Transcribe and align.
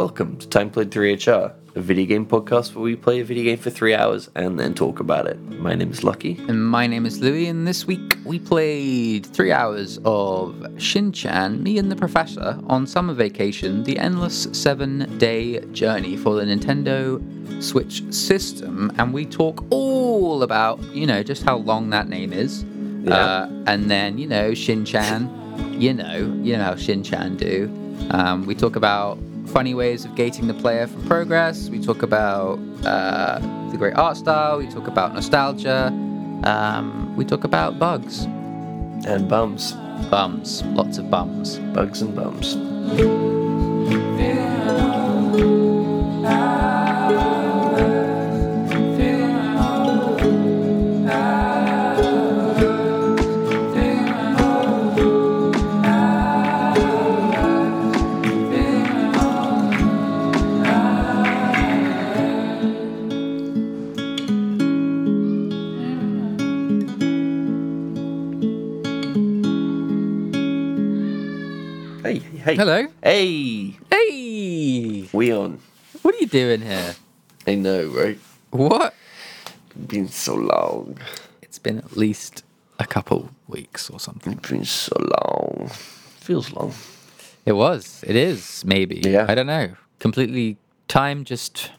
Welcome 0.00 0.38
to 0.38 0.48
Time 0.48 0.70
Played 0.70 0.90
3HR, 0.92 1.52
a 1.74 1.80
video 1.82 2.06
game 2.06 2.24
podcast 2.24 2.74
where 2.74 2.82
we 2.82 2.96
play 2.96 3.20
a 3.20 3.24
video 3.24 3.44
game 3.44 3.58
for 3.58 3.68
three 3.68 3.94
hours 3.94 4.30
and 4.34 4.58
then 4.58 4.72
talk 4.72 4.98
about 4.98 5.26
it. 5.26 5.38
My 5.60 5.74
name 5.74 5.90
is 5.90 6.02
Lucky. 6.02 6.38
And 6.48 6.64
my 6.66 6.86
name 6.86 7.04
is 7.04 7.20
Louis, 7.20 7.48
and 7.48 7.66
this 7.68 7.86
week 7.86 8.16
we 8.24 8.38
played 8.38 9.26
three 9.26 9.52
hours 9.52 9.98
of 10.06 10.66
Shin-Chan, 10.78 11.62
me 11.62 11.76
and 11.76 11.92
the 11.92 11.96
Professor, 11.96 12.58
on 12.66 12.86
summer 12.86 13.12
vacation, 13.12 13.84
the 13.84 13.98
endless 13.98 14.48
seven-day 14.52 15.60
journey 15.72 16.16
for 16.16 16.34
the 16.34 16.44
Nintendo 16.44 17.62
Switch 17.62 18.02
system, 18.10 18.90
and 18.96 19.12
we 19.12 19.26
talk 19.26 19.62
all 19.68 20.42
about, 20.42 20.80
you 20.94 21.06
know, 21.06 21.22
just 21.22 21.42
how 21.42 21.58
long 21.58 21.90
that 21.90 22.08
name 22.08 22.32
is, 22.32 22.64
Yeah. 23.04 23.14
uh, 23.14 23.48
and 23.66 23.90
then 23.90 24.16
you 24.16 24.26
know 24.26 24.54
Shin-Chan, 24.54 25.28
you 25.78 25.92
know, 25.92 26.16
you 26.42 26.56
know 26.56 26.64
how 26.64 26.76
Shin-Chan 26.76 27.36
do. 27.36 27.70
Um, 28.12 28.46
we 28.46 28.54
talk 28.54 28.76
about 28.76 29.18
funny 29.50 29.74
ways 29.74 30.04
of 30.04 30.14
gating 30.14 30.46
the 30.46 30.54
player 30.54 30.86
for 30.86 31.00
progress. 31.06 31.68
We 31.68 31.80
talk 31.80 32.02
about 32.02 32.58
uh, 32.84 33.38
the 33.70 33.76
great 33.76 33.94
art 33.94 34.16
style. 34.16 34.58
We 34.58 34.68
talk 34.68 34.86
about 34.86 35.12
nostalgia. 35.14 35.86
Um, 36.44 37.14
we 37.16 37.24
talk 37.24 37.44
about 37.44 37.78
bugs, 37.78 38.24
And 38.24 39.28
bums. 39.28 39.72
bums, 40.10 40.62
lots 40.64 40.98
of 40.98 41.10
bums. 41.10 41.58
Bugs 41.74 42.00
and 42.02 42.14
bums. 42.14 42.56
Hey. 72.44 72.56
Hello. 72.56 72.86
Hey, 73.02 73.76
Hey, 73.90 75.08
we 75.12 75.32
on. 75.32 75.60
what 76.02 76.14
are 76.14 76.18
you 76.18 76.26
doing 76.26 76.62
here? 76.62 76.94
I 77.46 77.54
know, 77.54 77.86
right? 77.88 78.18
What? 78.50 78.94
Been 79.86 80.08
so 80.08 80.34
long. 80.36 80.98
It's 81.42 81.58
been 81.58 81.78
at 81.78 81.96
least 81.96 82.42
a 82.78 82.86
couple 82.86 83.30
weeks 83.48 83.90
or 83.90 84.00
something. 84.00 84.32
It's 84.34 84.48
been 84.50 84.64
so 84.64 84.96
long. 84.98 85.70
Feels 86.20 86.52
long. 86.52 86.72
It 87.44 87.52
was. 87.52 88.02
It 88.06 88.16
is. 88.16 88.64
Maybe. 88.64 89.02
Yeah. 89.04 89.26
I 89.28 89.34
don't 89.34 89.46
know. 89.46 89.74
Completely. 89.98 90.56
Time 90.88 91.24
just, 91.24 91.70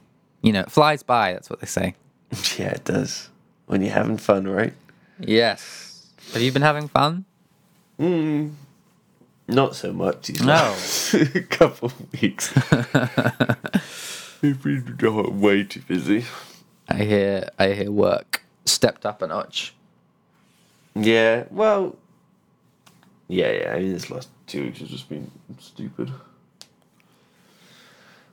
you 0.41 0.53
know, 0.53 0.63
flies 0.69 1.01
by. 1.03 1.33
That's 1.33 1.49
what 1.49 1.59
they 1.59 1.67
say. 1.67 1.95
Yeah, 2.57 2.69
it 2.71 2.85
does. 2.85 3.29
When 3.65 3.81
you're 3.81 3.93
having 3.93 4.17
fun, 4.17 4.47
right? 4.47 4.73
Yes. 5.19 6.07
Have 6.33 6.41
you 6.41 6.51
been 6.51 6.61
having 6.61 6.87
fun? 6.87 7.25
Mm, 7.99 8.53
not 9.47 9.75
so 9.75 9.91
much. 9.93 10.27
These 10.27 10.41
No. 10.41 10.47
last 10.53 11.15
couple 11.49 11.87
of 11.87 12.21
weeks. 12.21 12.53
We've 14.41 14.61
been 14.97 15.39
way 15.39 15.63
too 15.63 15.81
busy. 15.87 16.25
I 16.89 16.95
hear. 17.03 17.49
I 17.59 17.69
hear 17.73 17.91
work 17.91 18.43
stepped 18.65 19.05
up 19.05 19.21
a 19.21 19.27
notch. 19.27 19.73
Yeah, 20.95 21.45
well, 21.51 21.95
yeah, 23.27 23.51
yeah. 23.51 23.73
I 23.75 23.79
mean, 23.79 23.93
this 23.93 24.09
last 24.09 24.29
two 24.47 24.63
weeks 24.63 24.79
has 24.79 24.89
just 24.89 25.07
been 25.07 25.31
stupid. 25.59 26.11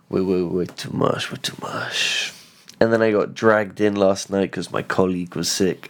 Way, 0.09 0.23
way, 0.23 0.43
way 0.43 0.65
too 0.67 0.91
much. 0.91 1.31
Way 1.31 1.39
too 1.43 1.57
much. 1.61 2.33
And 2.81 2.93
then 2.93 3.03
I 3.03 3.11
got 3.13 3.35
dragged 3.35 3.81
in 3.81 3.95
last 3.97 4.31
night 4.31 4.51
because 4.51 4.73
my 4.73 4.83
colleague 4.83 5.37
was 5.37 5.51
sick. 5.51 5.89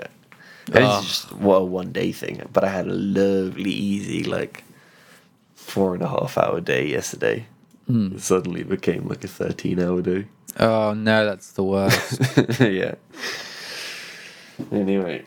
And 0.72 0.84
Oh. 0.84 0.98
It's 0.98 1.06
just 1.08 1.32
what 1.34 1.56
a 1.56 1.64
one 1.64 1.92
day 1.92 2.12
thing, 2.12 2.42
but 2.52 2.64
I 2.64 2.68
had 2.68 2.86
a 2.86 2.92
lovely, 2.92 3.70
easy 3.70 4.24
like 4.24 4.64
four 5.68 5.94
and 5.94 6.02
a 6.02 6.08
half 6.08 6.36
hour 6.38 6.60
day 6.60 6.86
yesterday. 6.86 7.46
It 7.90 8.20
suddenly 8.20 8.64
became 8.64 9.08
like 9.08 9.24
a 9.24 9.28
thirteen 9.28 9.80
hour 9.80 10.02
day. 10.02 10.26
Oh 10.58 10.92
no, 10.92 11.24
that's 11.24 11.52
the 11.52 11.62
worst. 11.62 12.20
yeah. 12.60 12.96
Anyway, 14.70 15.24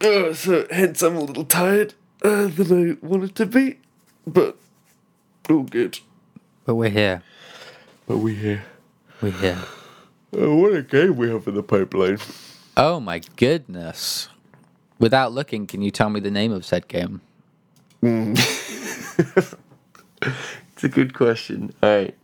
uh, 0.00 0.32
so 0.32 0.66
hence 0.70 1.02
I'm 1.02 1.16
a 1.16 1.20
little 1.20 1.44
tired 1.44 1.94
uh, 2.22 2.46
than 2.46 2.98
I 3.02 3.06
wanted 3.06 3.34
to 3.36 3.46
be, 3.46 3.78
but 4.24 4.56
all 5.48 5.62
good. 5.64 5.98
but 6.64 6.76
we're 6.76 6.90
here. 6.90 7.22
But 8.06 8.18
we're 8.18 8.36
here. 8.36 8.64
We're 9.20 9.32
here. 9.32 9.58
Uh, 10.32 10.54
what 10.54 10.72
a 10.72 10.80
game 10.82 11.16
we 11.16 11.28
have 11.28 11.48
in 11.48 11.54
the 11.56 11.62
pipeline. 11.64 12.16
Oh 12.76 13.00
my 13.00 13.20
goodness. 13.34 14.28
Without 15.00 15.32
looking, 15.32 15.66
can 15.66 15.82
you 15.82 15.90
tell 15.90 16.08
me 16.08 16.20
the 16.20 16.30
name 16.30 16.52
of 16.52 16.64
said 16.64 16.86
game? 16.86 17.20
It's 20.80 20.84
a 20.84 20.88
good 20.88 21.12
question. 21.12 21.74
All 21.82 21.90
right, 21.90 22.14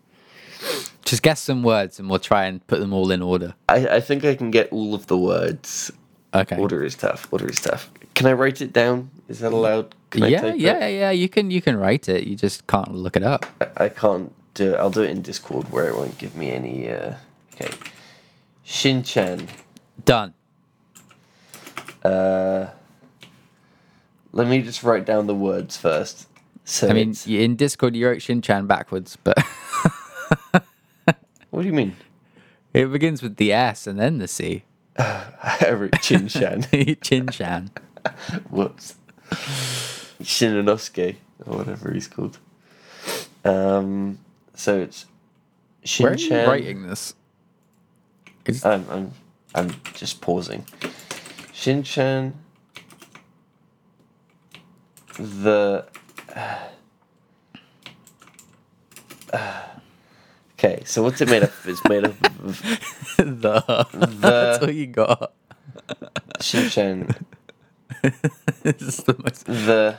Just 1.05 1.23
guess 1.23 1.41
some 1.41 1.63
words 1.63 1.99
and 1.99 2.09
we'll 2.09 2.19
try 2.19 2.47
and 2.47 2.67
put 2.67 2.81
them 2.81 2.95
all 2.95 3.11
in 3.11 3.21
order. 3.21 3.55
I, 3.69 3.87
I 3.87 4.01
think 4.01 4.25
I 4.25 4.35
can 4.35 4.51
get 4.51 4.73
all 4.73 4.95
of 4.95 5.09
the 5.09 5.19
words. 5.19 5.93
Okay. 6.33 6.57
Order 6.57 6.83
is 6.83 6.95
tough. 6.95 7.31
Order 7.31 7.51
is 7.51 7.61
tough. 7.61 7.91
Can 8.15 8.27
I 8.27 8.33
write 8.33 8.63
it 8.63 8.73
down? 8.73 9.11
Is 9.29 9.41
that 9.41 9.53
allowed? 9.53 9.95
Can 10.09 10.23
I 10.23 10.29
yeah, 10.29 10.55
yeah, 10.55 10.87
yeah. 10.87 11.11
You 11.11 11.29
can 11.29 11.51
you 11.51 11.61
can 11.61 11.77
write 11.77 12.09
it. 12.09 12.27
You 12.27 12.35
just 12.35 12.67
can't 12.67 12.95
look 12.95 13.15
it 13.15 13.23
up. 13.23 13.45
I, 13.61 13.85
I 13.85 13.89
can't 13.91 14.33
do 14.55 14.73
it. 14.73 14.77
I'll 14.79 14.89
do 14.89 15.03
it 15.03 15.11
in 15.11 15.21
Discord 15.21 15.71
where 15.71 15.87
it 15.89 15.95
won't 15.95 16.17
give 16.17 16.35
me 16.35 16.51
any. 16.51 16.91
Uh, 16.91 17.17
okay. 17.55 17.75
Shin-chan. 18.65 19.49
Done. 20.07 20.33
Uh, 22.03 22.69
let 24.33 24.49
me 24.49 24.63
just 24.63 24.83
write 24.83 25.05
down 25.05 25.27
the 25.27 25.35
words 25.35 25.77
first. 25.77 26.26
So 26.69 26.89
I 26.89 26.93
mean, 26.93 27.11
it's- 27.11 27.27
in 27.29 27.55
Discord 27.57 27.95
you 27.95 28.07
wrote 28.09 28.21
Shin-Chan 28.21 28.67
backwards, 28.67 29.17
but 29.23 29.39
what 31.51 31.63
do 31.63 31.67
you 31.69 31.73
mean? 31.73 31.97
it 32.75 32.87
begins 32.93 33.23
with 33.23 33.37
the 33.37 33.53
S 33.53 33.87
and 33.87 33.99
then 34.01 34.19
the 34.19 34.27
C. 34.29 34.65
I 34.99 35.71
wrote 35.71 36.01
Chin-chan. 36.03 36.67
Chin-Chan. 37.01 37.71
Whoops. 38.51 38.97
Shinanosuke, 40.21 41.17
or 41.47 41.59
whatever 41.59 41.93
he's 41.93 42.09
called. 42.09 42.39
Um, 43.45 44.19
so 44.55 44.81
it's 44.81 45.07
Where 46.01 46.11
are 46.11 46.13
you 46.15 46.19
Shin-chan. 46.19 46.49
writing 46.49 46.83
this? 46.89 47.15
Is- 48.47 48.65
I'm, 48.65 48.85
I'm, 48.91 49.13
I'm 49.55 49.75
just 49.95 50.21
pausing. 50.21 50.65
Shin-chan. 51.53 52.35
The. 55.19 55.87
Okay, 60.59 60.83
so 60.85 61.03
what's 61.03 61.21
it 61.21 61.29
made 61.29 61.43
of? 61.43 61.53
It's 61.67 61.85
made 61.89 62.05
of 62.05 62.21
the. 63.19 63.87
The 63.93 64.07
That's 64.21 64.63
all 64.63 64.71
you 64.71 64.87
got. 64.87 65.33
Shin-chan. 66.41 67.15
this 68.63 68.83
is 68.83 68.97
the 68.99 69.17
most. 69.23 69.47
The 69.47 69.97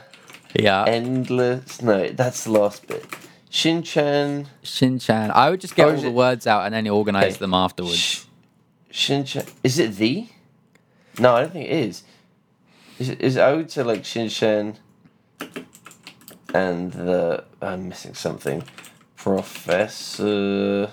Yeah. 0.54 0.84
endless. 0.86 1.82
No, 1.82 2.08
that's 2.10 2.44
the 2.44 2.50
last 2.52 2.86
bit. 2.86 3.04
Shin-chan. 3.50 4.46
Shin-Chan. 4.62 5.30
I 5.32 5.50
would 5.50 5.60
just 5.60 5.74
get 5.74 5.86
Oh, 5.86 5.90
all 5.90 5.94
is 5.96 6.02
the 6.02 6.08
it- 6.08 6.14
words 6.14 6.46
out 6.46 6.66
and 6.66 6.74
then 6.74 6.86
organize 6.88 7.34
Okay. 7.34 7.38
them 7.40 7.54
afterwards. 7.54 7.96
Sh- 7.98 8.24
Shin-chan. 8.90 9.44
Is 9.64 9.78
it 9.78 9.96
the? 9.96 10.28
No, 11.18 11.34
I 11.34 11.40
don't 11.42 11.52
think 11.52 11.66
it 11.66 11.72
is. 11.72 12.02
Is 12.98 13.08
it, 13.10 13.20
is 13.20 13.36
I 13.36 13.52
would 13.54 13.70
say 13.70 13.82
like 13.82 14.04
Shin-chan 14.04 14.76
and 16.54 16.92
the 16.92 17.44
I'm 17.60 17.88
missing 17.88 18.14
something. 18.14 18.62
Professor. 19.16 20.90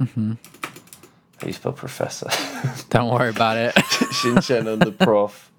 Mm-hmm. 0.00 0.32
How 0.32 1.40
do 1.40 1.46
you 1.46 1.52
spell 1.52 1.72
professor? 1.72 2.28
Don't 2.90 3.12
worry 3.12 3.30
about 3.30 3.56
it. 3.56 3.78
Shin-chan 4.12 4.66
and 4.66 4.82
the 4.82 4.92
prof. 4.92 5.50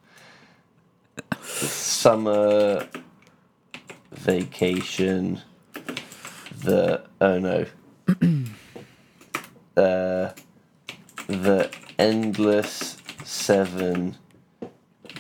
Summer 1.42 2.88
vacation. 4.12 5.42
The 6.64 7.04
oh 7.20 7.40
no. 7.40 7.66
uh, 9.78 10.34
the 11.28 11.72
endless 11.98 12.98
seven 13.24 14.18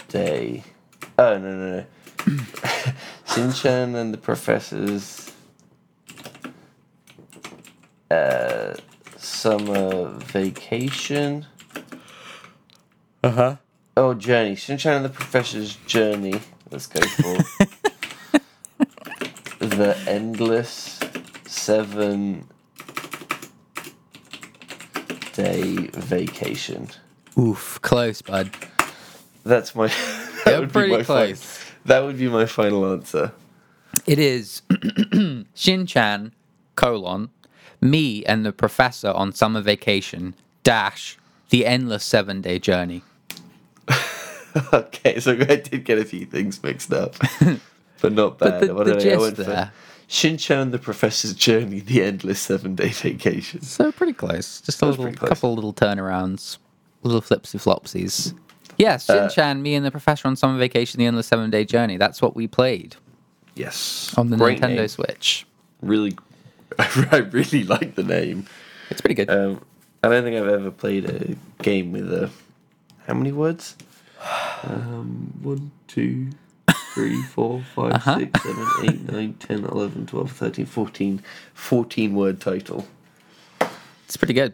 day. 0.09 0.63
Oh 1.17 1.37
no 1.37 1.55
no 1.55 1.85
no. 2.27 2.37
Shin-chan 3.33 3.95
and 3.95 4.13
the 4.13 4.17
professors. 4.17 5.31
Uh, 8.09 8.75
summer 9.17 10.07
vacation. 10.19 11.45
Uh 13.23 13.31
huh. 13.31 13.55
Oh, 13.95 14.13
journey. 14.13 14.55
Shin-chan 14.55 14.97
and 14.97 15.05
the 15.05 15.09
Professor's 15.09 15.75
Journey. 15.85 16.41
Let's 16.71 16.87
go 16.87 17.01
for 17.01 17.37
the 19.59 19.97
endless 20.07 20.99
seven 21.45 22.47
day 25.33 25.87
vacation. 25.93 26.89
Oof, 27.37 27.79
close, 27.81 28.21
bud. 28.21 28.51
That's 29.45 29.73
my. 29.75 29.87
that 30.45 30.47
You're 30.47 30.59
would 30.61 30.69
be 30.69 30.73
pretty 30.73 30.91
my 30.97 31.03
fi- 31.03 31.27
close. 31.27 31.60
That 31.85 31.99
would 32.01 32.17
be 32.17 32.27
my 32.29 32.45
final 32.45 32.91
answer. 32.91 33.31
It 34.07 34.19
is 34.19 34.61
Shin-chan, 35.55 36.33
colon, 36.75 37.29
me 37.81 38.23
and 38.25 38.45
the 38.45 38.51
professor 38.51 39.09
on 39.09 39.33
summer 39.33 39.61
vacation, 39.61 40.35
dash, 40.63 41.17
the 41.49 41.65
endless 41.65 42.03
seven-day 42.05 42.59
journey. 42.59 43.03
okay, 44.73 45.19
so 45.19 45.31
I 45.33 45.55
did 45.57 45.83
get 45.85 45.97
a 45.97 46.05
few 46.05 46.25
things 46.25 46.61
mixed 46.63 46.93
up, 46.93 47.15
but 48.01 48.13
not 48.13 48.37
bad. 48.37 48.61
But 48.61 48.67
the- 48.67 48.73
What 48.75 48.85
the 48.87 48.93
did 48.93 48.99
I- 49.01 49.03
gist 49.03 49.21
went 49.21 49.37
there. 49.37 49.71
Shin-chan, 50.07 50.59
and 50.59 50.73
the 50.73 50.77
Professor's 50.79 51.33
Journey, 51.33 51.79
the 51.79 52.03
endless 52.03 52.41
seven-day 52.41 52.89
vacation. 52.89 53.61
So 53.61 53.93
pretty 53.93 54.11
close. 54.11 54.59
Just 54.59 54.81
a 54.81 54.85
little 54.85 55.09
couple 55.13 55.55
little 55.55 55.73
turnarounds, 55.73 56.57
little 57.01 57.21
flipsy 57.21 57.57
flopsies. 57.61 58.37
Yes, 58.81 59.07
Uh, 59.09 59.27
Shin-chan, 59.29 59.61
me 59.61 59.75
and 59.75 59.85
the 59.85 59.91
professor 59.91 60.27
on 60.27 60.35
summer 60.35 60.57
vacation, 60.57 60.97
the 60.97 61.05
endless 61.05 61.27
seven-day 61.27 61.65
journey. 61.65 61.97
That's 61.97 62.19
what 62.21 62.35
we 62.35 62.47
played 62.47 62.95
Yes, 63.55 64.13
on 64.17 64.29
the 64.31 64.37
Great 64.37 64.59
Nintendo 64.59 64.75
name. 64.77 64.87
Switch. 64.87 65.45
Really, 65.83 66.17
I 66.79 67.17
really 67.31 67.63
like 67.63 67.93
the 67.95 68.03
name. 68.03 68.47
It's 68.89 68.99
pretty 69.01 69.13
good. 69.13 69.29
Um, 69.29 69.61
I 70.03 70.09
don't 70.09 70.23
think 70.23 70.35
I've 70.35 70.47
ever 70.47 70.71
played 70.71 71.05
a 71.05 71.35
game 71.61 71.91
with 71.91 72.11
a. 72.11 72.31
How 73.05 73.13
many 73.13 73.31
words? 73.31 73.75
Um, 74.63 75.31
one, 75.43 75.71
two, 75.87 76.29
three, 76.95 77.21
four, 77.23 77.63
five, 77.75 77.93
Uh-huh. 77.93 78.17
six, 78.19 78.41
seven, 78.43 78.67
eight, 78.83 79.11
nine, 79.11 79.33
10, 79.35 79.65
11, 79.65 80.05
12, 80.07 80.31
13, 80.31 80.65
14. 80.65 81.21
14 81.53 82.15
word 82.15 82.39
title. 82.41 82.87
it's 84.05 84.17
pretty 84.17 84.33
good. 84.33 84.53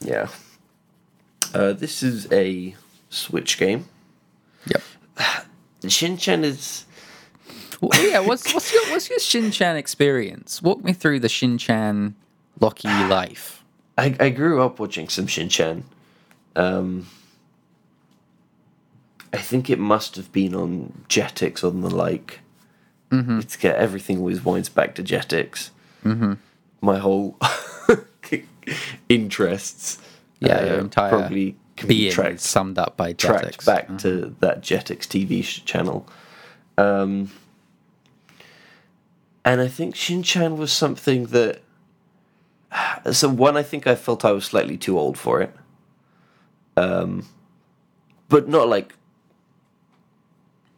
Yeah. 0.00 0.28
Uh, 1.52 1.72
this 1.72 2.02
is 2.02 2.30
a 2.32 2.74
Switch 3.14 3.58
game. 3.58 3.86
Yep. 4.66 4.82
Shin-Chan 5.88 6.44
is. 6.44 6.84
Well, 7.80 7.90
yeah, 8.02 8.20
what's 8.20 8.52
what's 8.54 8.72
your 8.72 8.82
what's 8.90 9.10
your 9.10 9.18
Shin-chan 9.18 9.76
experience? 9.76 10.62
Walk 10.62 10.82
me 10.82 10.92
through 10.92 11.20
the 11.20 11.28
Shin-chan 11.28 12.14
Locky 12.60 12.88
life. 12.88 13.62
I, 13.96 14.16
I 14.18 14.28
grew 14.30 14.62
up 14.62 14.80
watching 14.80 15.08
some 15.08 15.26
Shin-Chan. 15.26 15.84
Um, 16.56 17.06
I 19.32 19.38
think 19.38 19.68
it 19.70 19.78
must 19.78 20.16
have 20.16 20.32
been 20.32 20.54
on 20.54 21.04
Jetix 21.08 21.62
or 21.62 21.70
the 21.70 21.94
like. 21.94 22.40
Mm-hmm. 23.10 23.40
It's 23.40 23.56
get 23.56 23.76
everything 23.76 24.18
always 24.18 24.44
winds 24.44 24.68
back 24.68 24.94
to 24.96 25.02
Jetix. 25.02 25.70
Mm-hmm. 26.04 26.34
My 26.80 26.98
whole 26.98 27.38
interests, 29.08 30.00
Yeah, 30.40 30.64
your 30.64 30.78
entire 30.78 31.10
probably 31.10 31.56
can 31.76 31.88
be 31.88 31.98
Being 32.00 32.12
tracked 32.12 32.40
summed 32.40 32.78
up 32.78 32.96
by 32.96 33.12
tracked 33.12 33.58
Jetix. 33.58 33.66
back 33.66 33.98
to 33.98 34.34
that 34.40 34.60
Jetix 34.62 34.98
TV 35.08 35.42
sh- 35.42 35.64
channel. 35.64 36.06
Um, 36.78 37.30
and 39.44 39.60
I 39.60 39.68
think 39.68 39.94
Shin-Chan 39.96 40.56
was 40.56 40.72
something 40.72 41.26
that. 41.26 41.60
So, 43.12 43.28
one, 43.28 43.56
I 43.56 43.62
think 43.62 43.86
I 43.86 43.94
felt 43.96 44.24
I 44.24 44.32
was 44.32 44.44
slightly 44.46 44.76
too 44.76 44.98
old 44.98 45.18
for 45.18 45.40
it. 45.42 45.54
Um, 46.76 47.26
but 48.28 48.48
not 48.48 48.68
like 48.68 48.94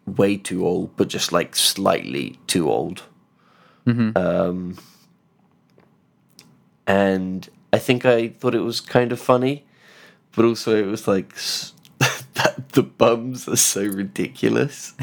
way 0.06 0.36
too 0.36 0.66
old, 0.66 0.96
but 0.96 1.08
just 1.08 1.30
like 1.32 1.54
slightly 1.56 2.38
too 2.46 2.70
old. 2.70 3.02
Um, 3.86 4.76
and 6.86 7.48
I 7.72 7.78
think 7.78 8.04
I 8.04 8.28
thought 8.28 8.54
it 8.54 8.60
was 8.60 8.80
kind 8.80 9.12
of 9.12 9.20
funny 9.20 9.64
but 10.36 10.44
also 10.44 10.76
it 10.76 10.86
was 10.86 11.08
like 11.08 11.34
that 12.34 12.68
the 12.72 12.82
bums 12.82 13.48
are 13.48 13.56
so 13.56 13.82
ridiculous. 13.84 14.94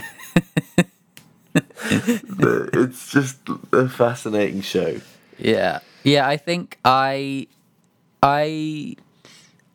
It's 1.86 3.12
just 3.12 3.38
a 3.72 3.88
fascinating 3.90 4.62
show. 4.62 5.00
Yeah. 5.38 5.80
Yeah, 6.04 6.28
I 6.28 6.38
think 6.38 6.78
I 6.86 7.48
I 8.22 8.96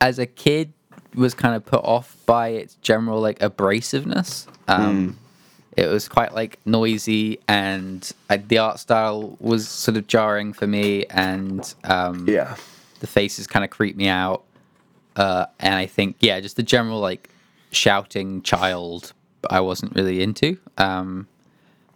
as 0.00 0.19
a 0.19 0.26
kid 0.26 0.72
was 1.14 1.34
kind 1.34 1.55
of 1.55 1.64
put 1.64 1.84
off 1.84 2.16
by 2.26 2.49
its 2.49 2.75
general 2.76 3.20
like 3.20 3.38
abrasiveness. 3.40 4.46
Um 4.66 5.16
it 5.76 5.87
was 5.87 6.08
quite 6.08 6.34
like 6.34 6.58
noisy 6.64 7.38
and 7.46 8.11
uh, 8.28 8.38
the 8.49 8.58
art 8.58 8.81
style 8.81 9.37
was 9.38 9.69
sort 9.69 9.96
of 9.96 10.06
jarring 10.08 10.52
for 10.52 10.66
me 10.66 11.04
and 11.06 11.75
um 11.84 12.26
Yeah. 12.28 12.56
the 13.00 13.06
faces 13.06 13.46
kind 13.46 13.64
of 13.64 13.70
creep 13.70 13.96
me 13.96 14.08
out. 14.08 14.44
Uh, 15.19 15.47
and 15.59 15.75
I 15.75 15.87
think, 15.87 16.17
yeah, 16.20 16.38
just 16.41 16.56
the 16.56 16.62
general 16.62 17.00
like 17.00 17.29
shouting 17.73 18.41
child, 18.43 19.12
I 19.50 19.61
wasn't 19.61 19.94
really 19.94 20.23
into. 20.23 20.59
Um, 20.79 21.26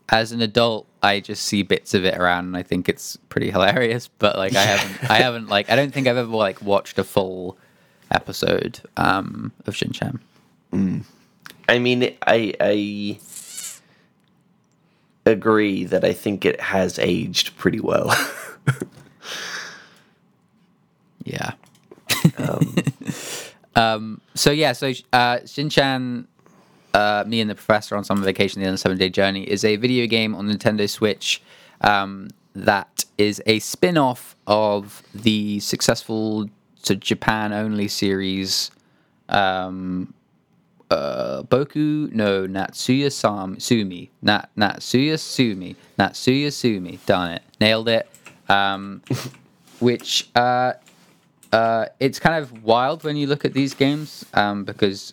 as 0.09 0.33
an 0.33 0.43
adult, 0.43 0.87
I 1.03 1.21
just 1.21 1.45
see 1.45 1.63
bits 1.63 1.95
of 1.95 2.05
it 2.05 2.19
around, 2.19 2.47
and 2.47 2.57
I 2.57 2.63
think 2.63 2.89
it's 2.89 3.17
pretty 3.29 3.51
hilarious. 3.51 4.09
But 4.19 4.37
like, 4.37 4.55
I 4.55 4.63
haven't, 4.63 5.11
I 5.11 5.19
haven't 5.19 5.49
like, 5.49 5.71
I 5.71 5.77
don't 5.77 5.95
think 5.95 6.07
I've 6.09 6.17
ever 6.17 6.37
like 6.37 6.61
watched 6.61 6.99
a 6.99 7.05
full 7.05 7.57
episode 8.11 8.81
um, 8.97 9.53
of 9.67 9.77
Shin 9.77 9.93
Chan. 9.93 10.19
I 11.69 11.79
mean, 11.79 12.15
I 12.27 12.55
I 12.61 13.21
agree 15.25 15.85
that 15.85 16.05
I 16.05 16.13
think 16.13 16.45
it 16.45 16.61
has 16.61 16.99
aged 16.99 17.57
pretty 17.57 17.81
well. 17.81 18.13
Yeah. 21.25 21.53
um, 23.77 24.21
so 24.35 24.51
yeah, 24.51 24.73
so 24.73 24.93
uh, 25.13 25.39
Shin-Chan, 25.47 26.27
uh, 26.95 27.25
me 27.27 27.41
and 27.41 27.51
the 27.51 27.55
professor 27.55 27.97
on 27.97 28.05
summer 28.05 28.23
vacation, 28.23 28.63
the 28.63 28.77
seven 28.77 28.99
day 28.99 29.09
journey, 29.09 29.43
is 29.45 29.65
a 29.65 29.77
video 29.77 30.07
game 30.07 30.35
on 30.35 30.49
Nintendo 30.49 30.89
Switch 30.89 31.43
um, 31.81 32.29
that 32.55 33.05
is 33.19 33.43
a 33.47 33.59
spin-off 33.59 34.37
of 34.47 35.03
the 35.15 35.61
successful 35.61 36.49
to 36.83 36.97
Japan 36.97 37.53
only 37.53 37.89
series 37.89 38.71
um, 39.29 40.13
uh, 40.91 41.43
Boku 41.45 42.13
no 42.13 42.47
Natsuya 42.47 43.11
Sam 43.11 43.59
Sumi 43.59 44.11
Nat 44.21 44.51
Natsuyasumi 44.57 45.77
Natsuya 45.99 46.53
Sumi 46.53 46.99
done 47.07 47.33
it 47.33 47.43
nailed 47.61 47.89
it 47.89 48.09
um, 48.49 49.03
which 49.81 50.29
uh, 50.35 50.75
uh, 51.53 51.87
it's 52.01 52.19
kind 52.19 52.43
of 52.43 52.65
wild 52.65 53.05
when 53.05 53.17
you 53.17 53.27
look 53.27 53.45
at 53.45 53.53
these 53.53 53.75
games 53.75 54.25
um, 54.35 54.65
because 54.65 55.13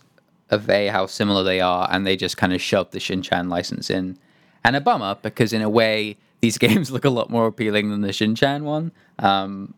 of 0.49 0.69
a 0.69 0.87
how 0.87 1.05
similar 1.05 1.43
they 1.43 1.59
are, 1.59 1.87
and 1.91 2.07
they 2.07 2.15
just 2.15 2.37
kind 2.37 2.53
of 2.53 2.61
shoved 2.61 2.91
the 2.91 2.99
Shin-Chan 2.99 3.49
license 3.49 3.89
in, 3.89 4.17
and 4.63 4.75
a 4.75 4.81
bummer 4.81 5.17
because 5.21 5.53
in 5.53 5.61
a 5.61 5.69
way 5.69 6.17
these 6.41 6.57
games 6.65 6.91
look 6.91 7.05
a 7.05 7.09
lot 7.09 7.29
more 7.29 7.45
appealing 7.45 7.89
than 7.91 8.01
the 8.01 8.13
Shin-Chan 8.13 8.63
one. 8.63 8.91
Um, 9.19 9.73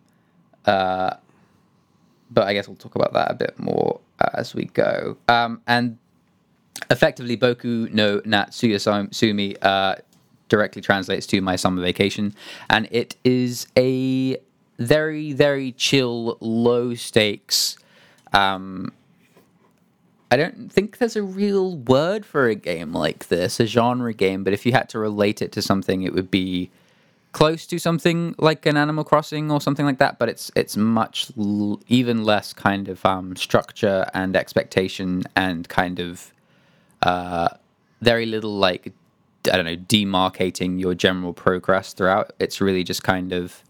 uh, 0.65 1.15
but 2.29 2.47
I 2.47 2.53
guess 2.53 2.67
we'll 2.67 2.77
talk 2.77 2.95
about 2.95 3.13
that 3.13 3.31
a 3.31 3.33
bit 3.33 3.59
more 3.59 3.99
uh, 4.19 4.29
as 4.35 4.55
we 4.55 4.65
go. 4.65 5.17
Um, 5.27 5.61
and 5.67 5.97
effectively, 6.89 7.35
Boku 7.35 7.91
no 7.91 8.19
Natsuyasumi 8.21 9.57
uh, 9.61 9.95
directly 10.47 10.81
translates 10.81 11.25
to 11.27 11.41
my 11.41 11.55
summer 11.55 11.81
vacation, 11.81 12.35
and 12.69 12.87
it 12.91 13.17
is 13.23 13.67
a 13.75 14.37
very, 14.87 15.33
very 15.33 15.71
chill, 15.71 16.37
low 16.39 16.93
stakes. 16.95 17.77
Um, 18.33 18.91
I 20.31 20.37
don't 20.37 20.71
think 20.71 20.97
there's 20.97 21.17
a 21.17 21.23
real 21.23 21.77
word 21.77 22.25
for 22.25 22.47
a 22.47 22.55
game 22.55 22.93
like 22.93 23.27
this, 23.27 23.59
a 23.59 23.65
genre 23.65 24.13
game, 24.13 24.43
but 24.43 24.53
if 24.53 24.65
you 24.65 24.71
had 24.71 24.87
to 24.89 24.99
relate 24.99 25.41
it 25.41 25.51
to 25.53 25.61
something, 25.61 26.03
it 26.03 26.13
would 26.13 26.31
be 26.31 26.71
close 27.33 27.65
to 27.67 27.79
something 27.79 28.35
like 28.37 28.65
an 28.65 28.77
Animal 28.77 29.03
Crossing 29.03 29.51
or 29.51 29.59
something 29.59 29.85
like 29.85 29.97
that, 29.99 30.19
but 30.19 30.29
it's 30.29 30.51
it's 30.55 30.77
much 30.77 31.31
l- 31.37 31.81
even 31.87 32.23
less 32.23 32.53
kind 32.53 32.87
of 32.87 33.05
um, 33.05 33.35
structure 33.35 34.05
and 34.13 34.35
expectation 34.35 35.23
and 35.35 35.67
kind 35.67 35.99
of 35.99 36.31
uh, 37.01 37.49
very 38.01 38.25
little 38.25 38.55
like 38.57 38.93
I 39.51 39.57
don't 39.57 39.65
know 39.65 39.75
demarcating 39.77 40.79
your 40.79 40.93
general 40.93 41.33
progress 41.33 41.93
throughout. 41.93 42.31
It's 42.39 42.61
really 42.61 42.83
just 42.83 43.03
kind 43.03 43.33
of 43.33 43.63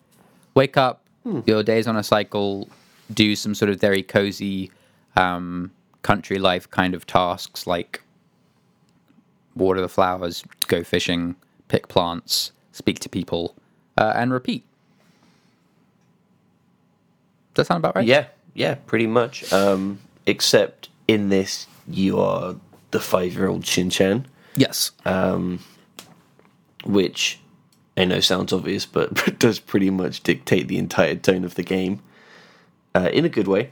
wake 0.54 0.78
up, 0.78 1.04
your 1.46 1.64
day's 1.64 1.88
on 1.88 1.96
a 1.98 2.04
cycle, 2.04 2.68
do 3.14 3.36
some 3.36 3.54
sort 3.56 3.70
of 3.70 3.80
very 3.80 4.04
cozy 4.04 4.72
um, 5.16 5.72
country 6.04 6.38
life 6.40 6.70
kind 6.70 6.94
of 6.94 7.06
tasks 7.06 7.68
like 7.68 8.02
water 9.56 9.82
the 9.82 9.90
flowers, 9.90 10.44
go 10.68 10.84
fishing, 10.84 11.36
pick 11.68 11.88
plants, 11.88 12.52
speak 12.72 13.00
to 13.00 13.10
people, 13.10 13.56
uh, 13.98 14.14
and 14.16 14.32
repeat. 14.34 14.64
Does 17.54 17.68
that 17.68 17.74
sound 17.74 17.84
about 17.84 17.96
right? 17.96 18.06
Yeah, 18.08 18.28
yeah, 18.54 18.76
pretty 18.86 19.08
much. 19.08 19.52
Um, 19.52 20.00
except 20.26 20.90
in 21.08 21.30
this, 21.30 21.68
you 21.88 22.20
are 22.20 22.56
the 22.92 23.00
five-year-old 23.00 23.66
Shin-Chan, 23.66 24.26
Yes. 24.56 24.92
which 26.86 27.40
I 27.98 28.06
know 28.06 28.20
sounds 28.20 28.54
obvious, 28.54 28.86
but 28.86 29.40
does 29.40 29.60
pretty 29.60 29.90
much 29.90 30.22
dictate 30.24 30.68
the 30.68 30.78
entire 30.78 31.16
tone 31.16 31.44
of 31.44 31.56
the 31.56 31.64
game 31.64 32.02
uh, 32.96 33.10
in 33.12 33.26
a 33.26 33.30
good 33.30 33.48
way. 33.48 33.72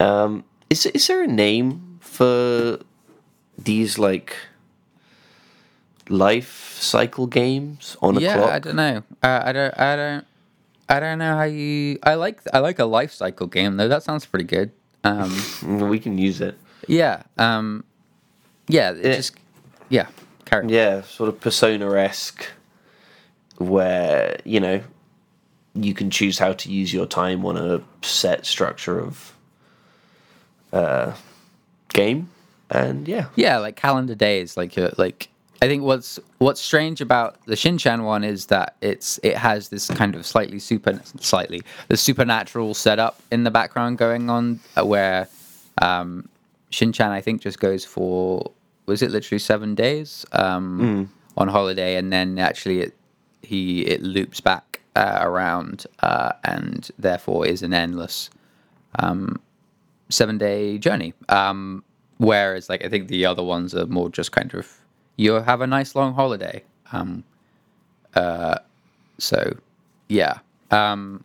Um, 0.00 0.44
is 0.70 0.86
is 0.86 1.06
there 1.08 1.22
a 1.22 1.26
name 1.26 1.98
for 2.00 2.78
these 3.58 3.98
like 3.98 4.36
life 6.08 6.76
cycle 6.80 7.26
games 7.26 7.96
on 8.00 8.16
a 8.16 8.20
yeah, 8.20 8.34
clock? 8.34 8.48
Yeah, 8.48 8.54
I 8.54 8.58
don't 8.60 8.76
know. 8.76 9.02
Uh, 9.22 9.42
I 9.44 9.52
don't. 9.52 9.78
I 9.80 9.96
don't. 9.96 10.26
I 10.88 11.00
don't 11.00 11.18
know 11.18 11.36
how 11.36 11.42
you. 11.44 11.98
I 12.02 12.14
like. 12.14 12.40
I 12.52 12.60
like 12.60 12.78
a 12.78 12.84
life 12.86 13.12
cycle 13.12 13.46
game 13.46 13.76
though. 13.76 13.88
That 13.88 14.02
sounds 14.02 14.24
pretty 14.26 14.44
good. 14.46 14.70
Um, 15.04 15.34
We 15.90 15.98
can 15.98 16.18
use 16.18 16.40
it. 16.40 16.58
yeah. 16.86 17.22
Um, 17.36 17.84
yeah. 18.68 18.92
It 18.92 19.04
Yeah. 19.04 19.16
just. 19.16 19.32
Yeah. 19.90 20.06
On. 20.52 20.68
Yeah, 20.68 21.02
sort 21.02 21.28
of 21.28 21.40
persona 21.40 21.90
esque, 21.94 22.46
where 23.58 24.40
you 24.44 24.60
know 24.60 24.82
you 25.74 25.94
can 25.94 26.10
choose 26.10 26.38
how 26.38 26.52
to 26.52 26.70
use 26.70 26.92
your 26.92 27.06
time 27.06 27.44
on 27.44 27.56
a 27.56 27.82
set 28.02 28.46
structure 28.46 28.98
of 28.98 29.34
uh, 30.72 31.14
game, 31.92 32.28
and 32.70 33.06
yeah, 33.06 33.26
Yeah, 33.36 33.58
like 33.58 33.76
calendar 33.76 34.14
days. 34.14 34.56
Like 34.56 34.76
uh, 34.78 34.90
like 34.98 35.28
I 35.60 35.66
think 35.66 35.82
what's 35.82 36.20
what's 36.38 36.60
strange 36.60 37.00
about 37.00 37.44
the 37.46 37.54
Shinchan 37.54 38.04
one 38.04 38.22
is 38.22 38.46
that 38.46 38.76
it's 38.80 39.18
it 39.22 39.36
has 39.36 39.70
this 39.70 39.88
kind 39.88 40.14
of 40.14 40.24
slightly 40.24 40.58
super 40.58 41.00
slightly 41.20 41.62
the 41.88 41.96
supernatural 41.96 42.74
setup 42.74 43.20
in 43.32 43.44
the 43.44 43.50
background 43.50 43.98
going 43.98 44.30
on 44.30 44.60
uh, 44.76 44.86
where 44.86 45.28
um, 45.82 46.28
Shinchan 46.70 47.08
I 47.08 47.20
think 47.20 47.40
just 47.40 47.58
goes 47.58 47.84
for 47.84 48.52
was 48.86 49.02
it 49.02 49.10
literally 49.10 49.38
seven 49.38 49.74
days 49.74 50.24
um, 50.32 51.10
on 51.36 51.48
holiday 51.48 51.96
and 51.96 52.12
then 52.12 52.38
actually 52.38 52.80
it 52.80 52.94
he 53.42 53.82
it 53.82 54.02
loops 54.02 54.40
back 54.40 54.80
uh, 54.96 55.18
around 55.20 55.86
uh, 56.00 56.32
and 56.44 56.90
therefore 56.98 57.46
is 57.46 57.62
an 57.62 57.72
endless 57.72 58.30
seven 60.08 60.38
day 60.38 60.78
journey. 60.78 61.14
Um, 61.28 61.84
whereas, 62.18 62.68
like, 62.68 62.84
I 62.84 62.88
think 62.88 63.08
the 63.08 63.26
other 63.26 63.42
ones 63.42 63.74
are 63.74 63.86
more 63.86 64.10
just 64.10 64.32
kind 64.32 64.52
of 64.54 64.78
you 65.16 65.32
have 65.34 65.60
a 65.60 65.66
nice 65.66 65.94
long 65.94 66.14
holiday. 66.14 66.62
Um, 66.92 67.24
uh, 68.14 68.58
so, 69.18 69.56
yeah. 70.08 70.38
Um, 70.70 71.24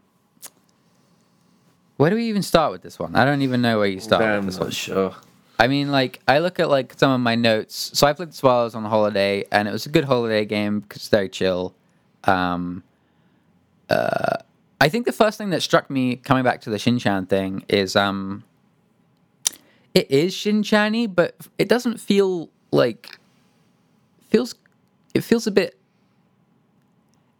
where 1.97 2.09
do 2.09 2.15
we 2.15 2.25
even 2.25 2.41
start 2.41 2.71
with 2.71 2.81
this 2.81 2.97
one? 2.97 3.15
I 3.15 3.23
don't 3.23 3.43
even 3.43 3.61
know 3.61 3.77
where 3.77 3.87
you 3.87 3.99
start 3.99 4.23
I'm 4.23 4.47
not 4.47 4.59
one. 4.59 4.71
sure. 4.71 5.15
I 5.59 5.67
mean, 5.67 5.91
like, 5.91 6.19
I 6.27 6.39
look 6.39 6.59
at 6.59 6.69
like 6.69 6.93
some 6.97 7.11
of 7.11 7.21
my 7.21 7.35
notes. 7.35 7.91
So 7.93 8.07
I 8.07 8.13
played 8.13 8.29
this 8.29 8.41
while 8.41 8.61
I 8.61 8.63
was 8.63 8.75
on 8.75 8.83
holiday, 8.83 9.45
and 9.51 9.67
it 9.67 9.71
was 9.71 9.85
a 9.85 9.89
good 9.89 10.05
holiday 10.05 10.45
game 10.45 10.79
because 10.79 11.03
it's 11.03 11.09
very 11.09 11.29
chill. 11.29 11.75
Um, 12.25 12.83
uh, 13.89 14.37
I 14.79 14.89
think 14.89 15.05
the 15.05 15.11
first 15.11 15.37
thing 15.37 15.49
that 15.51 15.61
struck 15.61 15.89
me 15.89 16.15
coming 16.17 16.43
back 16.43 16.61
to 16.61 16.69
the 16.69 16.77
Shinchan 16.77 17.29
thing 17.29 17.63
is 17.69 17.95
um, 17.95 18.43
it 19.93 20.09
is 20.09 20.33
Shinchani, 20.33 21.13
but 21.13 21.35
it 21.57 21.69
doesn't 21.69 21.99
feel 21.99 22.49
like 22.71 23.17
feels. 24.29 24.55
It 25.13 25.23
feels 25.23 25.45
a 25.45 25.51
bit. 25.51 25.77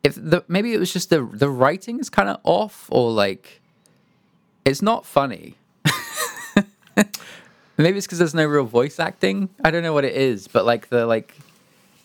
If 0.03 0.15
the 0.15 0.43
maybe 0.47 0.73
it 0.73 0.79
was 0.79 0.93
just 0.93 1.09
the 1.09 1.23
the 1.25 1.49
writing 1.49 1.99
is 1.99 2.09
kind 2.09 2.29
of 2.29 2.39
off, 2.43 2.87
or 2.91 3.11
like 3.11 3.61
it's 4.65 4.81
not 4.81 5.05
funny. 5.05 5.55
Maybe 7.77 7.97
it's 7.97 8.05
because 8.05 8.19
there's 8.19 8.35
no 8.35 8.45
real 8.45 8.65
voice 8.65 8.99
acting. 8.99 9.49
I 9.63 9.71
don't 9.71 9.83
know 9.83 9.93
what 9.93 10.05
it 10.05 10.15
is, 10.15 10.47
but 10.47 10.65
like 10.65 10.89
the 10.89 11.05
like, 11.05 11.35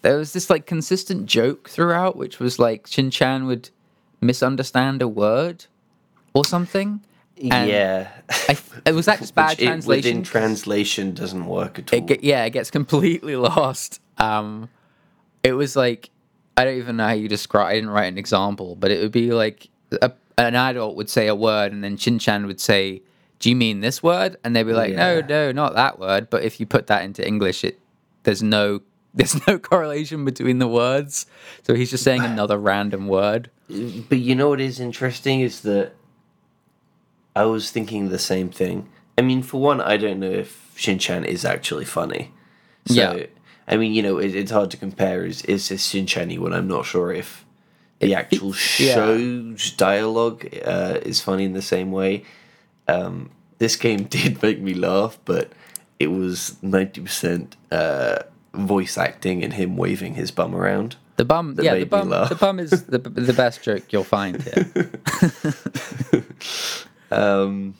there 0.02 0.16
was 0.16 0.32
this 0.32 0.48
like 0.50 0.66
consistent 0.66 1.26
joke 1.26 1.68
throughout, 1.68 2.16
which 2.16 2.38
was 2.38 2.58
like 2.58 2.86
Shin 2.86 3.10
Chan 3.10 3.46
would 3.46 3.70
misunderstand 4.20 5.02
a 5.02 5.08
word 5.08 5.66
or 6.34 6.44
something. 6.44 7.00
And 7.50 7.70
yeah, 7.70 8.08
I, 8.48 8.58
it 8.84 8.92
was 8.92 9.06
that 9.06 9.20
just 9.20 9.34
bad 9.34 9.60
it- 9.60 9.66
translation. 9.66 10.08
within 10.10 10.22
translation 10.24 11.14
doesn't 11.14 11.46
work 11.46 11.78
at 11.78 11.92
all. 11.92 11.98
it 11.98 12.06
get, 12.06 12.24
yeah, 12.24 12.44
it 12.44 12.50
gets 12.50 12.70
completely 12.70 13.36
lost. 13.50 14.00
Um, 14.18 14.68
it 15.42 15.52
was 15.52 15.76
like 15.76 16.10
I 16.56 16.64
don't 16.64 16.78
even 16.78 16.96
know 16.96 17.06
how 17.06 17.12
you 17.12 17.28
describe. 17.28 17.68
I 17.68 17.74
didn't 17.74 17.90
write 17.90 18.06
an 18.06 18.18
example, 18.18 18.74
but 18.74 18.90
it 18.90 19.00
would 19.00 19.12
be 19.12 19.30
like 19.32 19.68
a, 20.02 20.10
an 20.36 20.56
adult 20.56 20.96
would 20.96 21.08
say 21.08 21.28
a 21.28 21.34
word, 21.34 21.72
and 21.72 21.84
then 21.84 21.96
Shin 21.96 22.18
Chan 22.18 22.44
would 22.46 22.60
say, 22.60 23.02
"Do 23.38 23.48
you 23.48 23.54
mean 23.54 23.78
this 23.80 24.02
word?" 24.02 24.36
And 24.42 24.56
they'd 24.56 24.64
be 24.64 24.72
like, 24.72 24.94
"No, 24.94 25.20
no, 25.20 25.52
not 25.52 25.74
that 25.74 26.00
word." 26.00 26.28
But 26.30 26.42
if 26.42 26.58
you 26.58 26.66
put 26.66 26.88
that 26.88 27.04
into 27.04 27.24
English, 27.24 27.62
it 27.62 27.78
there's 28.24 28.42
no 28.42 28.80
there's 29.18 29.46
no 29.46 29.58
correlation 29.58 30.24
between 30.24 30.60
the 30.60 30.68
words. 30.68 31.26
So 31.64 31.74
he's 31.74 31.90
just 31.90 32.04
saying 32.04 32.22
another 32.24 32.56
random 32.56 33.08
word. 33.08 33.50
But 33.68 34.18
you 34.18 34.34
know 34.34 34.50
what 34.50 34.60
is 34.60 34.78
interesting 34.80 35.40
is 35.40 35.62
that 35.62 35.92
I 37.34 37.44
was 37.44 37.70
thinking 37.70 38.08
the 38.08 38.18
same 38.18 38.48
thing. 38.48 38.88
I 39.18 39.22
mean, 39.22 39.42
for 39.42 39.60
one, 39.60 39.80
I 39.80 39.96
don't 39.96 40.20
know 40.20 40.30
if 40.30 40.72
Shin-chan 40.76 41.24
is 41.24 41.44
actually 41.44 41.84
funny. 41.84 42.32
So, 42.86 42.94
Yeah. 42.94 43.26
I 43.66 43.76
mean, 43.76 43.92
you 43.92 44.02
know, 44.02 44.18
it, 44.18 44.34
it's 44.34 44.52
hard 44.52 44.70
to 44.70 44.76
compare. 44.76 45.26
Is 45.26 45.42
is 45.42 45.68
this 45.68 45.84
Shin-chan 45.84 46.30
when 46.40 46.54
I'm 46.54 46.68
not 46.68 46.86
sure 46.86 47.12
if 47.12 47.44
the 47.98 48.14
actual 48.14 48.54
yeah. 48.78 48.94
show's 48.94 49.72
dialogue 49.72 50.48
uh, 50.64 51.00
is 51.02 51.20
funny 51.20 51.44
in 51.44 51.52
the 51.52 51.62
same 51.62 51.90
way. 51.90 52.24
Um, 52.86 53.30
this 53.58 53.74
game 53.76 54.04
did 54.16 54.40
make 54.42 54.60
me 54.60 54.74
laugh, 54.74 55.18
but 55.24 55.52
it 55.98 56.06
was 56.06 56.56
ninety 56.62 57.00
percent 57.02 57.56
uh, 57.70 58.20
voice 58.54 58.96
acting 58.98 59.42
and 59.44 59.52
him 59.54 59.76
waving 59.76 60.14
his 60.14 60.30
bum 60.30 60.54
around. 60.54 60.96
The 61.16 61.24
bum, 61.24 61.56
yeah, 61.60 61.74
the 61.74 61.84
bum, 61.84 62.10
the 62.10 62.36
bum 62.38 62.60
is 62.60 62.70
the 62.84 62.98
the 62.98 63.32
best 63.32 63.62
joke 63.62 63.92
you'll 63.92 64.04
find 64.04 64.42
here. 64.42 64.90
Um, 67.10 67.74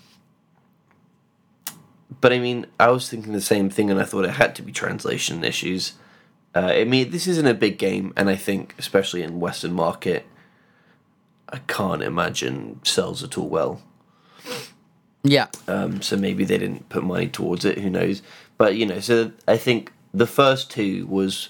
but 2.20 2.32
I 2.32 2.38
mean, 2.38 2.66
I 2.80 2.88
was 2.90 3.08
thinking 3.08 3.32
the 3.32 3.40
same 3.40 3.70
thing, 3.70 3.90
and 3.90 4.00
I 4.00 4.04
thought 4.04 4.24
it 4.24 4.30
had 4.32 4.54
to 4.56 4.62
be 4.62 4.72
translation 4.72 5.44
issues. 5.44 5.92
Uh, 6.54 6.72
I 6.74 6.84
mean, 6.84 7.10
this 7.10 7.26
isn't 7.26 7.46
a 7.46 7.54
big 7.54 7.78
game, 7.78 8.12
and 8.16 8.28
I 8.30 8.36
think, 8.36 8.74
especially 8.78 9.22
in 9.22 9.38
Western 9.38 9.72
market, 9.72 10.26
I 11.48 11.58
can't 11.58 12.02
imagine 12.02 12.80
sells 12.84 13.22
at 13.22 13.36
all 13.36 13.48
well. 13.48 13.82
yeah, 15.22 15.48
Um, 15.66 16.00
so 16.02 16.16
maybe 16.16 16.44
they 16.44 16.58
didn't 16.58 16.88
put 16.88 17.04
money 17.04 17.28
towards 17.28 17.64
it. 17.64 17.78
Who 17.78 17.90
knows? 17.90 18.22
But 18.56 18.76
you 18.76 18.86
know, 18.86 19.00
so 19.00 19.32
I 19.46 19.56
think 19.58 19.92
the 20.12 20.26
first 20.26 20.70
two 20.70 21.06
was 21.06 21.48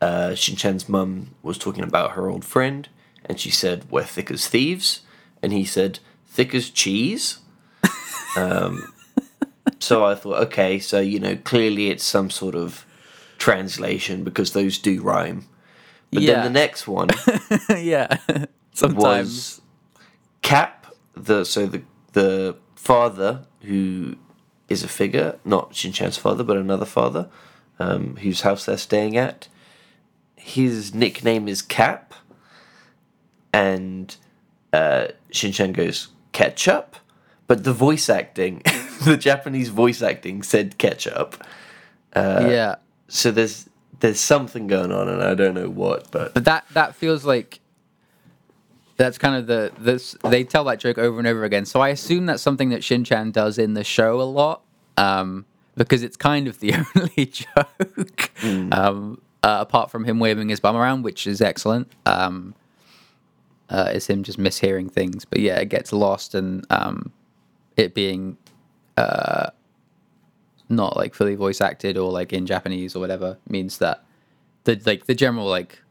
uh, 0.00 0.34
Shinchan's 0.34 0.88
mum 0.88 1.34
was 1.42 1.58
talking 1.58 1.84
about 1.84 2.12
her 2.12 2.28
old 2.28 2.44
friend, 2.44 2.88
and 3.24 3.38
she 3.38 3.50
said, 3.50 3.84
"We're 3.90 4.04
thick 4.04 4.30
as 4.30 4.46
thieves," 4.48 5.00
and 5.42 5.52
he 5.52 5.64
said, 5.64 5.98
"Thick 6.26 6.54
as 6.54 6.70
cheese." 6.70 7.38
um, 8.36 8.92
so 9.78 10.04
I 10.04 10.14
thought, 10.14 10.38
okay, 10.46 10.78
so 10.78 11.00
you 11.00 11.18
know, 11.20 11.36
clearly 11.36 11.90
it's 11.90 12.04
some 12.04 12.30
sort 12.30 12.54
of 12.54 12.84
translation 13.38 14.24
because 14.24 14.52
those 14.52 14.78
do 14.78 15.02
rhyme. 15.02 15.46
But 16.12 16.22
Yeah. 16.22 16.34
then 16.34 16.44
the 16.52 16.60
next 16.60 16.86
one 16.86 17.08
yeah. 17.76 18.18
Sometimes. 18.74 18.98
was 19.02 19.60
Cap, 20.42 20.86
the 21.14 21.44
so 21.44 21.66
the 21.66 21.82
the 22.12 22.56
father 22.74 23.44
who 23.62 24.16
is 24.68 24.82
a 24.82 24.88
figure, 24.88 25.38
not 25.44 25.70
Shinchan's 25.74 26.16
father, 26.18 26.42
but 26.44 26.56
another 26.56 26.84
father, 26.86 27.28
um, 27.78 28.16
whose 28.16 28.42
house 28.42 28.66
they're 28.66 28.76
staying 28.76 29.16
at. 29.16 29.48
His 30.36 30.94
nickname 30.94 31.48
is 31.48 31.62
Cap, 31.62 32.14
and 33.52 34.14
uh, 34.72 35.08
Shinchan 35.30 35.72
goes 35.72 36.08
ketchup, 36.32 36.96
but 37.46 37.64
the 37.64 37.72
voice 37.72 38.08
acting, 38.08 38.62
the 39.04 39.16
Japanese 39.16 39.68
voice 39.68 40.02
acting 40.02 40.42
said 40.42 40.78
ketchup. 40.78 41.44
yeah. 42.50 42.76
So 43.08 43.30
there's 43.30 43.68
there's 44.00 44.20
something 44.20 44.66
going 44.66 44.90
on, 44.90 45.08
and 45.08 45.22
I 45.22 45.34
don't 45.34 45.54
know 45.54 45.68
what, 45.68 46.10
but 46.10 46.34
But 46.34 46.44
that 46.44 46.64
that 46.72 46.96
feels 46.96 47.24
like 47.24 47.60
that's 48.96 49.18
kind 49.18 49.36
of 49.36 49.46
the 49.46 49.72
this 49.78 50.16
they 50.24 50.44
tell 50.44 50.64
that 50.64 50.78
joke 50.80 50.98
over 50.98 51.18
and 51.18 51.26
over 51.26 51.44
again. 51.44 51.64
So 51.64 51.80
I 51.80 51.90
assume 51.90 52.26
that's 52.26 52.42
something 52.42 52.70
that 52.70 52.82
Shin-chan 52.84 53.30
does 53.30 53.58
in 53.58 53.74
the 53.74 53.84
show 53.84 54.20
a 54.20 54.24
lot. 54.24 54.62
Um, 54.96 55.46
because 55.76 56.02
it's 56.02 56.16
kind 56.16 56.48
of 56.48 56.60
the 56.60 56.74
only 56.96 57.26
joke. 57.26 58.30
Um, 58.72 59.20
uh, 59.42 59.58
apart 59.60 59.90
from 59.90 60.04
him 60.04 60.18
waving 60.20 60.48
his 60.48 60.60
bum 60.60 60.76
around, 60.76 61.02
which 61.02 61.26
is 61.26 61.40
excellent. 61.40 61.90
Um, 62.06 62.54
uh, 63.68 63.90
it's 63.92 64.08
him 64.08 64.22
just 64.22 64.38
mishearing 64.38 64.90
things. 64.90 65.24
But 65.24 65.40
yeah, 65.40 65.58
it 65.58 65.68
gets 65.68 65.92
lost 65.92 66.34
and 66.34 66.64
um, 66.70 67.10
it 67.76 67.94
being 67.94 68.36
uh, 68.96 69.50
not 70.68 70.96
like 70.96 71.14
fully 71.14 71.34
voice 71.34 71.60
acted 71.60 71.96
or 71.96 72.10
like 72.10 72.32
in 72.32 72.46
Japanese 72.46 72.94
or 72.94 73.00
whatever 73.00 73.38
means 73.48 73.78
that 73.78 74.04
the 74.64 74.80
like 74.86 75.06
the 75.06 75.14
general 75.14 75.46
like 75.46 75.82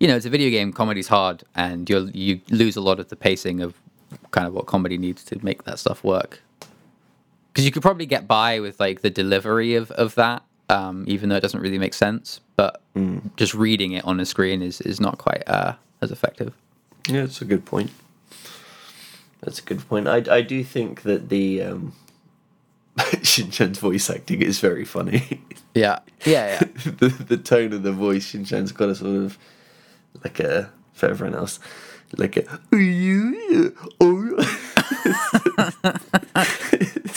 you 0.00 0.08
know 0.08 0.16
it's 0.16 0.26
a 0.26 0.30
video 0.30 0.50
game 0.50 0.72
comedy's 0.72 1.08
hard 1.08 1.44
and 1.54 1.88
you 1.88 2.10
you 2.14 2.40
lose 2.50 2.76
a 2.76 2.80
lot 2.80 2.98
of 3.00 3.08
the 3.08 3.16
pacing 3.16 3.60
of 3.60 3.74
kind 4.30 4.46
of 4.46 4.54
what 4.54 4.66
comedy 4.66 4.96
needs 4.96 5.22
to 5.24 5.42
make 5.44 5.64
that 5.64 5.78
stuff 5.78 6.02
work 6.02 6.40
because 7.58 7.66
you 7.66 7.72
could 7.72 7.82
probably 7.82 8.06
get 8.06 8.28
by 8.28 8.60
with 8.60 8.78
like 8.78 9.00
the 9.00 9.10
delivery 9.10 9.74
of 9.74 9.90
of 9.92 10.14
that 10.14 10.44
um, 10.68 11.04
even 11.08 11.28
though 11.28 11.34
it 11.34 11.40
doesn't 11.40 11.60
really 11.60 11.78
make 11.78 11.92
sense 11.92 12.40
but 12.54 12.80
just 13.36 13.52
reading 13.52 13.90
it 13.92 14.04
on 14.04 14.20
a 14.20 14.24
screen 14.24 14.62
is 14.62 14.80
is 14.82 15.00
not 15.00 15.18
quite 15.18 15.42
uh, 15.48 15.72
as 16.00 16.12
effective 16.12 16.54
Yeah, 17.08 17.22
that's 17.22 17.42
a 17.42 17.44
good 17.44 17.64
point. 17.64 17.90
That's 19.40 19.58
a 19.58 19.62
good 19.62 19.88
point. 19.88 20.06
I, 20.06 20.22
I 20.30 20.40
do 20.40 20.62
think 20.62 21.02
that 21.02 21.30
the 21.30 21.62
um, 21.62 21.94
Shinchan's 23.22 23.78
voice 23.78 24.08
acting 24.10 24.42
is 24.42 24.60
very 24.60 24.84
funny. 24.84 25.42
Yeah, 25.74 25.98
yeah, 26.24 26.60
yeah. 26.60 26.92
the 26.98 27.08
the 27.08 27.36
tone 27.36 27.72
of 27.72 27.82
the 27.82 27.92
voice, 27.92 28.26
Shinchan's 28.26 28.72
got 28.72 28.88
a 28.88 28.94
sort 28.94 29.16
of 29.16 29.38
like 30.22 30.38
a 30.40 30.70
for 30.92 31.06
everyone 31.06 31.36
else, 31.36 31.60
like 32.16 32.36
a 32.36 32.44
oh 34.00 34.36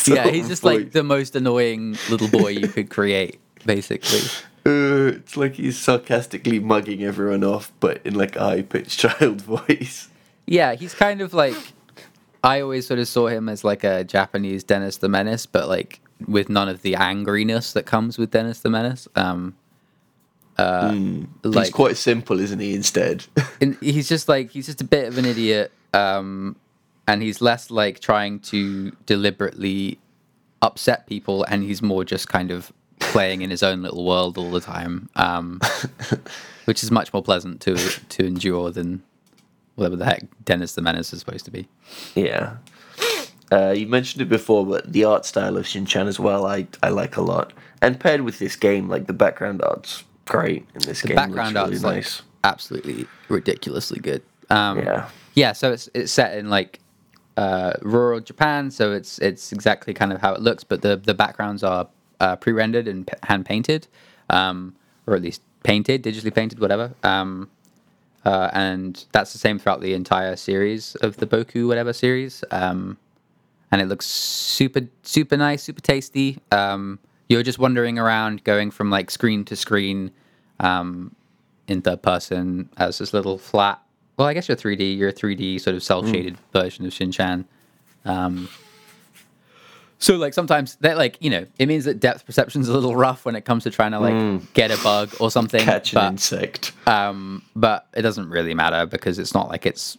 oh. 0.10 0.14
yeah, 0.14 0.28
he's 0.30 0.48
just 0.48 0.64
like 0.64 0.92
the 0.92 1.04
most 1.04 1.36
annoying 1.36 1.98
little 2.10 2.28
boy 2.28 2.50
you 2.50 2.68
could 2.68 2.90
create, 2.90 3.40
basically. 3.66 4.22
Uh, 4.64 5.14
it's 5.16 5.36
like 5.36 5.56
he's 5.56 5.76
sarcastically 5.76 6.60
mugging 6.60 7.04
everyone 7.04 7.44
off, 7.44 7.72
but 7.80 8.00
in 8.06 8.14
like 8.14 8.36
a 8.36 8.42
high 8.42 8.62
pitched 8.62 9.00
child 9.00 9.42
voice. 9.42 10.08
Yeah, 10.46 10.76
he's 10.76 10.94
kind 10.94 11.20
of 11.22 11.34
like. 11.34 11.56
I 12.44 12.62
always 12.62 12.86
sort 12.86 13.00
of 13.00 13.08
saw 13.08 13.26
him 13.26 13.50
as 13.50 13.64
like 13.64 13.84
a 13.84 14.04
Japanese 14.04 14.64
Dennis 14.64 14.98
the 14.98 15.10
Menace, 15.10 15.48
but 15.48 15.68
like 15.68 16.00
with 16.28 16.48
none 16.48 16.70
of 16.70 16.84
the 16.84 16.94
angriness 16.94 17.74
that 17.74 17.88
comes 17.88 18.20
with 18.20 18.30
Dennis 18.30 18.60
the 18.60 18.70
Menace. 18.70 19.08
Um, 19.16 19.56
uh, 20.58 20.94
like 21.44 21.66
he's 21.66 21.74
quite 21.74 21.98
simple, 21.98 22.40
isn't 22.40 22.60
he? 22.60 22.76
Instead, 22.76 23.26
and 23.60 23.78
he's 23.82 24.08
just 24.08 24.30
like 24.30 24.52
he's 24.52 24.68
just 24.68 24.82
a 24.82 24.84
bit 24.84 25.08
of 25.08 25.18
an 25.18 25.26
idiot, 25.26 25.72
um, 25.94 26.56
and 27.08 27.22
he's 27.22 27.42
less 27.42 27.70
like 27.72 28.00
trying 28.00 28.40
to 28.42 28.92
deliberately 29.06 30.00
upset 30.62 31.08
people, 31.08 31.44
and 31.46 31.64
he's 31.64 31.82
more 31.82 32.04
just 32.06 32.28
kind 32.28 32.52
of 32.52 32.72
playing 33.00 33.42
in 33.42 33.50
his 33.50 33.64
own 33.64 33.82
little 33.82 34.06
world 34.06 34.38
all 34.38 34.52
the 34.52 34.62
time, 34.62 35.10
um, 35.16 35.60
which 36.66 36.84
is 36.84 36.92
much 36.92 37.12
more 37.14 37.24
pleasant 37.24 37.62
to 37.62 37.76
to 38.10 38.26
endure 38.26 38.72
than 38.72 39.02
whatever 39.76 39.96
the 39.96 40.06
heck 40.06 40.24
Dennis 40.46 40.76
the 40.76 40.82
Menace 40.82 41.12
is 41.14 41.20
supposed 41.20 41.46
to 41.46 41.52
be. 41.52 41.68
yeah. 42.16 42.58
Uh, 43.52 43.72
you 43.72 43.86
mentioned 43.86 44.22
it 44.22 44.30
before, 44.30 44.66
but 44.66 44.94
the 44.94 45.04
art 45.04 45.26
style 45.26 45.58
of 45.58 45.66
Shinchan 45.66 46.08
as 46.08 46.18
well, 46.20 46.46
I 46.46 46.68
I 46.82 46.90
like 46.90 47.18
a 47.18 47.22
lot. 47.22 47.52
And 47.82 48.00
paired 48.00 48.22
with 48.22 48.40
this 48.40 48.56
game, 48.56 48.88
like 48.88 49.08
the 49.08 49.14
background 49.14 49.62
art's 49.62 50.04
great 50.26 50.66
in 50.76 50.82
this 50.84 51.02
The 51.02 51.10
game. 51.10 51.16
background 51.16 51.56
looks 51.56 51.82
really 51.84 51.96
art's 51.98 52.20
like 52.20 52.26
absolutely 52.46 53.08
ridiculously 53.28 54.00
good. 54.00 54.22
Um, 54.50 54.78
Yeah. 54.80 55.10
yeah. 55.34 55.52
So 55.52 55.74
it's 55.74 55.90
it's 55.94 56.14
set 56.14 56.38
in 56.38 56.50
like 56.50 56.80
uh, 57.38 57.74
rural 57.82 58.20
Japan, 58.20 58.72
so 58.72 58.92
it's 58.92 59.20
it's 59.20 59.52
exactly 59.52 59.94
kind 59.94 60.12
of 60.14 60.22
how 60.22 60.34
it 60.34 60.42
looks, 60.42 60.64
but 60.64 60.82
the 60.82 60.98
the 60.98 61.14
backgrounds 61.14 61.64
are 61.64 61.88
uh, 62.20 62.36
pre-rendered 62.36 62.88
and 62.88 63.08
p- 63.08 63.14
hand 63.24 63.46
painted, 63.46 63.88
um, 64.30 64.76
or 65.08 65.16
at 65.16 65.22
least 65.22 65.42
painted, 65.64 66.04
digitally 66.04 66.34
painted, 66.34 66.60
whatever. 66.60 66.94
Um, 67.04 67.50
uh, 68.24 68.50
and 68.54 69.06
that's 69.12 69.34
the 69.34 69.40
same 69.40 69.58
throughout 69.58 69.82
the 69.82 69.94
entire 69.94 70.36
series 70.36 70.96
of 70.96 71.18
the 71.18 71.26
Boku 71.26 71.68
whatever 71.68 71.92
series. 71.94 72.44
Um, 72.52 72.98
and 73.72 73.82
it 73.82 73.86
looks 73.86 74.06
super 74.06 74.82
super 75.04 75.38
nice, 75.38 75.64
super 75.64 75.82
tasty. 75.82 76.40
Um, 76.52 77.00
you're 77.30 77.44
just 77.44 77.60
wandering 77.60 77.98
around, 77.98 78.44
going 78.44 78.72
from 78.72 78.90
like 78.90 79.10
screen 79.10 79.46
to 79.46 79.56
screen, 79.56 80.12
um, 80.60 81.16
in 81.68 81.82
third 81.82 82.02
person 82.02 82.70
as 82.78 82.98
this 82.98 83.14
little 83.14 83.38
flat. 83.38 83.82
Well, 84.22 84.28
I 84.28 84.36
guess 84.36 84.48
you're 84.48 84.56
3D. 84.56 85.00
You're 85.00 85.10
a 85.10 85.14
3D 85.14 85.60
sort 85.60 85.76
of 85.76 85.82
cel 85.82 86.06
shaded 86.06 86.38
version 86.54 86.86
of 86.86 86.94
Shinchan. 86.94 87.44
Um, 88.06 88.50
so 89.98 90.16
like 90.16 90.36
sometimes 90.36 90.76
that 90.82 90.96
like 90.96 91.18
you 91.22 91.32
know 91.32 91.48
it 91.58 91.68
means 91.68 91.86
that 91.86 92.00
depth 92.00 92.28
perception's 92.28 92.70
a 92.70 92.74
little 92.74 92.96
rough 92.96 93.26
when 93.26 93.36
it 93.36 93.46
comes 93.46 93.64
to 93.64 93.72
trying 93.72 93.94
to 93.94 94.00
like 94.00 94.54
get 94.54 94.70
a 94.70 94.78
bug 94.84 95.12
or 95.20 95.32
something. 95.32 95.64
Catch 95.64 95.94
an 95.94 95.96
but, 95.96 96.12
insect. 96.12 96.72
um, 96.86 97.42
but 97.56 97.88
it 97.96 98.04
doesn't 98.04 98.30
really 98.30 98.54
matter 98.54 98.86
because 98.86 99.18
it's 99.18 99.34
not 99.34 99.50
like 99.50 99.66
it's 99.66 99.98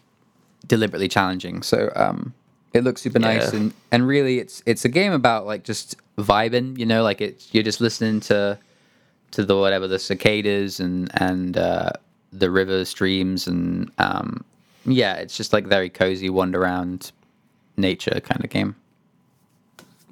deliberately 0.68 1.08
challenging. 1.08 1.62
So 1.62 1.90
um, 1.96 2.32
it 2.72 2.84
looks 2.84 3.02
super 3.02 3.18
nice 3.18 3.52
and 3.52 3.74
and 3.90 4.06
really 4.06 4.38
it's 4.38 4.62
it's 4.66 4.84
a 4.84 4.88
game 4.88 5.12
about 5.12 5.46
like 5.46 5.64
just 5.64 5.96
vibing. 6.16 6.78
You 6.78 6.86
know, 6.86 7.02
like 7.02 7.20
it's 7.20 7.52
you're 7.52 7.64
just 7.64 7.80
listening 7.80 8.20
to 8.20 8.56
to 9.32 9.44
the 9.44 9.56
whatever 9.56 9.88
the 9.88 9.98
cicadas 9.98 10.78
and 10.78 11.10
and 11.20 11.56
uh, 11.56 11.90
the 12.32 12.50
river 12.50 12.84
streams 12.84 13.46
and 13.46 13.90
um, 13.98 14.44
yeah, 14.84 15.14
it's 15.14 15.36
just 15.36 15.52
like 15.52 15.66
very 15.66 15.88
cozy 15.88 16.30
wander 16.30 16.62
around 16.62 17.12
nature 17.76 18.20
kind 18.20 18.44
of 18.44 18.50
game. 18.50 18.76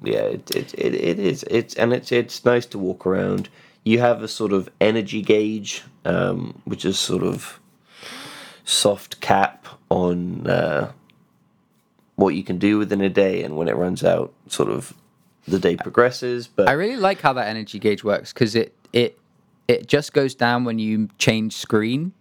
yeah, 0.03 0.21
it, 0.21 0.55
it, 0.55 0.73
it, 0.75 0.95
it 0.95 1.19
is. 1.19 1.43
It's 1.49 1.75
and 1.75 1.93
it's 1.93 2.11
it's 2.11 2.45
nice 2.45 2.65
to 2.67 2.79
walk 2.79 3.05
around. 3.05 3.49
You 3.83 3.99
have 3.99 4.21
a 4.21 4.27
sort 4.27 4.53
of 4.53 4.69
energy 4.79 5.21
gauge, 5.21 5.83
um, 6.05 6.61
which 6.65 6.85
is 6.85 6.99
sort 6.99 7.23
of 7.23 7.59
soft 8.63 9.19
cap 9.21 9.67
on 9.89 10.47
uh, 10.47 10.91
what 12.15 12.35
you 12.35 12.43
can 12.43 12.57
do 12.57 12.77
within 12.77 13.01
a 13.01 13.09
day, 13.09 13.43
and 13.43 13.57
when 13.57 13.67
it 13.67 13.75
runs 13.75 14.03
out, 14.03 14.33
sort 14.47 14.69
of 14.69 14.93
the 15.47 15.59
day 15.59 15.75
progresses. 15.75 16.47
But 16.47 16.69
I 16.69 16.73
really 16.73 16.97
like 16.97 17.21
how 17.21 17.33
that 17.33 17.47
energy 17.47 17.79
gauge 17.79 18.03
works 18.03 18.31
because 18.31 18.55
it 18.55 18.75
it 18.93 19.17
it 19.71 19.87
just 19.87 20.11
goes 20.13 20.35
down 20.35 20.65
when 20.65 20.79
you 20.79 21.09
change 21.17 21.55
screen. 21.55 22.11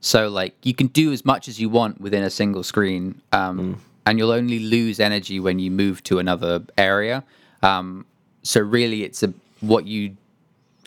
So 0.00 0.28
like 0.28 0.54
you 0.62 0.74
can 0.74 0.88
do 0.88 1.12
as 1.12 1.24
much 1.24 1.48
as 1.48 1.60
you 1.60 1.68
want 1.68 2.00
within 2.00 2.22
a 2.24 2.30
single 2.30 2.62
screen, 2.62 3.20
um, 3.32 3.80
and 4.06 4.18
you'll 4.18 4.32
only 4.32 4.58
lose 4.58 5.00
energy 5.00 5.40
when 5.40 5.58
you 5.58 5.70
move 5.70 6.02
to 6.04 6.18
another 6.18 6.62
area. 6.76 7.24
Um, 7.62 8.04
so 8.42 8.60
really, 8.60 9.02
it's 9.02 9.22
a 9.22 9.32
what 9.60 9.86
you 9.86 10.16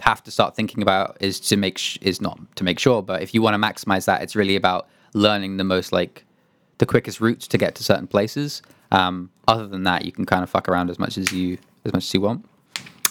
have 0.01 0.23
to 0.23 0.31
start 0.31 0.55
thinking 0.55 0.83
about 0.83 1.17
is 1.19 1.39
to 1.39 1.57
make 1.57 1.77
sh- 1.79 1.97
is 2.01 2.21
not 2.21 2.37
to 2.57 2.63
make 2.63 2.79
sure, 2.79 3.01
but 3.01 3.23
if 3.23 3.33
you 3.33 3.41
want 3.41 3.55
to 3.55 3.59
maximize 3.59 4.05
that, 4.05 4.21
it's 4.21 4.35
really 4.35 4.55
about 4.55 4.87
learning 5.13 5.57
the 5.57 5.63
most 5.63 5.91
like 5.91 6.25
the 6.77 6.85
quickest 6.85 7.19
routes 7.19 7.47
to 7.47 7.57
get 7.57 7.73
to 7.75 7.83
certain 7.83 8.07
places. 8.07 8.61
Um, 8.91 9.31
other 9.47 9.67
than 9.67 9.83
that, 9.83 10.05
you 10.05 10.11
can 10.11 10.25
kind 10.25 10.43
of 10.43 10.49
fuck 10.49 10.69
around 10.69 10.91
as 10.91 10.99
much 10.99 11.17
as 11.17 11.31
you 11.31 11.57
as 11.85 11.93
much 11.93 12.03
as 12.05 12.13
you 12.13 12.21
want. 12.21 12.45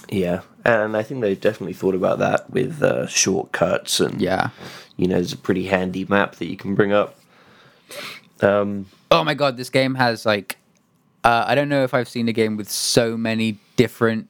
Yeah, 0.09 0.41
and 0.65 0.97
I 0.97 1.03
think 1.03 1.21
they've 1.21 1.41
definitely 1.41 1.73
thought 1.75 1.95
about 1.95 2.19
that 2.21 2.51
with 2.51 2.83
uh, 2.83 3.07
shortcuts 3.07 4.01
and 4.01 4.21
Yeah. 4.21 4.51
you 4.97 5.07
know, 5.09 5.15
there's 5.17 5.33
a 5.33 5.37
pretty 5.39 5.67
handy 5.67 6.05
map 6.09 6.37
that 6.37 6.47
you 6.47 6.57
can 6.57 6.75
bring 6.75 6.93
up. 6.93 7.17
Um, 8.41 8.87
Oh 9.11 9.23
my 9.25 9.35
god, 9.35 9.57
this 9.57 9.71
game 9.71 9.95
has 9.95 10.27
like 10.27 10.59
uh, 11.25 11.45
I 11.47 11.55
don't 11.55 11.69
know 11.69 11.83
if 11.85 11.95
I've 11.95 12.09
seen 12.09 12.29
a 12.29 12.33
game 12.33 12.57
with 12.57 12.69
so 12.71 13.17
many 13.17 13.59
different 13.77 14.29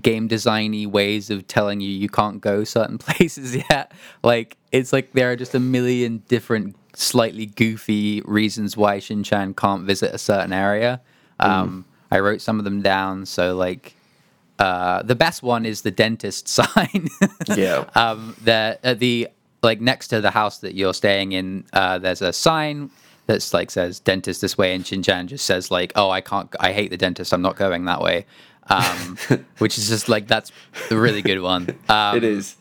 game 0.00 0.28
designy 0.28 0.86
ways 0.86 1.28
of 1.30 1.46
telling 1.46 1.80
you 1.80 1.88
you 1.90 2.08
can't 2.08 2.40
go 2.40 2.64
certain 2.64 2.98
places 3.06 3.54
yet. 3.56 3.92
Like 4.22 4.56
it's 4.72 4.92
like 4.92 5.12
there 5.12 5.30
are 5.30 5.36
just 5.36 5.54
a 5.54 5.60
million 5.60 6.22
different 6.28 6.76
slightly 6.94 7.46
goofy 7.46 8.20
reasons 8.24 8.76
why 8.76 8.98
Shinchan 8.98 9.56
can't 9.56 9.84
visit 9.84 10.14
a 10.14 10.18
certain 10.18 10.52
area. 10.52 11.00
Um, 11.40 11.84
I 12.10 12.20
wrote 12.20 12.40
some 12.40 12.58
of 12.58 12.64
them 12.64 12.82
down. 12.82 13.24
So 13.26 13.56
like 13.56 13.94
uh, 14.58 15.02
the 15.02 15.14
best 15.14 15.42
one 15.42 15.66
is 15.66 15.82
the 15.82 15.90
dentist 15.90 16.48
sign. 16.58 17.08
Yeah. 17.56 17.84
um, 17.94 18.36
the 18.42 18.78
at 18.82 18.98
the 18.98 19.28
like 19.62 19.80
next 19.80 20.08
to 20.08 20.20
the 20.20 20.30
house 20.30 20.58
that 20.58 20.74
you're 20.74 20.94
staying 20.94 21.32
in, 21.32 21.64
uh, 21.72 21.98
there's 21.98 22.22
a 22.22 22.32
sign 22.32 22.90
that's 23.26 23.54
like 23.54 23.70
says 23.70 24.00
dentist 24.00 24.40
this 24.40 24.58
way, 24.58 24.74
and 24.74 24.84
Shinchan 24.84 25.26
just 25.26 25.46
says 25.46 25.70
like, 25.70 25.92
oh, 25.96 26.10
I 26.10 26.20
can't, 26.20 26.52
I 26.58 26.72
hate 26.72 26.90
the 26.90 26.96
dentist, 26.96 27.32
I'm 27.32 27.42
not 27.42 27.56
going 27.56 27.84
that 27.84 28.00
way. 28.00 28.26
Um, 28.68 29.16
which 29.58 29.78
is 29.78 29.88
just 29.88 30.08
like 30.08 30.26
that's 30.28 30.52
a 30.90 30.96
really 30.96 31.22
good 31.22 31.40
one. 31.40 31.68
Um, 31.88 32.16
it 32.16 32.24
is. 32.24 32.56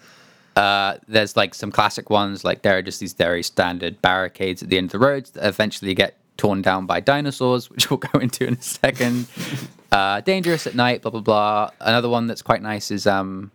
uh, 0.55 0.97
there's 1.07 1.35
like 1.37 1.53
some 1.55 1.71
classic 1.71 2.09
ones, 2.09 2.43
like 2.43 2.61
there 2.63 2.77
are 2.77 2.81
just 2.81 2.99
these 2.99 3.13
very 3.13 3.43
standard 3.43 4.01
barricades 4.01 4.61
at 4.63 4.69
the 4.69 4.77
end 4.77 4.85
of 4.85 4.91
the 4.91 4.99
roads 4.99 5.31
that 5.31 5.47
eventually 5.47 5.93
get 5.95 6.17
torn 6.41 6.63
down 6.63 6.87
by 6.87 6.99
dinosaurs, 6.99 7.69
which 7.71 7.89
we'll 7.89 7.97
go 7.97 8.19
into 8.19 8.45
in 8.45 8.55
a 8.55 8.61
second. 8.61 9.27
uh, 9.91 10.21
dangerous 10.21 10.65
at 10.65 10.75
night, 10.75 11.03
blah 11.03 11.11
blah 11.11 11.21
blah. 11.21 11.69
Another 11.79 12.09
one 12.09 12.27
that's 12.27 12.41
quite 12.41 12.63
nice 12.63 12.89
is 12.89 13.05
um, 13.05 13.51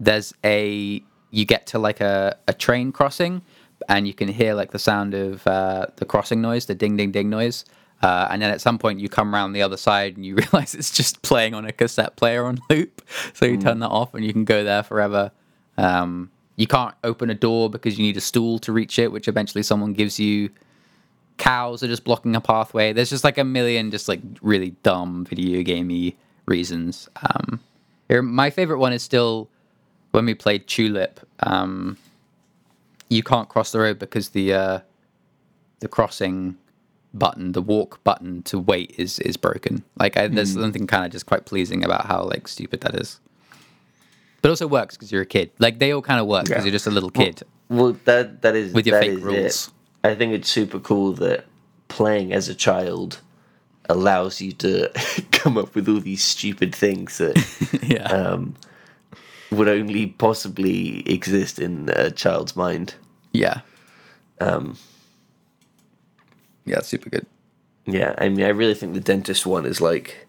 there's 0.00 0.32
a 0.42 1.02
you 1.30 1.44
get 1.44 1.66
to 1.66 1.78
like 1.78 2.00
a, 2.00 2.36
a 2.48 2.54
train 2.54 2.92
crossing, 2.92 3.42
and 3.88 4.06
you 4.06 4.14
can 4.14 4.28
hear 4.28 4.54
like 4.54 4.70
the 4.70 4.78
sound 4.78 5.12
of 5.14 5.46
uh, 5.46 5.86
the 5.96 6.06
crossing 6.06 6.40
noise, 6.40 6.66
the 6.66 6.74
ding 6.74 6.96
ding 6.96 7.12
ding 7.12 7.28
noise. 7.28 7.64
Uh, 8.02 8.28
and 8.30 8.42
then 8.42 8.50
at 8.50 8.60
some 8.60 8.76
point 8.76 9.00
you 9.00 9.08
come 9.08 9.34
around 9.34 9.52
the 9.52 9.62
other 9.62 9.78
side 9.78 10.16
and 10.16 10.26
you 10.26 10.34
realize 10.42 10.74
it's 10.74 10.90
just 10.90 11.22
playing 11.22 11.54
on 11.54 11.64
a 11.64 11.72
cassette 11.72 12.16
player 12.16 12.44
on 12.44 12.58
loop. 12.68 13.02
So 13.34 13.46
you 13.46 13.56
turn 13.56 13.78
that 13.78 13.88
off 13.88 14.14
and 14.14 14.24
you 14.24 14.32
can 14.32 14.44
go 14.44 14.62
there 14.64 14.82
forever. 14.82 15.30
Um, 15.78 16.30
you 16.56 16.66
can't 16.66 16.94
open 17.02 17.30
a 17.30 17.34
door 17.34 17.70
because 17.70 17.98
you 17.98 18.04
need 18.04 18.16
a 18.16 18.20
stool 18.20 18.58
to 18.60 18.72
reach 18.72 18.98
it, 18.98 19.10
which 19.10 19.26
eventually 19.26 19.62
someone 19.62 19.92
gives 19.92 20.18
you. 20.20 20.50
Cows 21.36 21.82
are 21.82 21.88
just 21.88 22.04
blocking 22.04 22.36
a 22.36 22.40
pathway. 22.40 22.92
There's 22.92 23.10
just 23.10 23.24
like 23.24 23.38
a 23.38 23.44
million, 23.44 23.90
just 23.90 24.08
like 24.08 24.20
really 24.40 24.70
dumb 24.82 25.24
video 25.24 25.62
gamey 25.62 26.16
reasons. 26.46 27.08
Um, 27.22 27.60
here, 28.08 28.22
my 28.22 28.50
favorite 28.50 28.78
one 28.78 28.92
is 28.92 29.02
still 29.02 29.48
when 30.12 30.26
we 30.26 30.34
played 30.34 30.66
Tulip. 30.66 31.20
Um, 31.40 31.96
you 33.08 33.22
can't 33.22 33.48
cross 33.48 33.72
the 33.72 33.80
road 33.80 33.98
because 33.98 34.30
the 34.30 34.52
uh, 34.54 34.78
the 35.80 35.88
crossing 35.88 36.56
button, 37.12 37.52
the 37.52 37.62
walk 37.62 38.02
button 38.04 38.42
to 38.44 38.58
wait 38.58 38.94
is 38.96 39.18
is 39.20 39.36
broken. 39.36 39.82
Like 39.98 40.16
I, 40.16 40.28
there's 40.28 40.54
something 40.54 40.86
kind 40.86 41.04
of 41.04 41.10
just 41.12 41.26
quite 41.26 41.46
pleasing 41.46 41.84
about 41.84 42.06
how 42.06 42.22
like 42.24 42.46
stupid 42.48 42.80
that 42.82 42.94
is. 42.94 43.20
But 44.40 44.50
also 44.50 44.66
works 44.66 44.96
because 44.96 45.10
you're 45.10 45.22
a 45.22 45.26
kid. 45.26 45.50
Like 45.58 45.78
they 45.78 45.92
all 45.92 46.02
kind 46.02 46.20
of 46.20 46.26
work 46.26 46.44
because 46.44 46.58
Yeah. 46.62 46.66
you're 46.66 46.72
just 46.72 46.86
a 46.86 46.90
little 46.90 47.10
kid. 47.10 47.42
Well, 47.68 47.96
that 48.04 48.42
that 48.42 48.54
is 48.54 48.72
With 48.72 48.86
your 48.86 49.00
fake 49.00 49.18
rules. 49.24 49.68
It. 49.68 49.70
I 50.04 50.14
think 50.14 50.32
it's 50.32 50.48
super 50.48 50.78
cool 50.78 51.12
that 51.14 51.46
playing 51.88 52.32
as 52.32 52.48
a 52.48 52.54
child, 52.54 53.20
allows 53.88 54.40
you 54.40 54.52
to 54.52 54.90
come 55.30 55.58
up 55.58 55.74
with 55.74 55.88
all 55.88 56.00
these 56.00 56.22
stupid 56.24 56.74
things 56.74 57.18
that 57.18 57.36
yeah. 57.82 58.04
um, 58.04 58.54
would 59.50 59.68
only 59.68 60.06
possibly 60.06 61.08
exist 61.08 61.58
in 61.58 61.90
a 61.94 62.10
child's 62.10 62.56
mind. 62.56 62.94
yeah. 63.32 63.60
Um, 64.40 64.76
Yeah, 66.64 66.80
super 66.80 67.10
good. 67.10 67.26
yeah, 67.86 68.14
I 68.18 68.28
mean, 68.30 68.44
I 68.44 68.48
really 68.48 68.74
think 68.74 68.94
the 68.94 69.00
dentist 69.00 69.46
one 69.46 69.66
is 69.66 69.80
like 69.80 70.26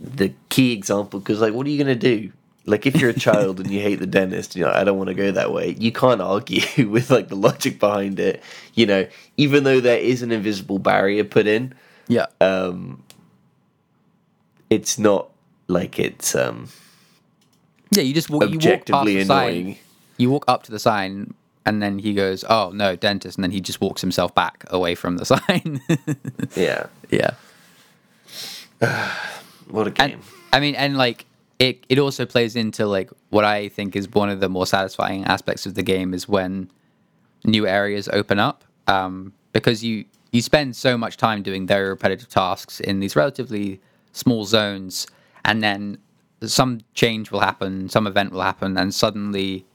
the 0.00 0.32
key 0.48 0.72
example 0.72 1.20
because, 1.20 1.40
like, 1.40 1.52
what 1.52 1.66
are 1.66 1.70
you 1.70 1.78
gonna 1.78 1.94
do? 1.94 2.32
Like, 2.70 2.86
if 2.86 2.96
you're 3.00 3.10
a 3.10 3.14
child 3.18 3.60
and 3.60 3.70
you 3.70 3.80
hate 3.80 3.96
the 3.98 4.06
dentist, 4.06 4.56
you 4.56 4.64
know, 4.64 4.70
I 4.72 4.84
don't 4.84 4.96
want 4.96 5.08
to 5.08 5.14
go 5.14 5.30
that 5.32 5.52
way. 5.52 5.76
You 5.78 5.92
can't 5.92 6.20
argue 6.22 6.88
with 6.88 7.10
like 7.10 7.28
the 7.28 7.36
logic 7.36 7.78
behind 7.78 8.18
it. 8.20 8.42
You 8.74 8.86
know, 8.86 9.06
even 9.36 9.64
though 9.64 9.80
there 9.80 9.98
is 9.98 10.22
an 10.22 10.30
invisible 10.32 10.78
barrier 10.78 11.24
put 11.24 11.46
in, 11.46 11.74
Yeah. 12.08 12.26
um, 12.40 13.02
it's 14.70 14.98
not 14.98 15.28
like 15.68 15.98
it's 15.98 16.34
um, 16.34 16.68
yeah, 17.90 18.02
you 18.02 18.14
just 18.14 18.30
walk, 18.30 18.42
you 18.42 18.48
walk 18.50 18.54
objectively 18.56 19.16
the 19.16 19.24
sign. 19.24 19.48
annoying. 19.48 19.78
You 20.16 20.30
walk 20.30 20.44
up 20.48 20.62
to 20.64 20.70
the 20.70 20.78
sign, 20.78 21.34
and 21.66 21.82
then 21.82 21.98
he 21.98 22.14
goes, 22.14 22.44
"Oh 22.48 22.70
no, 22.74 22.94
dentist," 22.94 23.36
and 23.36 23.42
then 23.44 23.50
he 23.50 23.60
just 23.60 23.80
walks 23.80 24.00
himself 24.00 24.34
back 24.34 24.64
away 24.68 24.94
from 24.94 25.16
the 25.16 25.24
sign. 25.32 25.80
Yeah, 26.54 26.86
yeah. 27.10 27.30
what 29.68 29.86
a 29.86 30.02
And 30.02 30.12
game. 30.12 30.20
I 30.52 30.60
mean, 30.60 30.74
and 30.74 30.96
like 30.96 31.26
it, 31.60 31.84
it 31.90 31.98
also 31.98 32.24
plays 32.24 32.56
into 32.56 32.86
like 32.86 33.10
what 33.28 33.44
I 33.44 33.68
think 33.68 33.94
is 33.94 34.08
one 34.08 34.30
of 34.30 34.40
the 34.40 34.48
more 34.48 34.66
satisfying 34.66 35.24
aspects 35.26 35.66
of 35.66 35.74
the 35.74 35.82
game 35.82 36.14
is 36.14 36.26
when 36.26 36.70
new 37.44 37.66
areas 37.66 38.08
open 38.12 38.38
up, 38.38 38.64
um, 38.88 39.34
because 39.52 39.84
you 39.84 40.06
you 40.32 40.40
spend 40.40 40.74
so 40.74 40.96
much 40.96 41.16
time 41.18 41.42
doing 41.42 41.66
very 41.66 41.88
repetitive 41.88 42.28
tasks 42.28 42.80
in 42.80 43.00
these 43.00 43.14
relatively 43.14 43.80
small 44.12 44.44
zones, 44.44 45.06
and 45.44 45.62
then 45.62 45.98
some 46.42 46.80
change 46.94 47.30
will 47.30 47.40
happen, 47.40 47.90
some 47.90 48.06
event 48.06 48.32
will 48.32 48.40
happen, 48.40 48.78
and 48.78 48.94
suddenly 48.94 49.66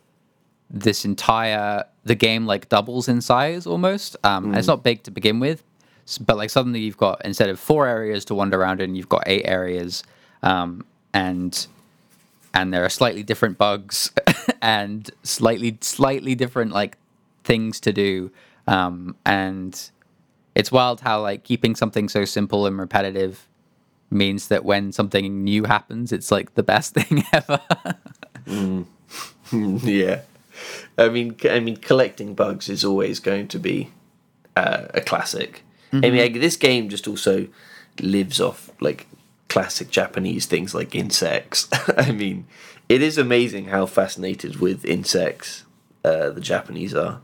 this 0.72 1.06
entire 1.06 1.86
the 2.04 2.16
game 2.16 2.48
like 2.48 2.68
doubles 2.68 3.08
in 3.08 3.22
size 3.22 3.68
almost. 3.68 4.18
Um, 4.24 4.46
and 4.46 4.58
It's 4.58 4.68
not 4.68 4.84
big 4.84 5.04
to 5.04 5.12
begin 5.12 5.40
with, 5.40 5.64
but 6.20 6.36
like 6.36 6.50
suddenly 6.50 6.80
you've 6.80 6.98
got 6.98 7.24
instead 7.24 7.50
of 7.50 7.60
four 7.60 7.86
areas 7.86 8.26
to 8.26 8.34
wander 8.34 8.60
around 8.60 8.82
in, 8.82 8.96
you've 8.96 9.08
got 9.08 9.22
eight 9.28 9.46
areas, 9.46 10.04
um, 10.42 10.84
and 11.14 11.68
and 12.56 12.74
there 12.74 12.84
are 12.84 12.90
slightly 12.90 13.22
different 13.22 13.58
bugs 13.58 14.12
and 14.62 15.12
slightly 15.22 15.78
slightly 15.82 16.34
different 16.34 16.72
like 16.72 16.98
things 17.44 17.80
to 17.82 17.94
do, 17.94 18.32
um, 18.66 19.16
and 19.26 19.92
it's 20.56 20.72
wild 20.72 21.02
how 21.02 21.22
like 21.22 21.44
keeping 21.44 21.76
something 21.76 22.10
so 22.10 22.26
simple 22.26 22.66
and 22.66 22.80
repetitive 22.80 23.48
means 24.10 24.48
that 24.48 24.64
when 24.64 24.92
something 24.92 25.44
new 25.44 25.66
happens, 25.66 26.12
it's 26.12 26.32
like 26.32 26.56
the 26.56 26.64
best 26.64 26.94
thing 26.96 27.24
ever. 27.34 27.62
yeah, 29.52 30.22
I 30.98 31.10
mean, 31.10 31.36
I 31.50 31.60
mean, 31.60 31.78
collecting 31.78 32.34
bugs 32.34 32.70
is 32.70 32.86
always 32.86 33.20
going 33.20 33.50
to 33.50 33.60
be 33.60 33.92
uh, 34.56 34.86
a 34.94 35.02
classic. 35.02 35.64
I 35.94 36.10
mean, 36.10 36.18
like, 36.18 36.34
this 36.34 36.58
game 36.58 36.90
just 36.90 37.08
also 37.08 37.48
lives 38.02 38.42
off 38.42 38.70
like 38.82 39.08
classic 39.56 39.90
Japanese 39.90 40.46
things 40.46 40.76
like 40.76 40.94
insects. 40.94 41.70
I 41.98 42.12
mean, 42.12 42.46
it 42.90 43.02
is 43.02 43.18
amazing 43.18 43.68
how 43.68 43.86
fascinated 43.86 44.60
with 44.60 44.84
insects 44.84 45.64
uh, 46.04 46.32
the 46.32 46.42
Japanese 46.42 46.94
are. 46.94 47.22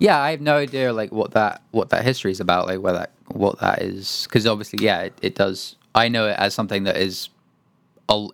Yeah, 0.00 0.20
I 0.20 0.32
have 0.32 0.40
no 0.40 0.56
idea 0.56 0.92
like 0.92 1.12
what 1.12 1.30
that 1.30 1.62
what 1.70 1.90
that 1.90 2.02
history 2.02 2.32
is 2.32 2.40
about, 2.40 2.66
like 2.66 2.80
where 2.80 2.94
that 2.94 3.12
what 3.28 3.60
that 3.60 3.82
is, 3.82 4.24
because 4.24 4.48
obviously, 4.48 4.84
yeah, 4.84 5.02
it, 5.02 5.14
it 5.22 5.34
does. 5.36 5.76
I 5.94 6.08
know 6.08 6.26
it 6.26 6.36
as 6.40 6.54
something 6.54 6.82
that 6.84 6.96
is 6.96 7.28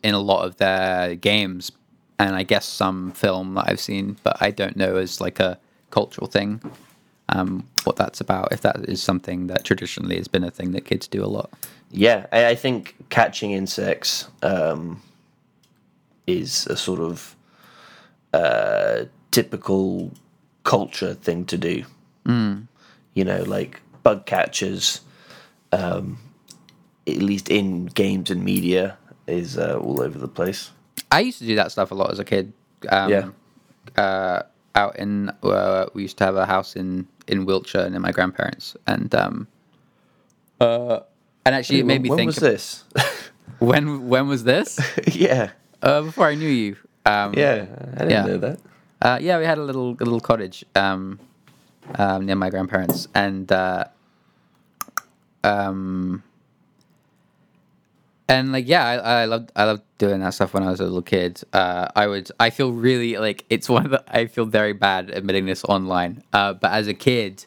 in 0.02 0.14
a 0.14 0.18
lot 0.18 0.46
of 0.46 0.56
their 0.56 1.14
games, 1.14 1.72
and 2.18 2.34
I 2.34 2.42
guess 2.42 2.64
some 2.64 3.12
film 3.12 3.52
that 3.56 3.66
I've 3.68 3.80
seen, 3.80 4.16
but 4.22 4.38
I 4.40 4.50
don't 4.50 4.78
know 4.78 4.96
as 4.96 5.20
like 5.20 5.40
a 5.40 5.60
cultural 5.90 6.26
thing. 6.26 6.62
Um, 7.32 7.68
what 7.84 7.96
that's 7.96 8.20
about, 8.20 8.52
if 8.52 8.60
that 8.62 8.88
is 8.88 9.02
something 9.02 9.46
that 9.46 9.64
traditionally 9.64 10.16
has 10.16 10.28
been 10.28 10.44
a 10.44 10.50
thing 10.50 10.72
that 10.72 10.84
kids 10.84 11.06
do 11.06 11.24
a 11.24 11.26
lot. 11.26 11.50
Yeah, 11.90 12.26
I, 12.32 12.48
I 12.48 12.54
think 12.54 12.96
catching 13.08 13.52
insects 13.52 14.28
um, 14.42 15.00
is 16.26 16.66
a 16.66 16.76
sort 16.76 17.00
of 17.00 17.36
uh, 18.32 19.04
typical 19.30 20.10
culture 20.64 21.14
thing 21.14 21.44
to 21.46 21.56
do. 21.56 21.84
Mm. 22.24 22.66
You 23.14 23.24
know, 23.24 23.42
like 23.44 23.80
bug 24.02 24.26
catchers, 24.26 25.00
um, 25.72 26.18
at 27.06 27.16
least 27.16 27.48
in 27.48 27.86
games 27.86 28.30
and 28.30 28.44
media, 28.44 28.96
is 29.26 29.56
uh, 29.58 29.78
all 29.78 30.02
over 30.02 30.18
the 30.18 30.28
place. 30.28 30.70
I 31.12 31.20
used 31.20 31.38
to 31.38 31.46
do 31.46 31.56
that 31.56 31.72
stuff 31.72 31.90
a 31.90 31.94
lot 31.94 32.10
as 32.10 32.18
a 32.18 32.24
kid. 32.24 32.52
Um, 32.88 33.10
Yeah. 33.10 33.30
Uh, 33.96 34.42
out 34.74 34.96
in, 34.98 35.30
uh, 35.42 35.86
we 35.94 36.02
used 36.02 36.18
to 36.18 36.24
have 36.24 36.36
a 36.36 36.46
house 36.46 36.76
in 36.76 37.08
in 37.30 37.44
Wiltshire 37.46 37.88
near 37.90 38.00
my 38.00 38.12
grandparents, 38.12 38.76
and 38.86 39.14
um, 39.14 39.46
uh, 40.60 41.00
and 41.46 41.54
actually 41.54 41.80
it 41.80 41.86
made 41.86 42.02
me 42.02 42.08
when 42.10 42.16
think. 42.18 42.26
was 42.28 42.36
this? 42.36 42.84
When 43.58 44.08
when 44.08 44.26
was 44.26 44.44
this? 44.44 44.78
yeah, 45.12 45.50
uh, 45.82 46.00
before 46.02 46.26
I 46.26 46.34
knew 46.34 46.48
you. 46.48 46.76
Um, 47.04 47.34
yeah, 47.36 47.66
I 47.94 47.98
didn't 48.04 48.10
Yeah. 48.10 48.24
know 48.24 48.38
that. 48.38 48.58
Uh, 49.02 49.18
yeah, 49.20 49.38
we 49.38 49.44
had 49.44 49.58
a 49.58 49.62
little 49.62 49.90
a 50.00 50.04
little 50.04 50.20
cottage 50.20 50.64
um, 50.74 51.18
um, 51.96 52.24
near 52.24 52.36
my 52.36 52.48
grandparents, 52.48 53.06
and 53.14 53.52
uh, 53.52 53.84
um, 55.44 56.22
and 58.30 58.52
like 58.52 58.66
yeah, 58.68 58.84
I, 58.86 59.22
I 59.22 59.24
loved 59.26 59.50
I 59.56 59.64
loved 59.64 59.82
doing 59.98 60.20
that 60.20 60.32
stuff 60.34 60.54
when 60.54 60.62
I 60.62 60.70
was 60.70 60.80
a 60.80 60.84
little 60.84 61.02
kid. 61.02 61.42
Uh, 61.52 61.88
I 61.96 62.06
would 62.06 62.30
I 62.40 62.50
feel 62.50 62.72
really 62.72 63.16
like 63.18 63.44
it's 63.50 63.68
one 63.68 63.84
of 63.84 63.90
the 63.90 64.02
I 64.08 64.26
feel 64.26 64.46
very 64.46 64.72
bad 64.72 65.10
admitting 65.10 65.46
this 65.46 65.64
online, 65.64 66.22
uh, 66.32 66.54
but 66.54 66.70
as 66.70 66.86
a 66.86 66.94
kid, 66.94 67.44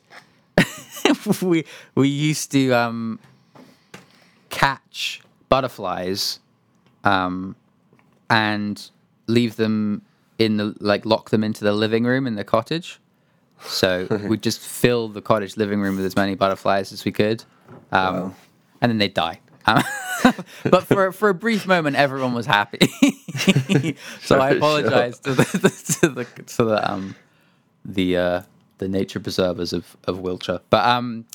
we 1.42 1.66
we 1.96 2.08
used 2.10 2.52
to 2.52 2.72
um, 2.74 3.20
catch 4.50 5.22
butterflies 5.50 6.40
um, 7.04 7.56
and 8.30 8.90
leave 9.28 9.56
them 9.56 10.02
in 10.40 10.58
the 10.58 10.76
like 10.80 11.06
lock 11.06 11.30
them 11.30 11.44
into 11.44 11.64
the 11.64 11.72
living 11.74 12.04
room 12.04 12.28
in 12.28 12.36
the 12.36 12.44
cottage. 12.44 13.00
So 13.62 14.08
we'd 14.28 14.44
just 14.44 14.60
fill 14.60 15.08
the 15.08 15.22
cottage 15.22 15.56
living 15.56 15.80
room 15.80 15.96
with 15.96 16.06
as 16.06 16.16
many 16.18 16.36
butterflies 16.36 16.92
as 16.92 17.06
we 17.06 17.12
could, 17.14 17.44
um, 17.94 18.16
Wow. 18.16 18.36
and 18.82 18.90
then 18.92 18.98
they'd 18.98 19.14
die. 19.14 19.40
But 20.70 20.84
for 20.84 21.12
for 21.12 21.30
a 21.30 21.34
brief 21.34 21.66
moment, 21.68 21.96
everyone 21.96 22.34
was 22.34 22.46
happy. 22.46 22.88
so 24.22 24.40
I 24.40 24.52
apologize 24.52 25.20
to 25.26 25.34
the 25.34 25.44
to 26.02 26.10
the 26.10 26.26
to 26.26 26.64
the 26.64 26.92
um 26.92 27.16
the 27.86 28.18
uh, 28.18 28.42
the 28.78 28.88
nature 28.88 29.20
preservers 29.20 29.74
of 29.74 29.98
of 30.06 30.20
Wiltshire. 30.20 30.62
But 30.70 30.86
um, 30.86 31.26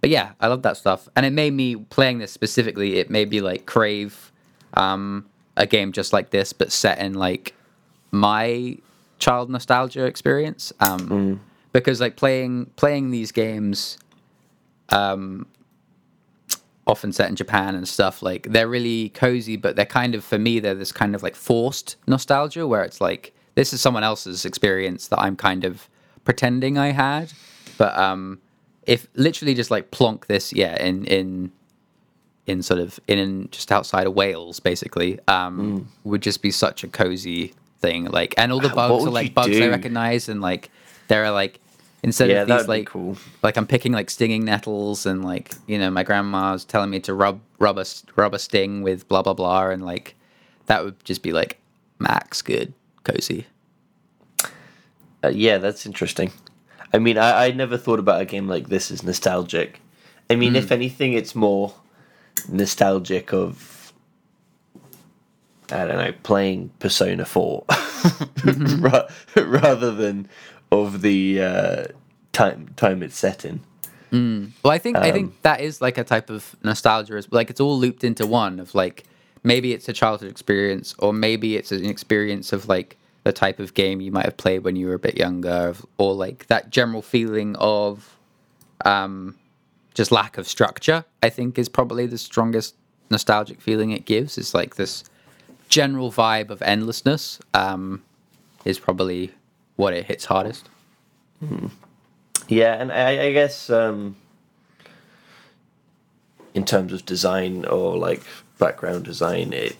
but 0.00 0.10
yeah, 0.10 0.32
I 0.40 0.48
love 0.48 0.62
that 0.62 0.76
stuff, 0.76 1.08
and 1.16 1.26
it 1.26 1.32
made 1.32 1.52
me 1.52 1.76
playing 1.76 2.18
this 2.18 2.32
specifically. 2.32 2.98
It 2.98 3.10
made 3.10 3.30
me 3.30 3.40
like 3.40 3.66
crave 3.66 4.32
um 4.74 5.26
a 5.56 5.66
game 5.66 5.92
just 5.92 6.12
like 6.12 6.30
this, 6.30 6.52
but 6.52 6.72
set 6.72 6.98
in 6.98 7.14
like 7.14 7.54
my 8.10 8.78
child 9.18 9.50
nostalgia 9.50 10.04
experience. 10.04 10.72
Um, 10.80 11.40
because 11.72 12.00
like 12.00 12.16
playing 12.16 12.66
playing 12.76 13.10
these 13.10 13.32
games, 13.32 13.98
um, 14.90 15.46
often 16.88 17.12
set 17.12 17.28
in 17.28 17.36
Japan 17.36 17.74
and 17.74 17.86
stuff, 17.86 18.22
like 18.22 18.48
they're 18.50 18.68
really 18.68 19.10
cozy, 19.10 19.56
but 19.56 19.76
they're 19.76 19.86
kind 19.86 20.14
of 20.14 20.24
for 20.24 20.38
me 20.38 20.58
they're 20.58 20.74
this 20.74 20.92
kind 20.92 21.14
of 21.14 21.22
like 21.22 21.36
forced 21.36 21.96
nostalgia 22.06 22.66
where 22.66 22.82
it's 22.82 23.00
like 23.00 23.34
this 23.54 23.72
is 23.72 23.80
someone 23.80 24.04
else's 24.04 24.44
experience 24.44 25.08
that 25.08 25.18
I'm 25.18 25.36
kind 25.36 25.64
of 25.64 25.88
pretending 26.24 26.78
I 26.78 26.92
had, 26.92 27.32
but 27.76 27.96
um, 27.98 28.40
if 28.86 29.06
literally 29.14 29.54
just 29.54 29.70
like 29.70 29.90
plonk 29.90 30.26
this, 30.26 30.52
yeah, 30.52 30.82
in 30.82 31.04
in 31.06 31.52
in 32.46 32.62
sort 32.62 32.80
of 32.80 32.98
in 33.06 33.48
just 33.50 33.70
outside 33.70 34.06
of 34.06 34.14
Wales, 34.14 34.60
basically, 34.60 35.18
um, 35.28 35.88
would 36.04 36.22
just 36.22 36.40
be 36.40 36.50
such 36.50 36.82
a 36.82 36.88
cozy 36.88 37.52
thing. 37.80 38.06
Like, 38.06 38.34
and 38.38 38.52
all 38.52 38.60
the 38.60 38.70
bugs 38.70 39.04
are 39.04 39.10
like 39.10 39.34
bugs 39.34 39.60
I 39.60 39.68
recognize, 39.68 40.28
and 40.28 40.40
like 40.40 40.70
there 41.08 41.24
are 41.24 41.30
like 41.30 41.60
instead 42.02 42.30
Yeah, 42.30 42.42
of 42.42 42.48
these 42.48 42.68
like 42.68 42.86
cool. 42.86 43.16
like 43.42 43.56
I'm 43.56 43.66
picking 43.66 43.92
like 43.92 44.10
stinging 44.10 44.44
nettles, 44.44 45.06
and 45.06 45.24
like 45.24 45.54
you 45.66 45.78
know 45.78 45.90
my 45.90 46.02
grandma's 46.02 46.64
telling 46.64 46.90
me 46.90 47.00
to 47.00 47.14
rub 47.14 47.40
rub 47.58 47.78
a 47.78 47.84
rub 48.16 48.34
a 48.34 48.38
sting 48.38 48.82
with 48.82 49.08
blah 49.08 49.22
blah 49.22 49.34
blah, 49.34 49.68
and 49.68 49.84
like 49.84 50.14
that 50.66 50.84
would 50.84 51.02
just 51.04 51.22
be 51.22 51.32
like 51.32 51.58
max 51.98 52.42
good 52.42 52.72
cozy. 53.04 53.46
Uh, 55.24 55.28
yeah, 55.28 55.58
that's 55.58 55.84
interesting. 55.86 56.30
I 56.92 56.98
mean, 56.98 57.18
I, 57.18 57.46
I 57.46 57.50
never 57.50 57.76
thought 57.76 57.98
about 57.98 58.20
a 58.20 58.24
game 58.24 58.48
like 58.48 58.68
this 58.68 58.90
as 58.90 59.02
nostalgic. 59.02 59.80
I 60.30 60.36
mean, 60.36 60.56
if 60.56 60.70
anything, 60.70 61.12
it's 61.14 61.34
more 61.34 61.74
nostalgic 62.48 63.32
of 63.32 63.92
I 65.70 65.86
don't 65.86 65.96
know 65.96 66.12
playing 66.22 66.70
Persona 66.78 67.24
Four 67.24 67.64
rather 69.36 69.92
than 69.92 70.28
of 70.70 71.02
the 71.02 71.42
uh, 71.42 71.84
time 72.32 72.70
time 72.76 73.02
it's 73.02 73.16
set 73.18 73.44
in. 73.44 73.60
Well, 74.10 74.72
I 74.72 74.78
think 74.78 74.96
I 74.96 75.08
Um, 75.08 75.12
think 75.14 75.42
that 75.42 75.60
is 75.60 75.80
like 75.82 75.98
a 75.98 76.04
type 76.04 76.30
of 76.30 76.56
nostalgia, 76.62 77.22
like 77.30 77.50
it's 77.50 77.60
all 77.60 77.78
looped 77.78 78.04
into 78.04 78.26
one 78.26 78.58
of 78.58 78.74
like 78.74 79.04
maybe 79.44 79.72
it's 79.72 79.88
a 79.88 79.92
childhood 79.92 80.30
experience, 80.30 80.94
or 80.98 81.12
maybe 81.12 81.56
it's 81.56 81.72
an 81.72 81.84
experience 81.84 82.52
of 82.52 82.68
like 82.68 82.96
the 83.24 83.32
type 83.32 83.58
of 83.60 83.74
game 83.74 84.00
you 84.00 84.10
might 84.10 84.24
have 84.24 84.36
played 84.36 84.64
when 84.64 84.76
you 84.76 84.86
were 84.86 84.94
a 84.94 84.98
bit 84.98 85.16
younger, 85.18 85.68
of- 85.68 85.84
or 85.98 86.14
like 86.14 86.46
that 86.46 86.70
general 86.70 87.02
feeling 87.02 87.54
of 87.56 88.16
um, 88.84 89.36
just 89.94 90.10
lack 90.10 90.38
of 90.38 90.46
structure. 90.48 91.04
I 91.22 91.28
think 91.28 91.58
is 91.58 91.68
probably 91.68 92.06
the 92.06 92.18
strongest 92.18 92.74
nostalgic 93.10 93.60
feeling 93.60 93.90
it 93.90 94.06
gives. 94.06 94.38
It's 94.38 94.54
like 94.54 94.76
this 94.76 95.04
general 95.68 96.10
vibe 96.10 96.48
of 96.50 96.62
endlessness. 96.62 97.40
Um, 97.52 98.02
is 98.64 98.78
probably 98.78 99.32
what 99.78 99.94
it 99.94 100.06
hits 100.06 100.24
hardest. 100.24 100.68
Yeah, 102.48 102.74
and 102.74 102.90
I, 102.90 103.26
I 103.26 103.32
guess 103.32 103.70
um, 103.70 104.16
in 106.52 106.64
terms 106.64 106.92
of 106.92 107.06
design 107.06 107.64
or 107.64 107.96
like 107.96 108.22
background 108.58 109.04
design, 109.04 109.52
it 109.52 109.76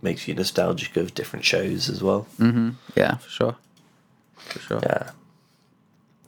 makes 0.00 0.26
you 0.26 0.34
nostalgic 0.34 0.96
of 0.96 1.14
different 1.14 1.44
shows 1.44 1.90
as 1.90 2.02
well. 2.02 2.26
Yeah, 2.96 3.16
for 3.18 3.28
sure. 3.28 3.56
For 4.36 4.58
sure. 4.58 4.80
Yeah. 4.82 5.10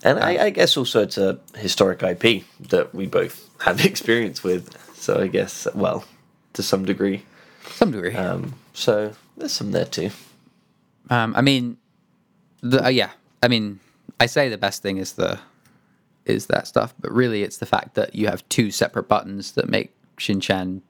And 0.04 0.18
I, 0.18 0.44
I 0.44 0.50
guess 0.50 0.76
also 0.76 1.02
it's 1.02 1.16
a 1.16 1.40
historic 1.56 2.02
IP 2.02 2.44
that 2.68 2.94
we 2.94 3.06
both 3.06 3.48
have 3.62 3.84
experience 3.84 4.44
with. 4.44 4.76
So 4.94 5.18
I 5.18 5.28
guess, 5.28 5.66
well, 5.74 6.04
to 6.52 6.62
some 6.62 6.84
degree. 6.84 7.22
Some 7.70 7.90
degree. 7.90 8.14
Um, 8.14 8.54
so 8.74 9.14
there's 9.38 9.52
some 9.52 9.72
there 9.72 9.86
too. 9.86 10.10
Um, 11.08 11.34
I 11.34 11.40
mean, 11.40 11.78
the 12.60 12.84
uh, 12.84 12.88
yeah. 12.88 13.10
I 13.42 13.48
mean, 13.48 13.80
I 14.20 14.26
say 14.26 14.48
the 14.48 14.58
best 14.58 14.82
thing 14.82 14.98
is 14.98 15.12
the 15.14 15.38
is 16.24 16.46
that 16.46 16.66
stuff, 16.66 16.94
but 17.00 17.10
really 17.12 17.42
it's 17.42 17.56
the 17.58 17.66
fact 17.66 17.94
that 17.94 18.14
you 18.14 18.26
have 18.26 18.46
two 18.48 18.70
separate 18.70 19.08
buttons 19.08 19.52
that 19.52 19.68
make 19.68 19.94
Shin-chan 20.18 20.82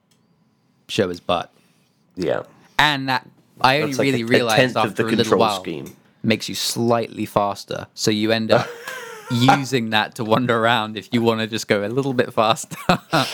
show 0.88 1.09
his 1.09 1.20
butt, 1.20 1.52
Yeah. 2.16 2.42
and 2.78 3.09
that 3.09 3.28
I 3.61 3.81
only 3.83 3.94
like 3.94 4.04
really 4.07 4.22
a, 4.22 4.24
a 4.24 4.28
realized 4.28 4.76
of 4.76 4.90
after 4.90 5.04
the 5.04 5.11
a 5.11 5.16
little 5.16 5.38
while 5.38 5.61
scheme. 5.61 5.94
makes 6.22 6.48
you 6.48 6.54
slightly 6.57 7.24
faster, 7.26 7.87
so 7.94 8.11
you 8.11 8.33
end 8.33 8.50
up 8.50 8.66
using 9.31 9.90
that 9.90 10.14
to 10.16 10.24
wander 10.24 10.59
around 10.59 10.96
if 10.96 11.09
you 11.12 11.20
want 11.22 11.40
to 11.40 11.46
just 11.46 11.68
go 11.68 11.85
a 11.87 11.88
little 11.88 12.14
bit 12.14 12.33
faster. 12.33 12.76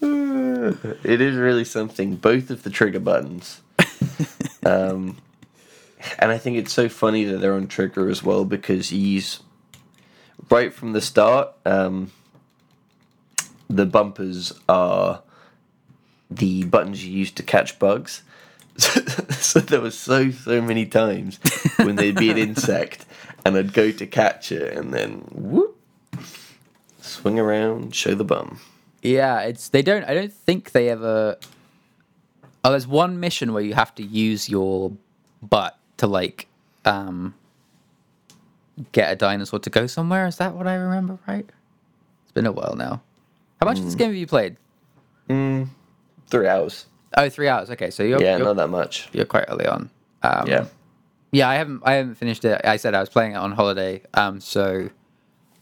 It 0.00 1.20
is 1.20 1.36
really 1.36 1.64
something. 1.64 2.16
Both 2.16 2.48
of 2.50 2.62
the 2.62 2.70
trigger 2.70 3.00
buttons. 3.00 3.60
um, 4.66 5.18
and 6.18 6.30
I 6.30 6.38
think 6.38 6.56
it's 6.56 6.72
so 6.72 6.88
funny 6.88 7.24
that 7.24 7.38
they're 7.38 7.54
on 7.54 7.66
trigger 7.66 8.08
as 8.08 8.22
well 8.22 8.44
because 8.44 8.90
he's 8.90 9.40
right 10.50 10.72
from 10.72 10.92
the 10.92 11.00
start. 11.00 11.52
Um, 11.64 12.12
the 13.68 13.86
bumpers 13.86 14.52
are 14.68 15.22
the 16.30 16.64
buttons 16.64 17.04
you 17.04 17.12
use 17.12 17.30
to 17.32 17.42
catch 17.42 17.78
bugs. 17.78 18.22
so 19.30 19.60
there 19.60 19.80
were 19.80 19.90
so 19.90 20.30
so 20.32 20.60
many 20.60 20.84
times 20.84 21.38
when 21.76 21.94
there'd 21.94 22.16
be 22.16 22.30
an 22.30 22.38
insect 22.38 23.06
and 23.44 23.56
I'd 23.56 23.72
go 23.72 23.92
to 23.92 24.06
catch 24.06 24.50
it 24.50 24.76
and 24.76 24.92
then 24.92 25.18
whoop, 25.30 25.78
swing 27.00 27.38
around, 27.38 27.94
show 27.94 28.14
the 28.14 28.24
bum. 28.24 28.58
Yeah, 29.02 29.40
it's 29.42 29.68
they 29.68 29.82
don't. 29.82 30.04
I 30.04 30.14
don't 30.14 30.32
think 30.32 30.72
they 30.72 30.88
ever. 30.88 31.36
Oh, 32.64 32.70
there's 32.70 32.86
one 32.86 33.20
mission 33.20 33.52
where 33.52 33.62
you 33.62 33.74
have 33.74 33.94
to 33.96 34.02
use 34.02 34.48
your 34.48 34.92
butt 35.42 35.78
to 35.98 36.06
like 36.06 36.48
um 36.84 37.34
get 38.92 39.12
a 39.12 39.16
dinosaur 39.16 39.60
to 39.60 39.70
go 39.70 39.86
somewhere. 39.86 40.26
Is 40.26 40.36
that 40.36 40.54
what 40.54 40.66
I 40.66 40.74
remember? 40.74 41.18
Right. 41.26 41.48
It's 42.22 42.32
been 42.32 42.46
a 42.46 42.52
while 42.52 42.74
now. 42.76 43.02
How 43.60 43.66
much 43.68 43.78
of 43.78 43.84
this 43.84 43.94
game 43.94 44.08
have 44.08 44.16
you 44.16 44.26
played? 44.26 44.56
Three 45.28 46.48
hours. 46.48 46.86
Oh, 47.16 47.28
three 47.28 47.48
hours. 47.48 47.70
Okay, 47.70 47.90
so 47.90 48.02
you're 48.02 48.20
Yeah, 48.20 48.36
you're, 48.36 48.46
not 48.46 48.56
that 48.56 48.68
much. 48.68 49.08
you're 49.12 49.24
quite 49.24 49.44
early 49.48 49.66
on. 49.66 49.88
Um, 50.22 50.48
Yeah. 50.48 50.66
Yeah, 51.32 51.48
I 51.48 51.54
haven't 51.56 51.82
I 51.84 51.94
haven't 51.94 52.14
finished 52.14 52.44
it. 52.44 52.60
I 52.64 52.76
said 52.76 52.94
I 52.94 53.00
was 53.00 53.08
playing 53.08 53.32
it 53.32 53.36
on 53.36 53.52
holiday. 53.52 54.02
Um, 54.14 54.40
so 54.40 54.88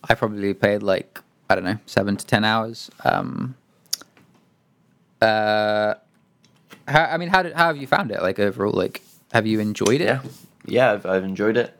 I 0.08 0.14
probably 0.14 0.52
played 0.52 0.82
like 0.82 1.18
I 1.48 1.54
don't 1.54 1.64
know 1.64 1.78
seven 1.86 2.16
to 2.16 2.26
ten 2.26 2.44
hours. 2.44 2.90
Um, 3.04 3.54
uh, 5.22 5.94
how, 6.88 7.04
I 7.04 7.16
mean, 7.16 7.28
how 7.28 7.42
did 7.42 7.54
how 7.54 7.68
have 7.68 7.76
you 7.78 7.86
found 7.86 8.10
it? 8.10 8.20
Like 8.20 8.38
overall, 8.38 8.72
like 8.72 9.00
have 9.32 9.46
you 9.46 9.60
enjoyed 9.60 10.00
it? 10.00 10.06
Yeah. 10.06 10.22
Yeah, 10.64 10.92
I've, 10.92 11.06
I've 11.06 11.24
enjoyed 11.24 11.56
it. 11.56 11.76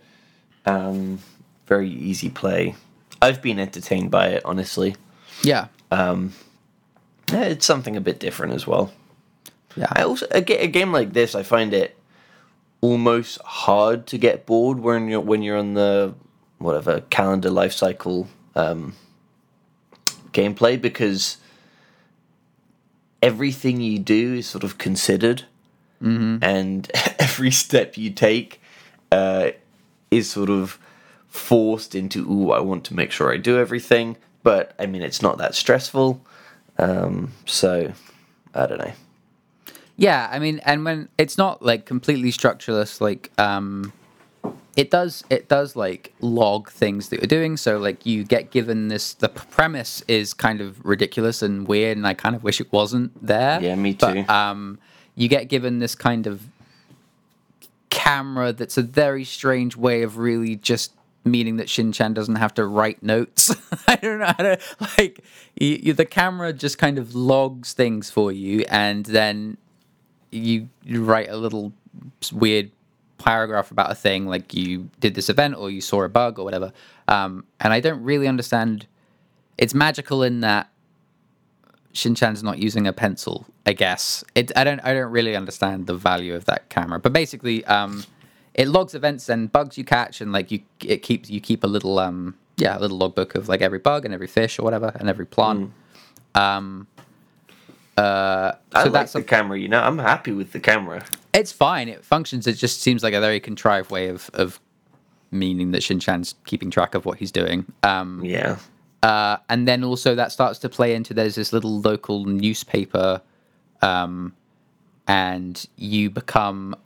Um, 0.66 1.20
very 1.66 1.88
easy 1.88 2.28
play. 2.28 2.74
I've 3.20 3.40
been 3.40 3.60
entertained 3.60 4.10
by 4.10 4.28
it, 4.28 4.42
honestly. 4.44 4.96
Yeah. 5.42 5.68
Yeah, 7.32 7.44
it's 7.44 7.64
something 7.64 7.96
a 7.96 8.00
bit 8.00 8.18
different 8.20 8.52
as 8.52 8.66
well. 8.66 8.92
Yeah. 9.76 9.86
I 9.90 10.02
also 10.02 10.26
a, 10.30 10.38
a 10.38 10.66
game 10.66 10.92
like 10.92 11.12
this, 11.12 11.34
I 11.34 11.42
find 11.42 11.72
it 11.72 11.96
almost 12.80 13.40
hard 13.42 14.06
to 14.08 14.18
get 14.18 14.44
bored 14.44 14.80
when 14.80 15.08
you're 15.08 15.20
when 15.20 15.42
you're 15.42 15.56
on 15.56 15.74
the 15.74 16.14
whatever 16.58 17.00
calendar 17.08 17.48
life 17.50 17.72
cycle 17.72 18.28
um, 18.54 18.94
gameplay 20.32 20.80
because 20.80 21.38
everything 23.22 23.80
you 23.80 23.98
do 23.98 24.34
is 24.34 24.46
sort 24.46 24.64
of 24.64 24.76
considered, 24.78 25.44
and 26.02 26.90
every 27.18 27.50
step 27.50 27.96
you 27.96 28.10
take 28.10 28.60
uh, 29.12 29.50
is 30.10 30.30
sort 30.30 30.50
of 30.50 30.78
forced 31.28 31.94
into. 31.94 32.28
Ooh, 32.30 32.50
I 32.52 32.60
want 32.60 32.84
to 32.86 32.94
make 32.94 33.10
sure 33.12 33.32
I 33.32 33.36
do 33.36 33.58
everything, 33.58 34.16
but 34.42 34.74
I 34.78 34.86
mean 34.86 35.02
it's 35.02 35.22
not 35.22 35.38
that 35.38 35.54
stressful. 35.54 36.20
Um, 36.78 37.32
so 37.46 37.92
I 38.54 38.66
don't 38.66 38.78
know. 38.78 38.92
Yeah, 39.96 40.28
I 40.32 40.38
mean, 40.38 40.60
and 40.64 40.84
when 40.84 41.08
it's 41.18 41.38
not 41.38 41.62
like 41.62 41.84
completely 41.86 42.30
structureless, 42.32 43.00
like 43.00 43.30
um, 43.38 43.92
it 44.76 44.90
does 44.90 45.22
it 45.30 45.48
does 45.48 45.76
like 45.76 46.12
log 46.20 46.70
things 46.70 47.10
that 47.10 47.20
you're 47.20 47.26
doing. 47.28 47.56
So 47.56 47.78
like 47.78 48.04
you 48.06 48.24
get 48.24 48.50
given 48.50 48.88
this. 48.88 49.12
The 49.14 49.28
premise 49.28 50.02
is 50.08 50.34
kind 50.34 50.60
of 50.60 50.84
ridiculous 50.84 51.42
and 51.42 51.68
weird, 51.68 51.96
and 51.96 52.06
I 52.06 52.14
kind 52.14 52.34
of 52.34 52.42
wish 52.42 52.60
it 52.60 52.72
wasn't 52.72 53.24
there. 53.24 53.60
Yeah, 53.60 53.76
me 53.76 53.92
But, 53.92 54.14
too. 54.14 54.24
um, 54.28 54.78
you 55.14 55.28
get 55.28 55.48
given 55.48 55.78
this 55.78 55.94
kind 55.94 56.26
of 56.26 56.46
camera 57.90 58.52
that's 58.52 58.76
a 58.76 58.82
very 58.82 59.24
strange 59.24 59.76
way 59.76 60.02
of 60.02 60.16
really 60.16 60.56
just 60.56 60.92
meaning 61.24 61.56
that 61.56 61.68
Shin-chan 61.68 62.14
doesn't 62.14 62.36
have 62.36 62.54
to 62.54 62.66
write 62.66 63.02
notes. 63.02 63.54
I 63.86 63.96
don't 63.96 64.18
know 64.18 64.26
how 64.26 64.32
to 64.32 64.58
like 64.98 65.24
you, 65.56 65.78
you, 65.82 65.92
the 65.92 66.04
camera 66.04 66.52
just 66.52 66.78
kind 66.78 66.98
of 66.98 67.14
logs 67.14 67.72
things 67.74 68.10
for 68.10 68.32
you 68.32 68.64
and 68.68 69.04
then 69.06 69.56
you, 70.30 70.68
you 70.82 71.04
write 71.04 71.28
a 71.28 71.36
little 71.36 71.72
weird 72.32 72.70
paragraph 73.18 73.70
about 73.70 73.90
a 73.90 73.94
thing 73.94 74.26
like 74.26 74.52
you 74.52 74.88
did 74.98 75.14
this 75.14 75.28
event 75.28 75.54
or 75.54 75.70
you 75.70 75.80
saw 75.80 76.02
a 76.02 76.08
bug 76.08 76.38
or 76.38 76.44
whatever. 76.44 76.72
Um, 77.06 77.44
and 77.60 77.72
I 77.72 77.80
don't 77.80 78.02
really 78.02 78.26
understand 78.26 78.86
it's 79.58 79.74
magical 79.74 80.22
in 80.22 80.40
that 80.40 80.71
Shin-chan's 81.92 82.42
not 82.42 82.58
using 82.58 82.86
a 82.86 82.92
pencil, 82.92 83.46
I 83.66 83.72
guess. 83.74 84.24
It 84.34 84.50
I 84.56 84.64
don't 84.64 84.80
I 84.80 84.94
don't 84.94 85.10
really 85.12 85.36
understand 85.36 85.86
the 85.86 85.94
value 85.94 86.34
of 86.34 86.44
that 86.46 86.68
camera. 86.70 86.98
But 86.98 87.12
basically, 87.12 87.64
um 87.66 88.04
it 88.54 88.68
logs 88.68 88.94
events 88.94 89.28
and 89.28 89.50
bugs 89.52 89.78
you 89.78 89.84
catch 89.84 90.20
and 90.20 90.32
like 90.32 90.50
you 90.50 90.60
it 90.80 91.02
keeps 91.02 91.30
you 91.30 91.40
keep 91.40 91.64
a 91.64 91.66
little 91.66 91.98
um 91.98 92.34
yeah, 92.56 92.76
a 92.78 92.80
little 92.80 92.98
logbook 92.98 93.34
of 93.34 93.48
like 93.48 93.60
every 93.62 93.78
bug 93.78 94.04
and 94.04 94.12
every 94.14 94.26
fish 94.26 94.58
or 94.58 94.62
whatever 94.62 94.92
and 94.96 95.08
every 95.08 95.26
plant. 95.26 95.70
Um 96.34 96.86
uh 97.98 98.52
I 98.72 98.84
like 98.84 98.92
that's 98.92 99.12
the 99.12 99.18
a, 99.18 99.22
camera. 99.22 99.58
You 99.58 99.68
know, 99.68 99.80
I'm 99.82 99.98
happy 99.98 100.32
with 100.32 100.52
the 100.52 100.60
camera. 100.60 101.04
it's 101.34 101.52
fine. 101.52 101.88
It 101.88 102.04
functions. 102.04 102.46
It 102.46 102.54
just 102.54 102.80
seems 102.80 103.02
like 103.02 103.14
a 103.14 103.20
very 103.20 103.40
contrived 103.40 103.90
way 103.90 104.08
of 104.08 104.30
of 104.32 104.60
meaning 105.30 105.70
that 105.72 105.82
Shin-chan's 105.82 106.34
keeping 106.44 106.70
track 106.70 106.94
of 106.94 107.04
what 107.04 107.18
he's 107.18 107.32
doing. 107.32 107.66
Um 107.82 108.22
Yeah, 108.24 108.56
uh, 109.02 109.38
and 109.48 109.66
then 109.66 109.82
also 109.82 110.14
that 110.14 110.30
starts 110.30 110.58
to 110.60 110.68
play 110.68 110.94
into 110.94 111.12
there's 111.12 111.34
this 111.34 111.52
little 111.52 111.80
local 111.80 112.24
newspaper 112.24 113.20
um, 113.82 114.34
and 115.08 115.66
you 115.76 116.08
become 116.08 116.76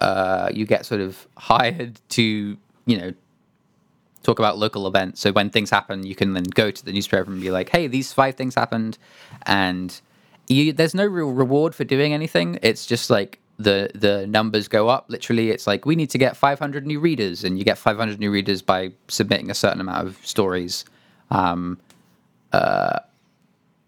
uh, 0.00 0.50
you 0.52 0.66
get 0.66 0.84
sort 0.84 1.00
of 1.00 1.28
hired 1.36 2.00
to 2.08 2.56
you 2.86 2.98
know 2.98 3.12
talk 4.22 4.38
about 4.38 4.58
local 4.58 4.86
events. 4.86 5.20
So 5.20 5.32
when 5.32 5.48
things 5.48 5.70
happen 5.70 6.04
you 6.04 6.14
can 6.14 6.34
then 6.34 6.44
go 6.44 6.70
to 6.70 6.84
the 6.84 6.92
newspaper 6.92 7.30
and 7.30 7.40
be 7.40 7.50
like 7.50 7.68
hey 7.68 7.86
these 7.86 8.12
five 8.12 8.34
things 8.34 8.54
happened. 8.54 8.98
And 9.46 9.98
you, 10.48 10.72
there's 10.72 10.94
no 10.94 11.06
real 11.06 11.30
reward 11.30 11.74
for 11.76 11.84
doing 11.84 12.12
anything. 12.12 12.58
It's 12.62 12.84
just 12.84 13.10
like 13.10 13.38
the 13.58 13.90
the 13.94 14.26
numbers 14.26 14.66
go 14.66 14.88
up. 14.88 15.04
Literally 15.08 15.50
it's 15.50 15.68
like 15.68 15.86
we 15.86 15.94
need 15.94 16.10
to 16.10 16.18
get 16.18 16.36
500 16.36 16.84
new 16.84 16.98
readers. 16.98 17.44
And 17.44 17.56
you 17.58 17.64
get 17.64 17.78
500 17.78 18.18
new 18.18 18.32
readers 18.32 18.60
by 18.60 18.90
submitting 19.06 19.50
a 19.50 19.54
certain 19.54 19.80
amount 19.80 20.08
of 20.08 20.26
stories 20.26 20.84
um, 21.30 21.78
uh, 22.52 23.00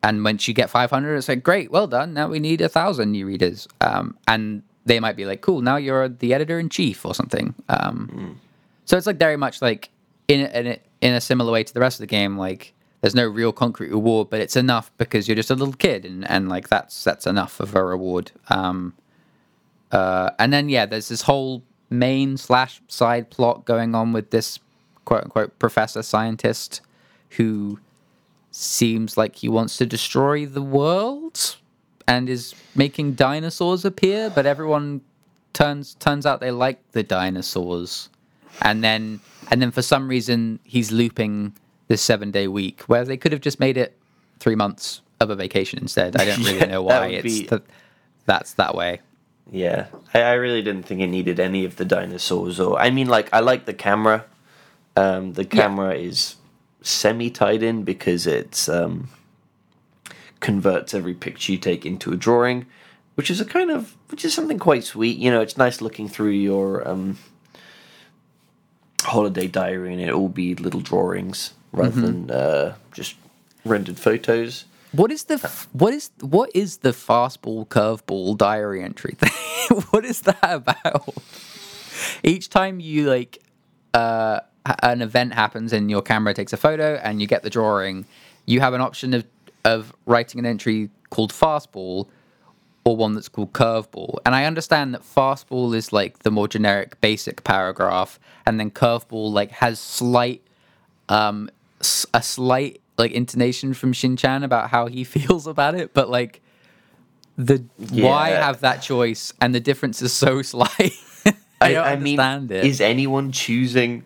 and 0.02 0.24
once 0.24 0.48
you 0.48 0.54
get 0.54 0.70
500 0.70 1.16
it's 1.16 1.28
like 1.28 1.42
great 1.42 1.70
well 1.70 1.86
done. 1.86 2.14
Now 2.14 2.28
we 2.28 2.40
need 2.40 2.60
a 2.60 2.68
thousand 2.68 3.12
new 3.12 3.26
readers. 3.26 3.68
Um, 3.80 4.16
and 4.26 4.62
they 4.84 4.98
might 4.98 5.16
be 5.16 5.24
like 5.24 5.40
cool 5.42 5.60
now 5.60 5.76
you're 5.76 6.08
the 6.08 6.34
editor 6.34 6.58
in 6.58 6.68
chief 6.68 7.04
or 7.04 7.14
something. 7.14 7.54
Um, 7.68 8.40
so 8.84 8.96
it's 8.96 9.06
like 9.06 9.18
very 9.18 9.36
much 9.36 9.62
like 9.62 9.90
in 10.28 10.40
a, 10.40 10.58
in 10.58 10.66
a, 10.66 10.78
in 11.00 11.14
a 11.14 11.20
similar 11.20 11.52
way 11.52 11.64
to 11.64 11.72
the 11.72 11.80
rest 11.80 11.96
of 11.96 12.00
the 12.00 12.06
game 12.06 12.36
like 12.36 12.74
there's 13.02 13.16
no 13.16 13.26
real 13.26 13.52
concrete 13.52 13.90
reward, 13.90 14.30
but 14.30 14.40
it's 14.40 14.56
enough 14.56 14.90
because 14.96 15.26
you're 15.26 15.34
just 15.34 15.50
a 15.50 15.56
little 15.56 15.74
kid, 15.74 16.06
and, 16.06 16.28
and 16.30 16.48
like 16.48 16.68
that's 16.68 17.02
that's 17.02 17.26
enough 17.26 17.58
of 17.58 17.74
a 17.74 17.84
reward. 17.84 18.30
Um, 18.48 18.94
uh, 19.90 20.30
and 20.38 20.52
then 20.52 20.68
yeah, 20.68 20.86
there's 20.86 21.08
this 21.08 21.22
whole 21.22 21.64
main 21.90 22.36
slash 22.36 22.80
side 22.86 23.28
plot 23.28 23.64
going 23.64 23.96
on 23.96 24.12
with 24.12 24.30
this 24.30 24.60
quote 25.04 25.24
unquote 25.24 25.58
professor 25.58 26.02
scientist 26.02 26.80
who 27.36 27.78
seems 28.50 29.16
like 29.16 29.36
he 29.36 29.48
wants 29.48 29.76
to 29.78 29.86
destroy 29.86 30.44
the 30.46 30.62
world 30.62 31.56
and 32.06 32.28
is 32.28 32.54
making 32.74 33.14
dinosaurs 33.14 33.84
appear, 33.84 34.30
but 34.30 34.46
everyone 34.46 35.00
turns 35.52 35.94
turns 35.94 36.26
out 36.26 36.40
they 36.40 36.50
like 36.50 36.78
the 36.92 37.02
dinosaurs. 37.02 38.08
And 38.60 38.82
then 38.84 39.20
and 39.50 39.62
then 39.62 39.70
for 39.70 39.82
some 39.82 40.08
reason 40.08 40.58
he's 40.64 40.92
looping 40.92 41.54
this 41.88 42.02
seven 42.02 42.30
day 42.30 42.48
week 42.48 42.82
where 42.82 43.04
they 43.04 43.16
could 43.16 43.32
have 43.32 43.40
just 43.40 43.60
made 43.60 43.76
it 43.76 43.96
three 44.38 44.54
months 44.54 45.00
of 45.20 45.30
a 45.30 45.36
vacation 45.36 45.78
instead. 45.78 46.20
I 46.20 46.24
don't 46.24 46.38
really 46.44 46.58
Yeah, 46.58 46.66
know 46.66 46.82
why 46.82 47.06
it's 47.08 47.22
be- 47.22 47.46
th- 47.46 47.62
that's 48.26 48.54
that 48.54 48.74
way. 48.74 49.00
Yeah, 49.50 49.86
I, 50.14 50.20
I 50.22 50.32
really 50.34 50.62
didn't 50.62 50.84
think 50.84 51.00
it 51.00 51.08
needed 51.08 51.38
any 51.40 51.64
of 51.64 51.76
the 51.76 51.84
dinosaurs. 51.84 52.60
Or 52.60 52.78
I 52.78 52.90
mean, 52.90 53.08
like 53.08 53.28
I 53.32 53.40
like 53.40 53.64
the 53.66 53.74
camera. 53.74 54.24
Um, 54.96 55.32
the 55.32 55.44
camera 55.44 55.94
is 55.94 56.36
semi 56.82 57.30
tied 57.30 57.62
in 57.62 57.82
because 57.82 58.26
it's 58.26 58.68
um, 58.68 59.08
converts 60.40 60.94
every 60.94 61.14
picture 61.14 61.52
you 61.52 61.58
take 61.58 61.86
into 61.86 62.12
a 62.12 62.16
drawing, 62.16 62.66
which 63.14 63.30
is 63.30 63.40
a 63.40 63.44
kind 63.44 63.70
of 63.70 63.96
which 64.08 64.24
is 64.24 64.34
something 64.34 64.58
quite 64.58 64.84
sweet. 64.84 65.16
You 65.16 65.30
know, 65.30 65.40
it's 65.40 65.56
nice 65.56 65.80
looking 65.80 66.08
through 66.08 66.30
your 66.30 66.86
um, 66.86 67.18
holiday 69.02 69.46
diary 69.46 69.92
and 69.92 70.02
it 70.02 70.10
all 70.10 70.28
be 70.28 70.54
little 70.54 70.80
drawings 70.80 71.54
rather 71.72 72.00
than 72.00 72.30
uh, 72.30 72.74
just 72.92 73.16
rendered 73.64 73.98
photos. 73.98 74.64
What 74.92 75.10
is 75.10 75.24
the 75.24 75.34
f- 75.34 75.68
what 75.72 75.94
is 75.94 76.10
what 76.20 76.50
is 76.54 76.78
the 76.78 76.90
fastball 76.90 77.66
curveball 77.66 78.36
diary 78.36 78.82
entry 78.82 79.14
thing? 79.16 79.80
what 79.90 80.04
is 80.04 80.20
that 80.22 80.38
about? 80.42 81.14
Each 82.22 82.50
time 82.50 82.78
you 82.78 83.08
like 83.08 83.38
uh, 83.94 84.40
an 84.64 85.02
event 85.02 85.34
happens 85.34 85.72
and 85.72 85.90
your 85.90 86.02
camera 86.02 86.34
takes 86.34 86.52
a 86.52 86.56
photo 86.56 86.94
and 87.02 87.20
you 87.20 87.26
get 87.26 87.42
the 87.42 87.50
drawing, 87.50 88.06
you 88.46 88.60
have 88.60 88.74
an 88.74 88.80
option 88.80 89.14
of 89.14 89.24
of 89.64 89.94
writing 90.06 90.40
an 90.40 90.46
entry 90.46 90.90
called 91.10 91.32
fastball 91.32 92.08
or 92.84 92.96
one 92.96 93.14
that's 93.14 93.28
called 93.28 93.52
curveball. 93.52 94.18
And 94.26 94.34
I 94.34 94.44
understand 94.44 94.92
that 94.94 95.02
fastball 95.02 95.74
is 95.74 95.92
like 95.92 96.20
the 96.20 96.32
more 96.32 96.48
generic 96.48 97.00
basic 97.00 97.44
paragraph 97.44 98.18
and 98.44 98.58
then 98.58 98.70
curveball 98.70 99.32
like 99.32 99.52
has 99.52 99.78
slight 99.78 100.42
um 101.08 101.48
a 102.12 102.22
slight 102.22 102.80
like 102.98 103.12
intonation 103.12 103.74
from 103.74 103.92
Shin-chan 103.92 104.42
about 104.42 104.70
how 104.70 104.86
he 104.86 105.04
feels 105.16 105.46
about 105.46 105.74
it, 105.74 105.94
but 105.94 106.10
like 106.10 106.40
the 107.36 107.64
why 107.90 108.30
have 108.30 108.60
that 108.60 108.82
choice 108.82 109.32
and 109.40 109.54
the 109.54 109.60
difference 109.60 110.02
is 110.02 110.12
so 110.12 110.42
slight. 110.54 110.92
I 111.60 111.72
don't 111.72 111.86
understand 111.86 112.50
it. 112.50 112.64
is 112.64 112.80
anyone 112.80 113.30
choosing 113.30 114.04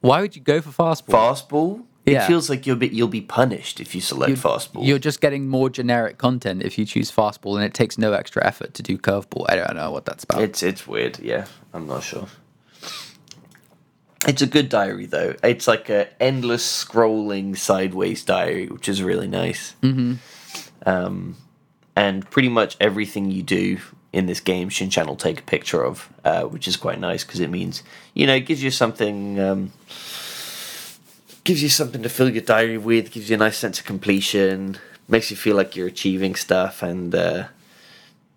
why 0.00 0.20
would 0.20 0.36
you 0.36 0.42
go 0.42 0.60
for 0.60 0.70
fastball? 0.70 1.14
fastball? 1.14 1.84
It 2.06 2.22
feels 2.22 2.48
like 2.48 2.66
you'll 2.66 2.76
be 2.76 2.88
you'll 2.88 3.08
be 3.08 3.20
punished 3.20 3.80
if 3.80 3.94
you 3.94 4.00
select 4.00 4.32
fastball. 4.34 4.86
You're 4.86 4.98
just 4.98 5.20
getting 5.20 5.46
more 5.46 5.68
generic 5.68 6.16
content 6.16 6.62
if 6.62 6.78
you 6.78 6.86
choose 6.86 7.12
fastball, 7.12 7.56
and 7.56 7.64
it 7.64 7.74
takes 7.74 7.98
no 7.98 8.12
extra 8.14 8.44
effort 8.46 8.74
to 8.74 8.82
do 8.82 8.96
curveball. 8.96 9.44
I 9.48 9.56
don't 9.56 9.76
know 9.76 9.90
what 9.90 10.06
that's 10.06 10.24
about. 10.24 10.42
It's 10.42 10.62
it's 10.62 10.86
weird. 10.86 11.18
Yeah, 11.18 11.46
I'm 11.74 11.86
not 11.86 12.02
sure. 12.02 12.28
It's 14.26 14.42
a 14.42 14.46
good 14.46 14.68
diary 14.68 15.06
though. 15.06 15.34
It's 15.44 15.68
like 15.68 15.88
a 15.90 16.08
endless 16.20 16.84
scrolling 16.84 17.56
sideways 17.56 18.24
diary, 18.24 18.66
which 18.66 18.88
is 18.88 19.02
really 19.02 19.28
nice. 19.28 19.74
Mm-hmm. 19.82 20.14
Um, 20.88 21.36
and 21.94 22.28
pretty 22.30 22.48
much 22.48 22.76
everything 22.80 23.30
you 23.30 23.42
do 23.42 23.78
in 24.12 24.26
this 24.26 24.40
game, 24.40 24.70
Shinchan 24.70 25.06
will 25.06 25.16
take 25.16 25.40
a 25.40 25.42
picture 25.42 25.84
of, 25.84 26.08
uh, 26.24 26.44
which 26.44 26.66
is 26.66 26.76
quite 26.76 26.98
nice 26.98 27.24
because 27.24 27.40
it 27.40 27.50
means 27.50 27.82
you 28.14 28.26
know 28.26 28.34
it 28.34 28.46
gives 28.46 28.62
you 28.62 28.70
something. 28.70 29.38
Um, 29.40 29.72
gives 31.44 31.62
you 31.62 31.68
something 31.68 32.02
to 32.02 32.08
fill 32.08 32.28
your 32.28 32.42
diary 32.42 32.78
with. 32.78 33.10
Gives 33.10 33.30
you 33.30 33.36
a 33.36 33.38
nice 33.38 33.56
sense 33.58 33.78
of 33.80 33.86
completion. 33.86 34.78
Makes 35.08 35.30
you 35.30 35.36
feel 35.36 35.56
like 35.56 35.76
you're 35.76 35.88
achieving 35.88 36.34
stuff, 36.34 36.82
and 36.82 37.14
uh, 37.14 37.44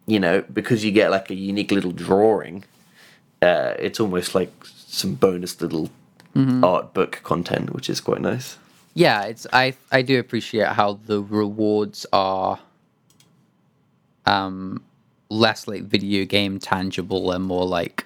you 0.06 0.20
know 0.20 0.44
because 0.54 0.84
you 0.84 0.92
get 0.92 1.12
like 1.12 1.30
a 1.30 1.36
unique 1.36 1.72
little 1.72 1.92
drawing. 1.92 2.64
Uh, 3.42 3.74
it's 3.80 4.00
almost 4.00 4.36
like 4.36 4.52
some 4.64 5.16
bonus 5.16 5.60
little 5.62 5.90
art 6.64 6.94
book 6.94 7.20
content, 7.24 7.74
which 7.74 7.90
is 7.90 8.00
quite 8.00 8.22
nice. 8.22 8.58
yeah, 8.94 9.24
it's 9.24 9.48
I 9.52 9.74
I 9.92 10.02
do 10.02 10.20
appreciate 10.20 10.68
how 10.68 11.00
the 11.06 11.22
rewards 11.22 12.06
are 12.14 12.60
um 14.26 14.84
less 15.32 15.68
like 15.68 15.84
video 15.84 16.26
game 16.26 16.60
tangible 16.60 17.32
and 17.32 17.46
more 17.46 17.66
like 17.66 18.06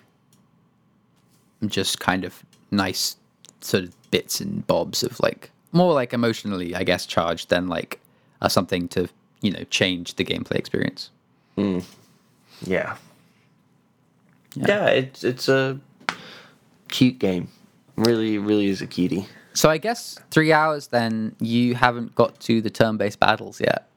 just 1.66 2.00
kind 2.00 2.24
of 2.24 2.44
nice 2.70 3.16
sort 3.62 3.84
of 3.84 4.12
bits 4.12 4.40
and 4.40 4.66
bobs 4.68 5.02
of 5.02 5.20
like 5.20 5.50
more 5.72 5.94
like 5.94 6.14
emotionally 6.14 6.76
I 6.76 6.84
guess 6.84 7.06
charged 7.08 7.50
than 7.50 7.68
like 7.68 8.00
uh, 8.42 8.48
something 8.48 8.88
to 8.90 9.10
you 9.42 9.52
know 9.52 9.64
change 9.72 10.16
the 10.16 10.24
gameplay 10.24 10.56
experience. 10.58 11.10
Yeah. 11.58 11.82
Yeah. 12.62 12.96
Yeah, 14.56 14.86
it's 14.88 15.24
it's 15.24 15.50
a 15.50 15.80
cute 16.88 17.18
game. 17.18 17.48
Really, 17.98 18.38
really 18.38 18.68
is 18.68 18.82
a 18.82 18.88
cutie. 18.88 19.28
So 19.54 19.70
I 19.70 19.78
guess 19.78 20.20
three 20.32 20.54
hours 20.54 20.88
then 20.88 21.36
you 21.40 21.76
haven't 21.76 22.14
got 22.14 22.40
to 22.42 22.62
the 22.62 22.70
turn-based 22.70 23.20
battles 23.20 23.60
yet. 23.60 23.90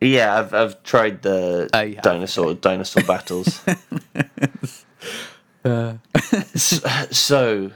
Yeah, 0.00 0.38
I've 0.38 0.54
I've 0.54 0.82
tried 0.82 1.22
the 1.22 1.68
Oh, 1.72 1.88
dinosaur 2.02 2.54
dinosaur 2.54 3.02
battles. 3.04 3.62
S- 5.64 6.80
so, 7.10 7.70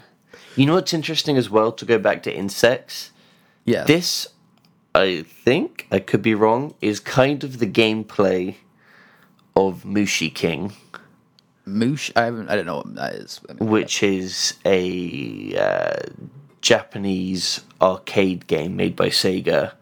you 0.57 0.67
know 0.67 0.75
what's 0.75 0.95
interesting 0.95 1.37
as 1.37 1.51
well 1.51 1.73
to 1.73 1.85
go 1.85 1.99
back 1.99 2.23
to 2.25 2.35
insects. 2.35 3.11
Yeah. 3.65 3.85
This, 3.85 4.29
I 4.95 5.23
think, 5.23 5.87
I 5.91 5.99
could 5.99 6.23
be 6.23 6.35
wrong, 6.35 6.75
is 6.81 7.01
kind 7.01 7.45
of 7.45 7.59
the 7.59 7.67
gameplay 7.67 8.57
of 9.57 9.85
Mushi 9.85 10.33
King, 10.35 10.73
Moosh. 11.67 12.11
I 12.17 12.25
haven't. 12.25 12.49
I 12.51 12.57
don't 12.57 12.67
know 12.67 12.77
what 12.77 12.95
that 12.97 13.15
is. 13.15 13.41
Which 13.59 14.03
is 14.03 14.55
a 14.65 15.55
uh, 15.59 15.97
Japanese 16.61 17.61
arcade 17.81 18.47
game 18.47 18.77
made 18.77 18.97
by 18.97 19.09
Sega, 19.09 19.73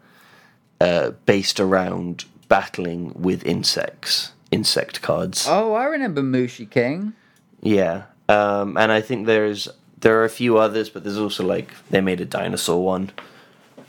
uh, 0.81 1.11
based 1.25 1.59
around 1.59 2.25
battling 2.47 3.13
with 3.15 3.45
insects, 3.45 4.31
insect 4.51 5.01
cards. 5.01 5.45
Oh, 5.49 5.73
I 5.73 5.85
remember 5.85 6.21
Mushi 6.21 6.69
King. 6.69 7.13
Yeah, 7.61 8.03
um, 8.29 8.77
and 8.77 8.91
I 8.91 9.01
think 9.01 9.25
there's 9.25 9.67
there 10.01 10.19
are 10.19 10.25
a 10.25 10.29
few 10.29 10.57
others, 10.57 10.89
but 10.89 11.03
there's 11.03 11.17
also 11.17 11.43
like 11.45 11.69
they 11.89 12.01
made 12.01 12.19
a 12.21 12.25
dinosaur 12.25 12.83
one. 12.83 13.11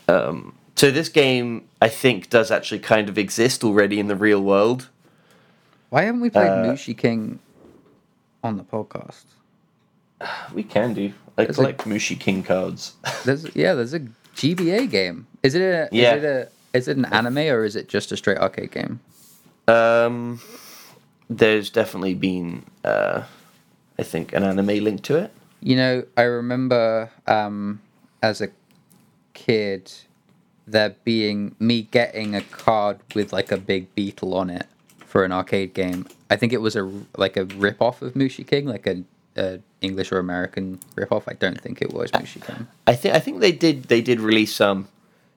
Um, 0.08 0.54
so 0.76 0.90
this 0.90 1.08
game, 1.08 1.64
I 1.80 1.88
think, 1.88 2.30
does 2.30 2.50
actually 2.50 2.80
kind 2.80 3.08
of 3.08 3.16
exist 3.18 3.64
already 3.64 3.98
in 3.98 4.08
the 4.08 4.16
real 4.16 4.40
world. 4.42 4.88
Why 5.90 6.02
haven't 6.02 6.20
we 6.20 6.30
played 6.30 6.48
Uh, 6.48 6.64
Mushi 6.64 6.96
King 6.96 7.38
on 8.42 8.56
the 8.56 8.64
podcast? 8.64 9.24
We 10.52 10.62
can 10.62 10.94
do. 10.94 11.12
I 11.36 11.44
There's 11.44 11.58
a- 11.58 11.62
collect 11.62 11.84
Mushi 11.84 12.18
King 12.18 12.42
cards. 12.42 12.94
There's 13.24 13.54
yeah, 13.56 13.74
there's 13.74 13.94
a 13.94 14.00
GBA 14.36 14.90
game. 14.90 15.26
Is 15.42 15.54
it 15.54 15.62
a 15.62 15.88
Yeah. 15.92 16.14
is 16.14 16.22
it 16.22 16.26
a 16.26 16.48
is 16.74 16.88
it 16.88 16.96
an 16.96 17.06
anime 17.06 17.38
or 17.38 17.64
is 17.64 17.76
it 17.76 17.88
just 17.88 18.12
a 18.12 18.16
straight 18.16 18.38
arcade 18.38 18.72
game? 18.72 19.00
um, 19.68 20.40
there's 21.30 21.70
definitely 21.70 22.14
been, 22.14 22.64
uh, 22.84 23.22
I 23.98 24.02
think, 24.02 24.32
an 24.32 24.44
anime 24.44 24.84
link 24.84 25.02
to 25.04 25.16
it. 25.16 25.32
You 25.60 25.76
know, 25.76 26.04
I 26.16 26.22
remember 26.22 27.10
um, 27.26 27.80
as 28.22 28.40
a 28.40 28.48
kid 29.32 29.90
there 30.66 30.94
being 31.04 31.54
me 31.58 31.82
getting 31.82 32.34
a 32.34 32.40
card 32.42 32.98
with 33.14 33.32
like 33.32 33.52
a 33.52 33.56
big 33.56 33.94
beetle 33.94 34.34
on 34.34 34.50
it 34.50 34.66
for 35.06 35.24
an 35.24 35.32
arcade 35.32 35.74
game. 35.74 36.06
I 36.30 36.36
think 36.36 36.52
it 36.52 36.60
was 36.60 36.76
a 36.76 36.90
like 37.16 37.36
a 37.36 37.44
rip 37.44 37.80
off 37.80 38.02
of 38.02 38.14
Mushi 38.14 38.46
King, 38.46 38.66
like 38.66 38.86
a, 38.86 39.04
a 39.36 39.60
English 39.80 40.12
or 40.12 40.18
American 40.18 40.80
rip 40.96 41.12
off. 41.12 41.28
I 41.28 41.34
don't 41.34 41.60
think 41.60 41.80
it 41.80 41.92
was 41.92 42.10
Mushi 42.12 42.44
King. 42.44 42.66
I 42.86 42.94
think 42.94 43.14
I 43.14 43.18
think 43.20 43.40
they 43.40 43.52
did 43.52 43.84
they 43.84 44.00
did 44.02 44.20
release 44.20 44.54
some 44.54 44.88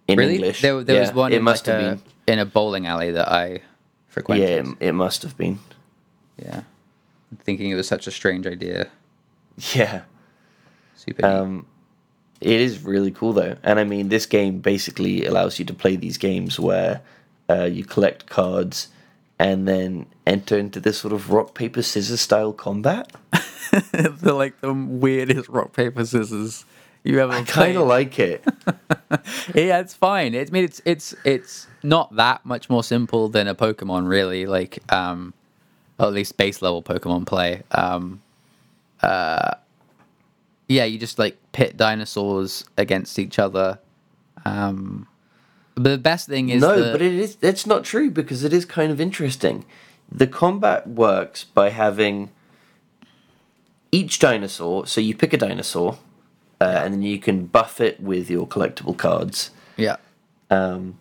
in 0.08 0.18
Really? 0.18 0.36
English. 0.36 0.62
There, 0.62 0.84
there 0.84 1.00
was 1.02 1.14
one 1.14 1.34
It 1.34 1.38
in 1.38 1.44
must 1.44 1.68
like 1.68 1.76
have 1.76 1.84
a, 1.86 1.96
been. 1.96 2.02
in 2.34 2.40
a 2.40 2.46
bowling 2.46 2.86
alley 2.88 3.12
that 3.12 3.32
I 3.32 3.62
frequented. 4.08 4.50
Yeah, 4.50 4.72
it, 4.80 4.90
it 4.90 4.92
must 4.94 5.22
have 5.24 5.38
been. 5.38 5.60
Yeah. 6.38 6.62
Thinking 7.44 7.70
it 7.72 7.76
was 7.76 7.88
such 7.88 8.08
a 8.08 8.12
strange 8.12 8.48
idea. 8.48 8.90
Yeah. 9.74 10.04
Super. 10.96 11.26
Um, 11.26 11.66
it 12.40 12.62
is 12.62 12.84
really 12.84 13.10
cool 13.10 13.34
though, 13.34 13.56
and 13.64 13.80
I 13.80 13.84
mean, 13.84 14.10
this 14.10 14.28
game 14.28 14.60
basically 14.60 15.26
allows 15.26 15.58
you 15.58 15.66
to 15.66 15.74
play 15.74 15.96
these 15.96 16.18
games 16.20 16.60
where 16.60 17.02
uh, 17.50 17.64
you 17.64 17.84
collect 17.84 18.28
cards 18.28 18.90
and 19.40 19.68
then 19.68 20.06
enter 20.28 20.58
into 20.60 20.80
this 20.80 21.00
sort 21.00 21.14
of 21.14 21.32
rock 21.32 21.56
paper 21.56 21.82
scissors 21.82 22.22
style 22.22 22.54
combat. 22.54 23.12
They're 23.92 24.34
like 24.34 24.62
the 24.62 24.74
weirdest 24.74 25.50
rock 25.50 25.74
paper 25.74 26.06
scissors 26.06 26.64
you 27.04 27.20
ever 27.20 27.34
I 27.34 27.44
kind 27.44 27.78
of 27.78 27.88
like 27.88 28.20
it. 28.20 28.44
yeah, 29.56 29.80
it's 29.80 29.94
fine. 29.94 30.34
It, 30.34 30.50
I 30.50 30.52
mean, 30.52 30.64
it's 30.64 30.82
it's 30.86 31.16
it's 31.24 31.68
not 31.84 32.16
that 32.16 32.46
much 32.46 32.70
more 32.70 32.84
simple 32.84 33.30
than 33.30 33.48
a 33.48 33.56
Pokemon, 33.56 34.08
really. 34.08 34.46
Like, 34.46 34.80
um, 34.92 35.34
at 36.00 36.12
least 36.14 36.38
base 36.38 36.62
level 36.62 36.84
Pokemon 36.84 37.26
play. 37.26 37.64
Um, 37.72 38.22
uh, 39.02 39.56
yeah, 40.68 40.84
you 40.86 40.98
just 41.00 41.18
like 41.18 41.38
pit 41.54 41.78
dinosaurs 41.78 42.66
against 42.78 43.20
each 43.20 43.40
other. 43.40 43.80
Um, 44.46 45.08
but 45.76 45.90
the 45.90 45.98
best 45.98 46.28
thing 46.28 46.50
is 46.50 46.62
no, 46.62 46.82
the- 46.82 46.92
but 46.92 47.02
it 47.02 47.14
is. 47.14 47.38
It's 47.42 47.66
not 47.66 47.84
true 47.84 48.10
because 48.12 48.44
it 48.44 48.52
is 48.54 48.66
kind 48.66 48.92
of 48.92 49.00
interesting. 49.00 49.66
The 50.12 50.28
combat 50.28 50.88
works 50.88 51.44
by 51.44 51.70
having 51.70 52.32
each 53.92 54.20
dinosaur. 54.20 54.88
So 54.88 55.02
you 55.02 55.16
pick 55.16 55.34
a 55.34 55.38
dinosaur, 55.38 55.98
uh, 56.60 56.82
and 56.84 56.94
then 56.94 57.02
you 57.02 57.20
can 57.20 57.46
buff 57.46 57.80
it 57.80 58.00
with 58.00 58.30
your 58.30 58.48
collectible 58.48 58.98
cards. 58.98 59.52
yeah, 59.76 59.98
Um, 60.50 60.98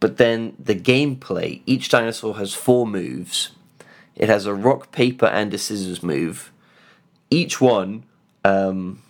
but 0.00 0.16
then 0.18 0.54
the 0.58 0.74
gameplay, 0.74 1.62
each 1.66 1.88
dinosaur 1.88 2.36
has 2.36 2.54
four 2.54 2.86
moves. 2.86 3.50
It 4.14 4.28
has 4.28 4.46
a 4.46 4.54
rock, 4.54 4.92
paper, 4.92 5.26
and 5.26 5.52
a 5.52 5.58
scissors 5.58 6.02
move. 6.02 6.52
Each 7.30 7.60
one 7.60 8.04
um, 8.44 9.02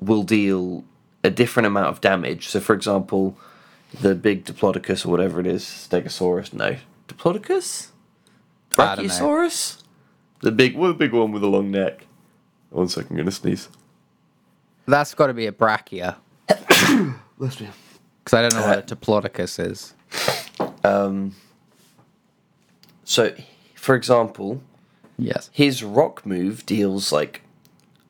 will 0.00 0.22
deal 0.22 0.84
a 1.22 1.30
different 1.30 1.66
amount 1.66 1.88
of 1.88 2.00
damage. 2.00 2.48
So, 2.48 2.60
for 2.60 2.74
example, 2.74 3.36
the 4.00 4.14
big 4.14 4.44
Diplodocus 4.44 5.04
or 5.04 5.10
whatever 5.10 5.40
it 5.40 5.46
is, 5.46 5.64
Stegosaurus, 5.64 6.52
no, 6.52 6.76
Diplodocus, 7.08 7.88
I 8.78 8.94
don't 8.96 9.06
know. 9.06 9.10
Brachiosaurus, 9.12 9.82
the 10.42 10.52
big, 10.52 10.76
well, 10.76 10.88
the 10.92 10.98
big 10.98 11.12
one 11.12 11.32
with 11.32 11.42
a 11.42 11.48
long 11.48 11.70
neck. 11.70 12.06
One 12.70 12.88
second, 12.88 13.10
I'm 13.12 13.16
gonna 13.18 13.30
sneeze. 13.30 13.68
that's 14.86 15.14
got 15.14 15.26
to 15.28 15.34
be 15.34 15.46
a 15.46 15.52
Brachia 15.52 16.16
Bless 17.38 17.60
me. 17.60 17.68
because 18.24 18.34
I 18.38 18.42
don't 18.42 18.54
know 18.54 18.66
what 18.66 18.78
a 18.90 18.94
Diplodocus 18.96 19.58
is. 19.64 19.94
So, 23.04 23.34
for 23.74 23.94
example, 23.94 24.62
Yes. 25.18 25.50
his 25.52 25.82
rock 25.82 26.24
move 26.24 26.64
deals 26.64 27.12
like 27.12 27.42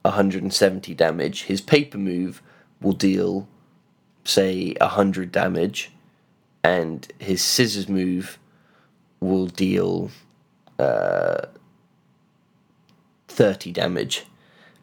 170 0.03 0.95
damage. 0.95 1.43
His 1.45 1.61
paper 1.61 1.99
move 1.99 2.43
will 2.81 2.93
deal, 2.93 3.49
say, 4.25 4.75
100 4.81 5.33
damage. 5.33 5.91
And 6.63 7.11
his 7.19 7.43
scissors 7.43 7.89
move 7.89 8.39
will 9.21 9.47
deal 9.47 10.11
uh, 10.79 11.47
30 13.29 13.73
damage. 13.73 14.27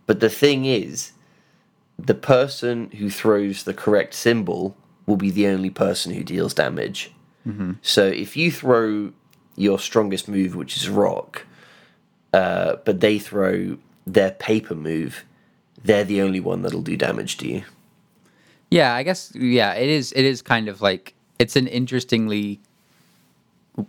But 0.08 0.20
the 0.20 0.30
thing 0.30 0.66
is, 0.66 1.12
the 2.00 2.16
person 2.16 2.90
who 2.92 3.10
throws 3.12 3.64
the 3.64 3.74
correct 3.74 4.16
symbol 4.16 4.76
will 5.06 5.18
be 5.18 5.30
the 5.30 5.48
only 5.48 5.70
person 5.70 6.14
who 6.14 6.24
deals 6.24 6.54
damage. 6.54 7.12
So 7.82 8.06
if 8.06 8.36
you 8.36 8.52
throw 8.52 9.14
your 9.56 9.80
strongest 9.80 10.28
move, 10.28 10.54
which 10.54 10.76
is 10.76 10.90
rock, 10.90 11.46
uh, 12.34 12.76
but 12.84 13.00
they 13.00 13.20
throw 13.20 13.78
their 14.06 14.32
paper 14.32 14.76
move, 14.76 15.24
they're 15.82 16.04
the 16.04 16.22
only 16.22 16.42
one 16.42 16.62
that'll 16.62 16.82
do 16.82 16.98
damage 16.98 17.38
to 17.38 17.48
you. 17.48 17.64
Yeah, 18.70 18.94
I 18.94 19.04
guess 19.04 19.32
yeah, 19.34 19.74
it 19.76 19.88
is 19.90 20.12
it 20.14 20.26
is 20.26 20.42
kind 20.42 20.68
of 20.68 20.82
like 20.82 21.14
it's 21.40 21.56
an 21.56 21.68
interestingly 21.68 22.60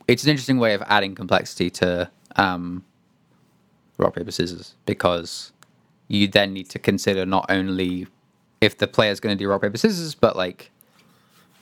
it's 0.06 0.22
an 0.22 0.30
interesting 0.30 0.58
way 0.58 0.74
of 0.74 0.82
adding 0.86 1.16
complexity 1.16 1.68
to 1.70 2.08
um 2.36 2.84
rock 3.96 4.14
paper 4.14 4.30
scissors 4.30 4.76
because 4.86 5.50
you 6.08 6.26
then 6.26 6.52
need 6.52 6.68
to 6.70 6.78
consider 6.78 7.24
not 7.26 7.46
only 7.48 8.06
if 8.60 8.76
the 8.78 8.86
player's 8.88 9.20
going 9.20 9.36
to 9.36 9.38
do 9.42 9.48
rock 9.48 9.62
paper 9.62 9.76
scissors 9.78 10.14
but 10.14 10.34
like 10.36 10.70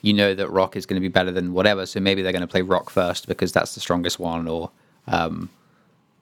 you 0.03 0.13
know 0.13 0.35
that 0.35 0.49
rock 0.51 0.77
is 0.77 0.87
going 0.87 0.95
to 0.97 1.01
be 1.01 1.09
better 1.09 1.31
than 1.33 1.53
whatever 1.53 1.85
so 1.85 1.99
maybe 2.01 2.23
they're 2.23 2.33
going 2.33 2.41
to 2.41 2.47
play 2.47 2.63
rock 2.63 2.89
first 2.91 3.27
because 3.29 3.53
that's 3.53 3.75
the 3.75 3.81
strongest 3.81 4.19
one 4.19 4.47
or 4.49 4.71
um 5.09 5.49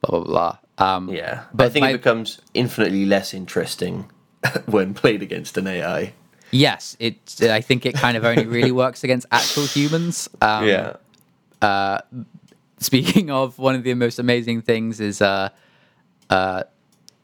blah 0.01 0.19
blah 0.19 0.57
blah. 0.77 0.85
Um 0.97 1.09
Yeah, 1.09 1.43
but 1.53 1.67
I 1.67 1.69
think 1.69 1.83
my- 1.83 1.89
it 1.91 1.97
becomes 1.97 2.41
infinitely 2.53 3.05
less 3.05 3.33
interesting 3.33 4.09
when 4.65 4.93
played 4.93 5.21
against 5.21 5.57
an 5.57 5.67
AI. 5.67 6.13
yes 6.51 6.95
it 6.99 7.17
i 7.41 7.59
think 7.61 7.85
it 7.85 7.95
kind 7.95 8.15
of 8.17 8.23
only 8.23 8.45
really 8.45 8.71
works 8.83 9.03
against 9.03 9.25
actual 9.31 9.65
humans. 9.65 10.29
Um 10.41 10.65
yeah, 10.67 12.01
speaking 12.79 13.29
of 13.31 13.57
one 13.57 13.75
of 13.75 13.83
the 13.83 13.93
most 13.93 14.19
amazing 14.19 14.61
things 14.61 14.99
is 14.99 15.21
uh 15.21 15.49
uh 16.29 16.63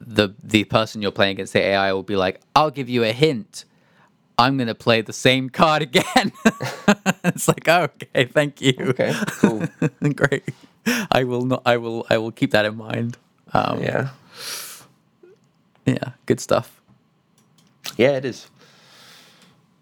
the 0.07 0.35
the 0.43 0.65
person 0.65 1.01
you're 1.01 1.11
playing 1.11 1.33
against 1.33 1.53
the 1.53 1.61
AI 1.61 1.93
will 1.93 2.03
be 2.03 2.17
like, 2.17 2.41
I'll 2.55 2.71
give 2.71 2.89
you 2.89 3.03
a 3.05 3.13
hint. 3.13 3.65
I'm 4.37 4.57
gonna 4.57 4.75
play 4.75 5.01
the 5.01 5.13
same 5.13 5.49
card 5.49 5.83
again. 5.83 6.33
it's 7.25 7.47
like, 7.47 7.67
oh, 7.69 7.89
okay, 8.03 8.25
thank 8.25 8.61
you. 8.61 8.73
Okay, 8.79 9.13
cool. 9.41 9.63
Great. 10.15 10.45
I 11.11 11.25
will 11.25 11.45
not 11.45 11.63
I 11.65 11.77
will 11.77 12.07
I 12.09 12.17
will 12.19 12.31
keep 12.31 12.51
that 12.51 12.65
in 12.65 12.77
mind. 12.77 13.17
Um 13.53 13.81
yeah, 13.83 14.09
yeah, 15.85 16.11
good 16.27 16.39
stuff. 16.41 16.81
yeah. 17.97 18.11
It 18.17 18.25
is. 18.25 18.47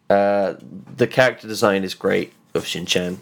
Uh, 0.10 0.56
the 0.98 1.08
character 1.08 1.48
design 1.48 1.84
is 1.84 1.94
great 1.96 2.34
of 2.56 2.66
Shin 2.66 2.86
Chan. 2.86 3.20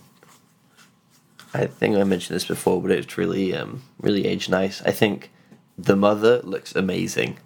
I 1.53 1.67
think 1.67 1.97
I 1.97 2.03
mentioned 2.05 2.35
this 2.35 2.45
before, 2.45 2.81
but 2.81 2.91
it's 2.91 3.17
really, 3.17 3.55
um, 3.55 3.83
really 4.01 4.25
aged 4.25 4.49
nice. 4.51 4.81
I 4.83 4.91
think 4.91 5.31
the 5.77 5.95
mother 5.95 6.41
looks 6.43 6.75
amazing. 6.75 7.37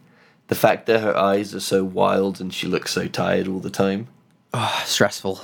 The 0.48 0.56
fact 0.56 0.86
that 0.88 1.00
her 1.02 1.16
eyes 1.16 1.56
are 1.56 1.60
so 1.62 1.84
wild 1.84 2.42
and 2.42 2.54
she 2.54 2.68
looks 2.68 2.92
so 2.92 3.08
tired 3.08 3.48
all 3.48 3.60
the 3.60 3.70
time. 3.70 4.08
Oh, 4.54 4.82
stressful. 4.86 5.40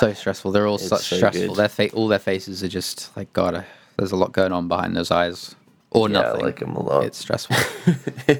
So 0.00 0.12
stressful. 0.14 0.50
They're 0.52 0.66
all 0.66 0.76
It's 0.76 0.88
such 0.88 1.02
so 1.04 1.16
stressful. 1.16 1.48
good. 1.48 1.56
Their 1.56 1.68
fa- 1.68 1.90
all 1.92 2.08
their 2.08 2.18
faces 2.18 2.62
are 2.64 2.68
just 2.68 3.14
like 3.16 3.32
God. 3.32 3.54
uh, 3.54 3.62
There's 3.96 4.12
a 4.12 4.16
lot 4.16 4.32
going 4.32 4.52
on 4.52 4.66
behind 4.66 4.96
those 4.96 5.10
eyes, 5.10 5.54
or 5.90 6.08
Yeah, 6.08 6.20
nothing. 6.22 6.42
I 6.42 6.46
like 6.46 6.58
him 6.60 6.74
a 6.74 6.82
lot. 6.82 7.04
It's 7.04 7.18
stressful. 7.18 7.56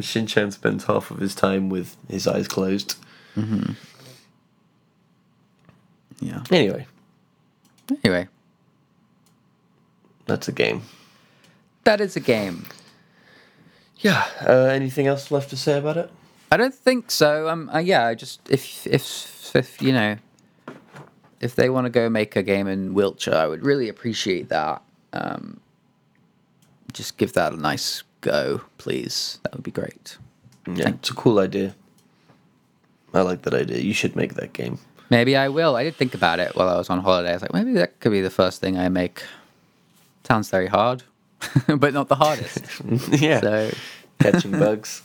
Shin 0.00 0.26
Chan 0.26 0.52
spends 0.52 0.84
half 0.84 1.10
of 1.10 1.18
his 1.18 1.34
time 1.34 1.68
with 1.68 1.96
his 2.08 2.26
eyes 2.26 2.48
closed. 2.48 2.96
yeah. 6.20 6.42
Anyway, 6.50 6.86
Anyway, 8.04 8.28
that's 10.26 10.48
a 10.48 10.52
game. 10.52 10.82
That 11.86 12.00
is 12.00 12.16
a 12.16 12.20
game. 12.20 12.66
Yeah. 13.98 14.26
Uh, 14.46 14.66
anything 14.66 15.06
else 15.06 15.30
left 15.30 15.50
to 15.50 15.56
say 15.56 15.78
about 15.78 15.96
it? 15.96 16.10
I 16.52 16.56
don't 16.56 16.74
think 16.74 17.10
so. 17.10 17.48
Um, 17.48 17.70
uh, 17.72 17.78
yeah, 17.78 18.06
I 18.06 18.14
just 18.14 18.40
if 18.50 18.86
if 18.86 19.56
if 19.56 19.80
you 19.80 19.92
know, 19.92 20.16
if 21.40 21.56
they 21.56 21.70
want 21.70 21.86
to 21.86 21.90
go 21.90 22.08
make 22.08 22.36
a 22.36 22.42
game 22.42 22.68
in 22.68 22.94
Wiltshire, 22.94 23.34
I 23.34 23.46
would 23.46 23.64
really 23.64 23.88
appreciate 23.88 24.48
that. 24.50 24.82
Um, 25.12 25.60
just 26.92 27.16
give 27.16 27.32
that 27.32 27.52
a 27.52 27.56
nice 27.56 28.02
go, 28.20 28.60
please. 28.78 29.40
That 29.42 29.54
would 29.54 29.64
be 29.64 29.70
great. 29.70 30.18
Yeah, 30.66 30.90
it's 30.90 31.10
a 31.10 31.14
cool 31.14 31.38
idea. 31.38 31.74
I 33.14 33.22
like 33.22 33.42
that 33.42 33.54
idea. 33.54 33.78
You 33.78 33.94
should 33.94 34.14
make 34.14 34.34
that 34.34 34.52
game. 34.52 34.78
Maybe 35.08 35.36
I 35.36 35.48
will. 35.48 35.76
I 35.76 35.84
did 35.84 35.96
think 35.96 36.14
about 36.14 36.40
it 36.40 36.54
while 36.56 36.68
I 36.68 36.76
was 36.76 36.90
on 36.90 36.98
holiday. 37.00 37.30
I 37.30 37.34
was 37.34 37.42
like, 37.42 37.54
maybe 37.54 37.72
that 37.74 38.00
could 38.00 38.12
be 38.12 38.20
the 38.20 38.30
first 38.30 38.60
thing 38.60 38.76
I 38.76 38.88
make. 38.88 39.22
Sounds 40.24 40.50
very 40.50 40.66
hard, 40.66 41.04
but 41.76 41.92
not 41.92 42.08
the 42.08 42.14
hardest. 42.14 42.64
yeah. 43.10 43.40
So 43.40 43.70
Catching 44.18 44.52
bugs. 44.52 45.02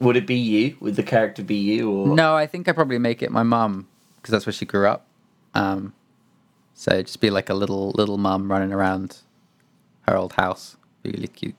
Would 0.00 0.16
it 0.16 0.26
be 0.26 0.36
you? 0.36 0.76
Would 0.80 0.96
the 0.96 1.02
character 1.02 1.42
be 1.42 1.56
you? 1.56 1.90
Or 1.90 2.14
no, 2.14 2.34
I 2.34 2.46
think 2.46 2.68
I 2.68 2.72
probably 2.72 2.98
make 2.98 3.22
it 3.22 3.30
my 3.30 3.42
mum 3.42 3.88
because 4.16 4.32
that's 4.32 4.46
where 4.46 4.52
she 4.52 4.66
grew 4.66 4.86
up. 4.86 5.06
Um, 5.54 5.94
so 6.74 7.00
just 7.00 7.20
be 7.20 7.30
like 7.30 7.48
a 7.48 7.54
little 7.54 7.92
little 7.92 8.18
mum 8.18 8.50
running 8.50 8.72
around 8.72 9.18
her 10.02 10.16
old 10.16 10.34
house. 10.34 10.76
Really 11.02 11.28
cute. 11.28 11.54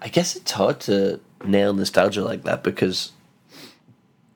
I 0.00 0.08
guess 0.08 0.36
it's 0.36 0.52
hard 0.52 0.80
to 0.80 1.20
nail 1.44 1.72
nostalgia 1.72 2.22
like 2.22 2.44
that 2.44 2.62
because 2.62 3.12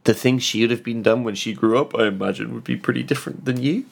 the 0.05 0.15
things 0.15 0.43
she 0.43 0.63
would 0.63 0.71
have 0.71 0.83
been 0.83 1.03
done 1.03 1.23
when 1.23 1.35
she 1.35 1.53
grew 1.53 1.79
up, 1.79 1.95
I 1.95 2.07
imagine, 2.07 2.55
would 2.55 2.65
be 2.65 2.77
pretty 2.77 3.03
different 3.03 3.45
than 3.45 3.63
you. 3.63 3.85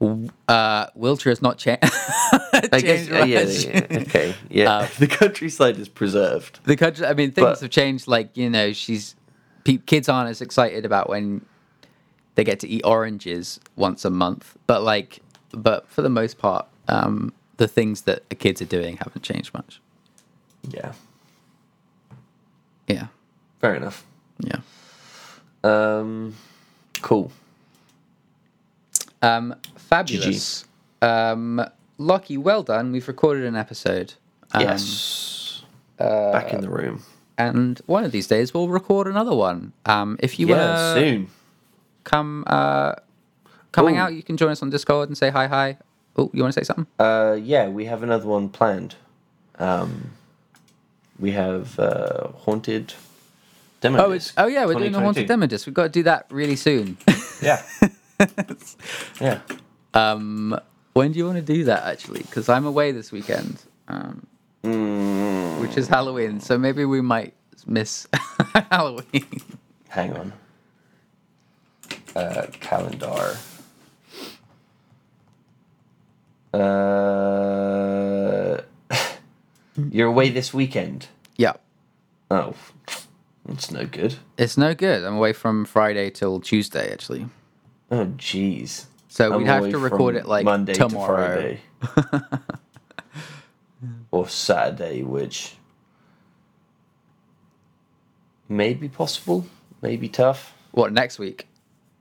Uh, 0.00 0.86
Wiltshire 0.94 1.30
has 1.32 1.42
not 1.42 1.58
cha- 1.58 1.76
I 1.82 2.80
guess. 2.80 3.06
changed. 3.08 3.12
uh, 3.12 3.24
yeah, 3.24 3.40
yeah. 3.42 3.98
Okay. 4.02 4.34
Yeah. 4.48 4.76
Um, 4.78 4.88
the 4.98 5.06
countryside 5.08 5.76
is 5.78 5.88
preserved. 5.88 6.60
the 6.64 6.76
country. 6.76 7.04
I 7.06 7.14
mean, 7.14 7.32
things 7.32 7.44
But- 7.46 7.60
have 7.60 7.70
changed. 7.70 8.06
Like 8.06 8.36
you 8.36 8.48
know, 8.48 8.72
she's 8.72 9.16
pe- 9.64 9.78
kids 9.78 10.08
aren't 10.08 10.30
as 10.30 10.40
excited 10.40 10.84
about 10.84 11.08
when 11.08 11.44
they 12.36 12.44
get 12.44 12.60
to 12.60 12.68
eat 12.68 12.82
oranges 12.84 13.58
once 13.74 14.04
a 14.04 14.10
month. 14.10 14.56
But 14.68 14.82
like, 14.84 15.20
but 15.50 15.88
for 15.88 16.02
the 16.02 16.08
most 16.08 16.38
part, 16.38 16.66
um, 16.86 17.32
the 17.56 17.66
things 17.66 18.02
that 18.02 18.28
the 18.28 18.36
kids 18.36 18.62
are 18.62 18.66
doing 18.66 18.98
haven't 18.98 19.22
changed 19.22 19.52
much. 19.52 19.80
Yeah. 20.70 20.92
Yeah, 22.86 23.08
Fair 23.60 23.74
enough. 23.74 24.06
yeah. 24.38 24.60
Um. 25.62 26.34
Cool. 27.02 27.30
Um, 29.22 29.54
fabulous. 29.76 30.64
Um, 31.02 31.64
Lockie, 31.98 32.36
well 32.36 32.62
done. 32.62 32.92
We've 32.92 33.06
recorded 33.08 33.44
an 33.44 33.56
episode. 33.56 34.14
Um, 34.52 34.62
yes. 34.62 35.62
Back 35.98 36.52
in 36.52 36.60
the 36.60 36.70
room. 36.70 37.02
and 37.36 37.80
one 37.86 38.04
of 38.04 38.12
these 38.12 38.26
days 38.28 38.54
we'll 38.54 38.68
record 38.68 39.06
another 39.08 39.34
one. 39.34 39.72
Um, 39.86 40.16
if 40.20 40.38
you 40.38 40.46
Yeah, 40.48 40.56
wanna 40.94 41.00
soon. 41.00 41.28
come 42.04 42.44
uh, 42.46 42.94
coming 43.72 43.96
Ooh. 43.96 44.00
out, 44.00 44.14
you 44.14 44.22
can 44.22 44.36
join 44.36 44.50
us 44.50 44.62
on 44.62 44.70
Discord 44.70 45.08
and 45.08 45.18
say 45.18 45.30
hi 45.30 45.46
hi. 45.48 45.78
Oh, 46.16 46.30
you 46.32 46.42
want 46.42 46.54
to 46.54 46.60
say 46.60 46.64
something? 46.64 46.86
Uh, 46.98 47.36
yeah, 47.40 47.68
we 47.68 47.84
have 47.86 48.02
another 48.02 48.26
one 48.26 48.48
planned. 48.48 48.96
Um, 49.58 50.10
we 51.18 51.30
have 51.32 51.78
uh, 51.78 52.28
haunted. 52.38 52.94
Demo 53.80 54.06
Oh, 54.06 54.10
it's, 54.12 54.32
oh 54.36 54.46
yeah, 54.48 54.66
we're 54.66 54.74
doing 54.74 54.90
the 54.92 54.98
haunted 54.98 55.26
2022. 55.26 55.26
demo 55.28 55.46
disc. 55.46 55.66
We've 55.66 55.74
got 55.74 55.84
to 55.84 55.88
do 55.90 56.02
that 56.04 56.26
really 56.30 56.56
soon. 56.56 56.96
Yeah. 57.42 57.62
yeah. 59.20 59.40
um, 59.94 60.58
when 60.94 61.12
do 61.12 61.18
you 61.18 61.26
want 61.26 61.36
to 61.36 61.42
do 61.42 61.64
that 61.64 61.84
actually? 61.84 62.20
Because 62.22 62.48
I'm 62.48 62.66
away 62.66 62.92
this 62.92 63.12
weekend, 63.12 63.62
um, 63.88 64.26
Mm, 64.64 65.60
which 65.60 65.76
is 65.76 65.86
Halloween, 65.86 66.40
so 66.40 66.58
maybe 66.58 66.84
we 66.84 67.00
might 67.00 67.32
miss 67.66 68.08
Halloween. 68.70 69.26
hang 69.88 70.12
on. 70.16 70.32
Uh, 72.16 72.46
calendar. 72.60 73.36
Uh, 76.52 78.60
you're 79.90 80.08
away 80.08 80.30
this 80.30 80.52
weekend. 80.54 81.08
yeah, 81.36 81.52
Oh, 82.30 82.54
that's 83.46 83.70
no 83.70 83.86
good. 83.86 84.16
it's 84.36 84.58
no 84.58 84.74
good. 84.74 85.04
I'm 85.04 85.16
away 85.16 85.32
from 85.32 85.64
Friday 85.64 86.10
till 86.10 86.40
Tuesday 86.40 86.92
actually, 86.92 87.26
Oh, 87.90 88.06
jeez. 88.16 88.86
so 89.08 89.32
I'm 89.32 89.38
we'd 89.38 89.46
have 89.46 89.70
to 89.70 89.78
record 89.78 90.14
it 90.16 90.26
like 90.26 90.44
Monday 90.44 90.74
tomorrow. 90.74 91.56
to 91.80 91.94
Friday. 92.02 92.28
or 94.10 94.28
Saturday, 94.28 95.02
which 95.02 95.54
may 98.48 98.74
be 98.74 98.88
possible, 98.88 99.46
may 99.80 99.96
be 99.96 100.08
tough. 100.08 100.54
What 100.72 100.92
next 100.92 101.18
week? 101.18 101.48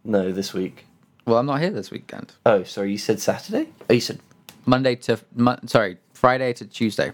No, 0.04 0.32
this 0.32 0.54
week. 0.54 0.86
Well, 1.26 1.38
I'm 1.38 1.46
not 1.46 1.62
here 1.62 1.72
this 1.72 1.92
weekend. 1.92 2.34
Oh, 2.46 2.64
sorry, 2.64 2.92
you 2.92 2.98
said 2.98 3.20
Saturday? 3.20 3.70
Oh, 3.90 3.94
you 3.94 4.02
said 4.02 4.20
Monday 4.66 4.96
to 4.96 5.20
Mon- 5.36 5.68
sorry, 5.68 5.98
Friday 6.14 6.54
to 6.54 6.66
Tuesday. 6.66 7.12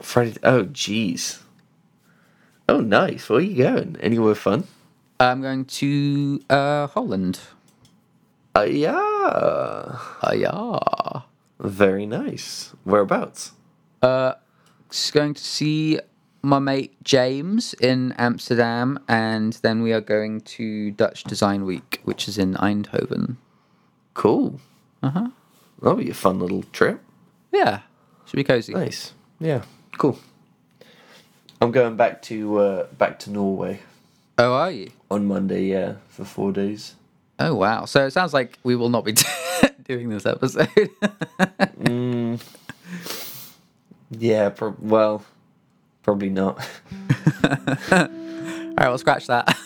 Friday. 0.00 0.36
Oh, 0.42 0.64
jeez. 0.64 1.40
Oh, 2.68 2.80
nice. 2.80 3.28
Where 3.28 3.38
are 3.38 3.42
you 3.42 3.62
going? 3.62 3.96
Anywhere 4.00 4.34
fun? 4.34 4.64
I'm 5.18 5.40
going 5.40 5.64
to 5.66 6.40
uh, 6.50 6.88
Holland. 6.88 7.40
Uh, 8.56 8.62
yeah. 8.62 8.96
Uh, 10.22 10.32
yeah. 10.34 11.20
Very 11.60 12.06
nice. 12.06 12.72
Whereabouts? 12.84 13.52
Uh, 14.02 14.34
Just 14.90 15.12
going 15.12 15.34
to 15.34 15.42
see 15.42 15.98
my 16.42 16.58
mate 16.58 16.96
James 17.02 17.74
in 17.74 18.12
Amsterdam, 18.18 18.98
and 19.08 19.54
then 19.62 19.82
we 19.82 19.92
are 19.92 20.00
going 20.00 20.40
to 20.56 20.90
Dutch 20.92 21.24
Design 21.24 21.64
Week, 21.64 22.00
which 22.04 22.28
is 22.28 22.38
in 22.38 22.54
Eindhoven. 22.54 23.36
Cool. 24.14 24.60
Uh 25.02 25.10
huh. 25.10 25.28
That'll 25.82 25.96
be 25.98 26.08
a 26.10 26.14
fun 26.14 26.38
little 26.38 26.62
trip. 26.72 27.00
Yeah, 27.52 27.80
should 28.24 28.36
be 28.36 28.44
cozy. 28.44 28.72
Nice. 28.72 29.12
Yeah. 29.40 29.62
Cool. 29.98 30.18
I'm 31.60 31.70
going 31.72 31.96
back 31.96 32.22
to 32.22 32.58
uh, 32.58 32.86
back 32.98 33.18
to 33.20 33.30
Norway 33.30 33.80
Oh, 34.38 34.52
are 34.54 34.70
you? 34.70 34.90
on 35.10 35.26
Monday. 35.26 35.64
Yeah, 35.64 35.94
for 36.08 36.24
four 36.24 36.52
days. 36.52 36.94
Oh, 37.38 37.54
wow. 37.54 37.84
So 37.84 38.06
it 38.06 38.12
sounds 38.12 38.32
like 38.32 38.58
we 38.64 38.76
will 38.76 38.88
not 38.88 39.04
be 39.04 39.14
doing 39.84 40.08
this 40.08 40.24
episode. 40.26 40.68
Mm, 41.82 42.40
yeah. 44.10 44.48
Pro- 44.50 44.76
well, 44.80 45.22
probably 46.02 46.30
not. 46.30 46.58
All 47.92 48.08
right, 48.84 48.88
we'll 48.88 48.98
scratch 48.98 49.26
that. 49.28 49.56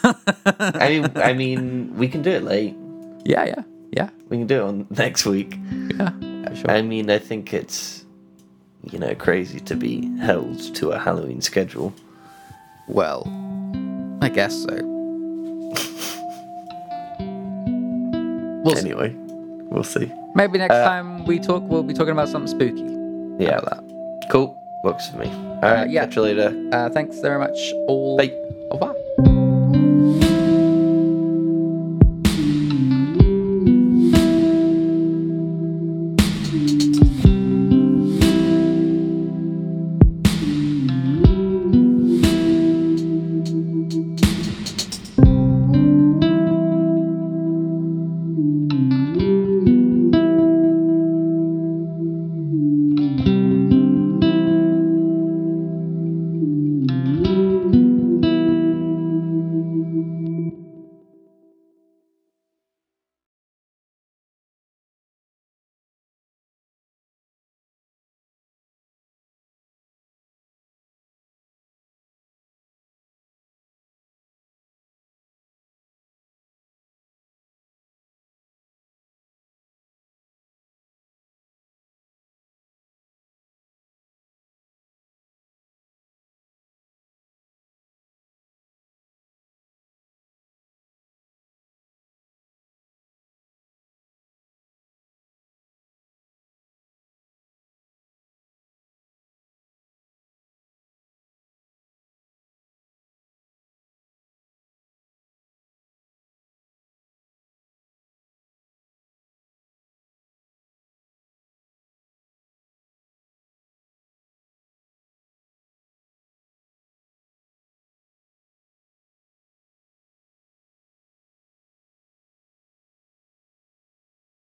I 0.45 0.89
mean, 0.89 1.13
I 1.17 1.33
mean, 1.33 1.97
we 1.97 2.09
can 2.09 2.23
do 2.23 2.31
it 2.31 2.45
late. 2.45 2.77
yeah, 3.25 3.45
yeah, 3.45 3.63
yeah, 3.93 4.11
We 4.29 4.39
can 4.39 4.47
do 4.47 4.57
it 4.61 4.63
on 4.63 4.87
next 4.97 5.27
week. 5.27 5.57
yeah. 5.97 6.55
sure. 6.55 6.71
I 6.71 6.83
mean, 6.83 7.11
I 7.11 7.19
think 7.19 7.53
it's 7.53 8.05
you 8.91 8.99
know 8.99 9.15
crazy 9.15 9.61
to 9.61 9.75
be 9.77 10.17
held 10.19 10.59
to 10.77 10.91
a 10.91 10.99
Halloween 10.99 11.41
schedule. 11.41 11.93
Well, 12.89 13.25
I 14.23 14.29
guess 14.29 14.63
so. 14.63 14.90
We'll. 18.65 18.77
Anyway, 18.77 19.15
we'll 19.71 19.85
see. 19.85 20.11
Maybe 20.35 20.59
next 20.59 20.75
Uh, 20.75 20.85
time 20.85 21.25
we 21.27 21.39
talk, 21.39 21.63
we'll 21.67 21.83
be 21.83 21.95
talking 21.95 22.13
about 22.13 22.29
something 22.29 22.49
spooky. 22.49 22.83
Yeah, 23.45 23.59
about 23.59 23.83
cool. 24.31 24.57
Works 24.85 25.09
for 25.09 25.19
me. 25.19 25.29
All 25.29 25.61
right. 25.63 25.91
yeah. 25.91 26.05
Catch 26.05 26.17
you 26.17 26.23
later. 26.23 26.55
Uh, 26.73 26.89
thanks 26.91 27.19
very 27.21 27.39
much, 27.39 27.59
all. 27.89 28.17
Bye. 28.17 28.33
Au 28.71 28.75
revoir. 28.79 28.95